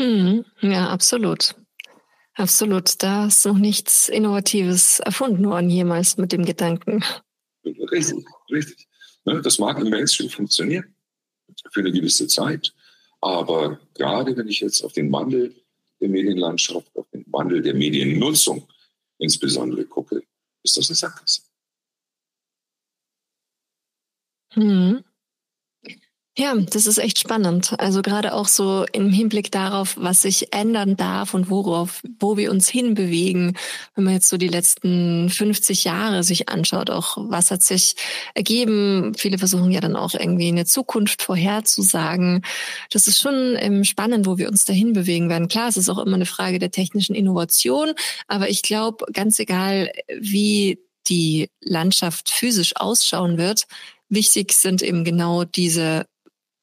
Mhm. 0.00 0.46
Ja, 0.62 0.88
absolut. 0.88 1.56
Absolut. 2.32 3.02
Da 3.02 3.26
ist 3.26 3.44
noch 3.44 3.58
nichts 3.58 4.08
Innovatives 4.08 5.00
erfunden 5.00 5.44
worden 5.44 5.68
jemals 5.68 6.16
mit 6.16 6.32
dem 6.32 6.46
Gedanken. 6.46 7.04
Richtig, 7.62 8.24
richtig. 8.50 8.88
Ne, 9.26 9.42
das 9.42 9.58
mag 9.58 9.78
im 9.78 9.90
Mainstream 9.90 10.30
funktionieren 10.30 10.93
für 11.70 11.80
eine 11.80 11.92
gewisse 11.92 12.26
Zeit. 12.26 12.74
Aber 13.20 13.80
gerade 13.94 14.36
wenn 14.36 14.48
ich 14.48 14.60
jetzt 14.60 14.82
auf 14.82 14.92
den 14.92 15.10
Wandel 15.10 15.54
der 16.00 16.08
Medienlandschaft, 16.08 16.94
auf 16.96 17.08
den 17.10 17.24
Wandel 17.32 17.62
der 17.62 17.74
Mediennutzung 17.74 18.68
insbesondere 19.18 19.84
gucke, 19.86 20.22
ist 20.62 20.76
das 20.76 20.88
eine 20.88 20.96
Sackgasse. 20.96 21.42
Hm. 24.52 25.04
Ja, 26.36 26.52
das 26.56 26.88
ist 26.88 26.98
echt 26.98 27.20
spannend. 27.20 27.74
Also 27.78 28.02
gerade 28.02 28.34
auch 28.34 28.48
so 28.48 28.84
im 28.92 29.08
Hinblick 29.12 29.52
darauf, 29.52 29.96
was 29.96 30.22
sich 30.22 30.52
ändern 30.52 30.96
darf 30.96 31.32
und 31.32 31.48
worauf, 31.48 32.02
wo 32.18 32.36
wir 32.36 32.50
uns 32.50 32.68
hinbewegen. 32.68 33.56
Wenn 33.94 34.02
man 34.02 34.14
jetzt 34.14 34.28
so 34.28 34.36
die 34.36 34.48
letzten 34.48 35.30
50 35.30 35.84
Jahre 35.84 36.24
sich 36.24 36.48
anschaut, 36.48 36.90
auch 36.90 37.16
was 37.20 37.52
hat 37.52 37.62
sich 37.62 37.94
ergeben. 38.34 39.12
Viele 39.16 39.38
versuchen 39.38 39.70
ja 39.70 39.80
dann 39.80 39.94
auch 39.94 40.14
irgendwie 40.14 40.48
eine 40.48 40.64
Zukunft 40.64 41.22
vorherzusagen. 41.22 42.44
Das 42.90 43.06
ist 43.06 43.20
schon 43.20 43.54
ähm, 43.60 43.84
spannend, 43.84 44.26
wo 44.26 44.36
wir 44.36 44.48
uns 44.48 44.64
dahin 44.64 44.92
bewegen 44.92 45.28
werden. 45.28 45.46
Klar, 45.46 45.68
es 45.68 45.76
ist 45.76 45.88
auch 45.88 45.98
immer 46.04 46.16
eine 46.16 46.26
Frage 46.26 46.58
der 46.58 46.72
technischen 46.72 47.14
Innovation, 47.14 47.92
aber 48.26 48.50
ich 48.50 48.62
glaube, 48.62 49.06
ganz 49.12 49.38
egal, 49.38 49.92
wie 50.18 50.80
die 51.06 51.48
Landschaft 51.60 52.28
physisch 52.28 52.72
ausschauen 52.74 53.38
wird, 53.38 53.66
wichtig 54.08 54.52
sind 54.52 54.82
eben 54.82 55.04
genau 55.04 55.44
diese 55.44 56.06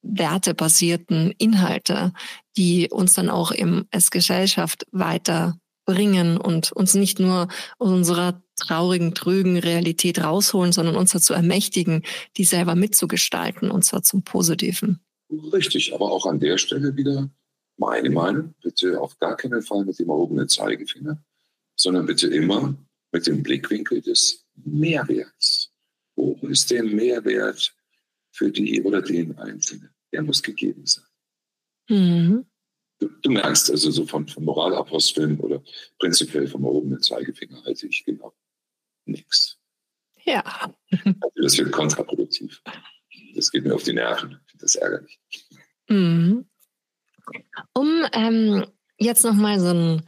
wertebasierten 0.02 1.32
Inhalte, 1.38 2.12
die 2.56 2.88
uns 2.90 3.14
dann 3.14 3.28
auch 3.28 3.52
eben 3.52 3.86
als 3.90 4.10
Gesellschaft 4.10 4.86
weiterbringen 4.92 6.36
und 6.36 6.72
uns 6.72 6.94
nicht 6.94 7.18
nur 7.18 7.48
aus 7.78 7.88
unserer 7.88 8.42
traurigen, 8.56 9.14
trügen 9.14 9.58
Realität 9.58 10.22
rausholen, 10.22 10.72
sondern 10.72 10.96
uns 10.96 11.12
dazu 11.12 11.32
ermächtigen, 11.32 12.02
die 12.36 12.44
selber 12.44 12.74
mitzugestalten 12.74 13.70
und 13.70 13.84
zwar 13.84 14.02
zum 14.02 14.22
Positiven. 14.22 15.00
Richtig, 15.52 15.94
aber 15.94 16.10
auch 16.12 16.26
an 16.26 16.40
der 16.40 16.58
Stelle 16.58 16.96
wieder 16.96 17.30
meine 17.78 18.10
Meinung, 18.10 18.54
bitte 18.62 19.00
auf 19.00 19.18
gar 19.18 19.36
keinen 19.36 19.62
Fall 19.62 19.84
mit 19.84 19.98
dem 19.98 20.10
erhobenen 20.10 20.48
Zeigefinger, 20.48 21.22
sondern 21.74 22.06
bitte 22.06 22.28
immer 22.28 22.76
mit 23.12 23.26
dem 23.26 23.42
Blickwinkel 23.42 24.00
des 24.00 24.44
Mehrwerts. 24.54 25.70
Wo 26.14 26.38
ist 26.42 26.70
der 26.70 26.84
Mehrwert 26.84 27.74
für 28.30 28.50
die 28.50 28.82
oder 28.82 29.00
den 29.00 29.36
Einzelnen? 29.38 29.91
Der 30.12 30.22
muss 30.22 30.42
gegeben 30.42 30.86
sein. 30.86 31.04
Mhm. 31.88 32.46
Du, 32.98 33.08
du, 33.08 33.30
merkst 33.30 33.70
also 33.70 33.90
so 33.90 34.06
von, 34.06 34.28
von 34.28 34.44
Moralaposteln 34.44 35.40
oder 35.40 35.62
prinzipiell 35.98 36.46
vom 36.46 36.64
erhobenen 36.64 37.02
Zeigefinger 37.02 37.64
halte 37.64 37.88
ich 37.88 38.04
genau 38.04 38.32
nichts. 39.04 39.58
Ja. 40.24 40.44
Also 40.90 41.42
das 41.42 41.58
wird 41.58 41.72
kontraproduktiv. 41.72 42.62
Das 43.34 43.50
geht 43.50 43.64
mir 43.64 43.74
auf 43.74 43.82
die 43.82 43.92
Nerven. 43.92 44.40
Ich 44.44 44.50
finde 44.52 44.64
das 44.64 44.76
ärgerlich. 44.76 45.20
Mhm. 45.88 46.48
Um 47.74 48.06
ähm, 48.12 48.66
jetzt 48.98 49.24
nochmal 49.24 49.58
so 49.58 49.68
ein 49.68 50.06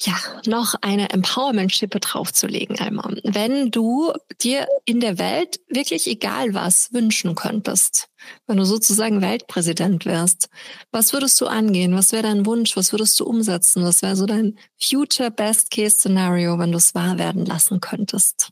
ja, 0.00 0.16
noch 0.46 0.76
eine 0.80 1.10
Empowerment-Schippe 1.10 1.98
draufzulegen 1.98 2.78
einmal. 2.78 3.20
Wenn 3.24 3.72
du 3.72 4.12
dir 4.40 4.68
in 4.84 5.00
der 5.00 5.18
Welt 5.18 5.58
wirklich 5.68 6.06
egal 6.06 6.54
was 6.54 6.92
wünschen 6.92 7.34
könntest, 7.34 8.08
wenn 8.46 8.58
du 8.58 8.64
sozusagen 8.64 9.20
Weltpräsident 9.20 10.06
wärst, 10.06 10.50
was 10.92 11.12
würdest 11.12 11.40
du 11.40 11.46
angehen? 11.46 11.96
Was 11.96 12.12
wäre 12.12 12.22
dein 12.22 12.46
Wunsch? 12.46 12.76
Was 12.76 12.92
würdest 12.92 13.18
du 13.18 13.24
umsetzen? 13.24 13.82
Was 13.82 14.02
wäre 14.02 14.14
so 14.14 14.26
dein 14.26 14.56
Future 14.80 15.32
Best 15.32 15.72
Case 15.72 15.96
Scenario, 15.96 16.58
wenn 16.58 16.70
du 16.70 16.78
es 16.78 16.94
wahr 16.94 17.18
werden 17.18 17.44
lassen 17.44 17.80
könntest? 17.80 18.50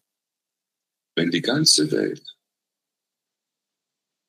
Wenn 1.15 1.31
die 1.31 1.43
ganze 1.43 1.91
Welt 1.93 2.23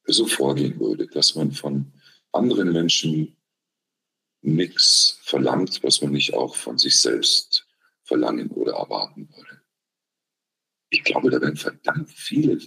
so 0.06 0.28
vorgehen 0.28 0.80
würde, 0.80 1.08
dass 1.08 1.36
man 1.36 1.52
von 1.52 1.92
anderen 2.32 2.72
Menschen 2.72 3.37
nichts 4.42 5.20
verlangt, 5.24 5.84
was 5.84 6.02
man 6.02 6.12
nicht 6.12 6.34
auch 6.34 6.56
von 6.56 6.78
sich 6.78 7.02
selbst 7.02 7.68
verlangen 8.04 8.50
oder 8.52 8.74
erwarten 8.74 9.30
würde. 9.30 9.62
Ich 10.90 11.04
glaube, 11.04 11.30
da 11.30 11.42
werden 11.42 11.58
verdammt 11.58 12.10
viele 12.12 12.60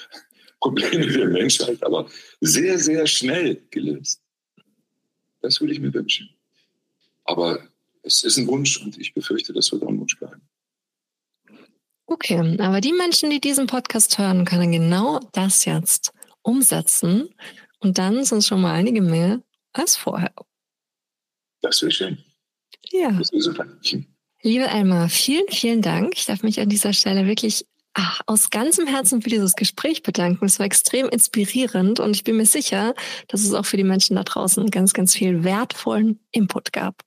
Probleme 0.60 1.06
der 1.06 1.28
Menschheit, 1.28 1.82
aber 1.82 2.08
sehr, 2.40 2.78
sehr 2.78 3.06
schnell 3.06 3.66
gelöst. 3.70 4.22
Das 5.40 5.60
würde 5.60 5.72
ich 5.72 5.80
mir 5.80 5.92
wünschen. 5.92 6.30
Aber 7.24 7.68
es 8.02 8.22
ist 8.22 8.38
ein 8.38 8.46
Wunsch 8.46 8.80
und 8.82 8.98
ich 8.98 9.14
befürchte, 9.14 9.52
das 9.52 9.70
wird 9.70 9.82
auch 9.82 9.88
ein 9.88 10.00
Wunsch 10.00 10.18
bleiben. 10.18 10.42
Okay, 12.06 12.56
aber 12.58 12.80
die 12.80 12.94
Menschen, 12.94 13.28
die 13.28 13.40
diesen 13.40 13.66
Podcast 13.66 14.16
hören, 14.18 14.46
können 14.46 14.72
genau 14.72 15.20
das 15.32 15.66
jetzt 15.66 16.12
umsetzen 16.40 17.28
und 17.80 17.98
dann 17.98 18.24
sind 18.24 18.38
es 18.38 18.46
schon 18.46 18.62
mal 18.62 18.72
einige 18.72 19.02
mehr 19.02 19.42
als 19.74 19.94
vorher. 19.94 20.32
Das 21.60 21.82
wäre 21.82 21.90
schön. 21.90 22.18
Ja. 22.90 23.12
Das 23.12 23.32
wäre 23.32 23.42
super. 23.42 23.66
Liebe 24.42 24.66
Elmar, 24.66 25.08
vielen, 25.08 25.48
vielen 25.48 25.82
Dank. 25.82 26.12
Ich 26.16 26.26
darf 26.26 26.42
mich 26.42 26.60
an 26.60 26.68
dieser 26.68 26.92
Stelle 26.92 27.26
wirklich 27.26 27.66
ach, 27.94 28.20
aus 28.26 28.50
ganzem 28.50 28.86
Herzen 28.86 29.20
für 29.20 29.30
dieses 29.30 29.54
Gespräch 29.54 30.02
bedanken. 30.02 30.44
Es 30.44 30.58
war 30.58 30.66
extrem 30.66 31.08
inspirierend 31.08 31.98
und 32.00 32.14
ich 32.14 32.24
bin 32.24 32.36
mir 32.36 32.46
sicher, 32.46 32.94
dass 33.26 33.42
es 33.42 33.52
auch 33.52 33.66
für 33.66 33.76
die 33.76 33.84
Menschen 33.84 34.16
da 34.16 34.22
draußen 34.22 34.70
ganz, 34.70 34.92
ganz 34.92 35.14
viel 35.14 35.42
wertvollen 35.42 36.20
Input 36.30 36.72
gab. 36.72 37.02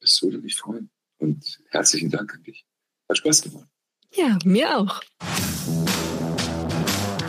Das 0.00 0.20
würde 0.22 0.38
mich 0.38 0.56
freuen. 0.56 0.90
Und 1.18 1.58
herzlichen 1.70 2.10
Dank 2.10 2.34
an 2.34 2.42
dich. 2.42 2.64
Hat 3.08 3.18
Spaß 3.18 3.42
gemacht. 3.42 3.68
Ja, 4.14 4.38
mir 4.44 4.78
auch. 4.78 5.00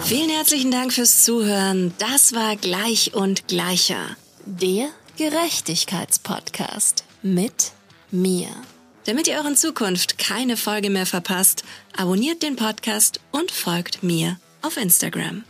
Vielen 0.04 0.30
herzlichen 0.30 0.72
Dank 0.72 0.92
fürs 0.92 1.24
Zuhören. 1.24 1.94
Das 2.00 2.34
war 2.34 2.56
Gleich 2.56 3.14
und 3.14 3.48
Gleicher. 3.48 4.18
Der 4.46 4.90
Gerechtigkeitspodcast 5.20 7.04
mit 7.24 7.74
mir. 8.10 8.48
Damit 9.04 9.28
ihr 9.28 9.42
auch 9.42 9.46
in 9.46 9.58
Zukunft 9.58 10.18
keine 10.18 10.56
Folge 10.56 10.90
mehr 10.90 11.06
verpasst, 11.06 11.66
abonniert 11.94 12.42
den 12.42 12.56
Podcast 12.56 13.20
und 13.34 13.52
folgt 13.52 14.02
mir 14.02 14.40
auf 14.62 14.78
Instagram. 14.78 15.44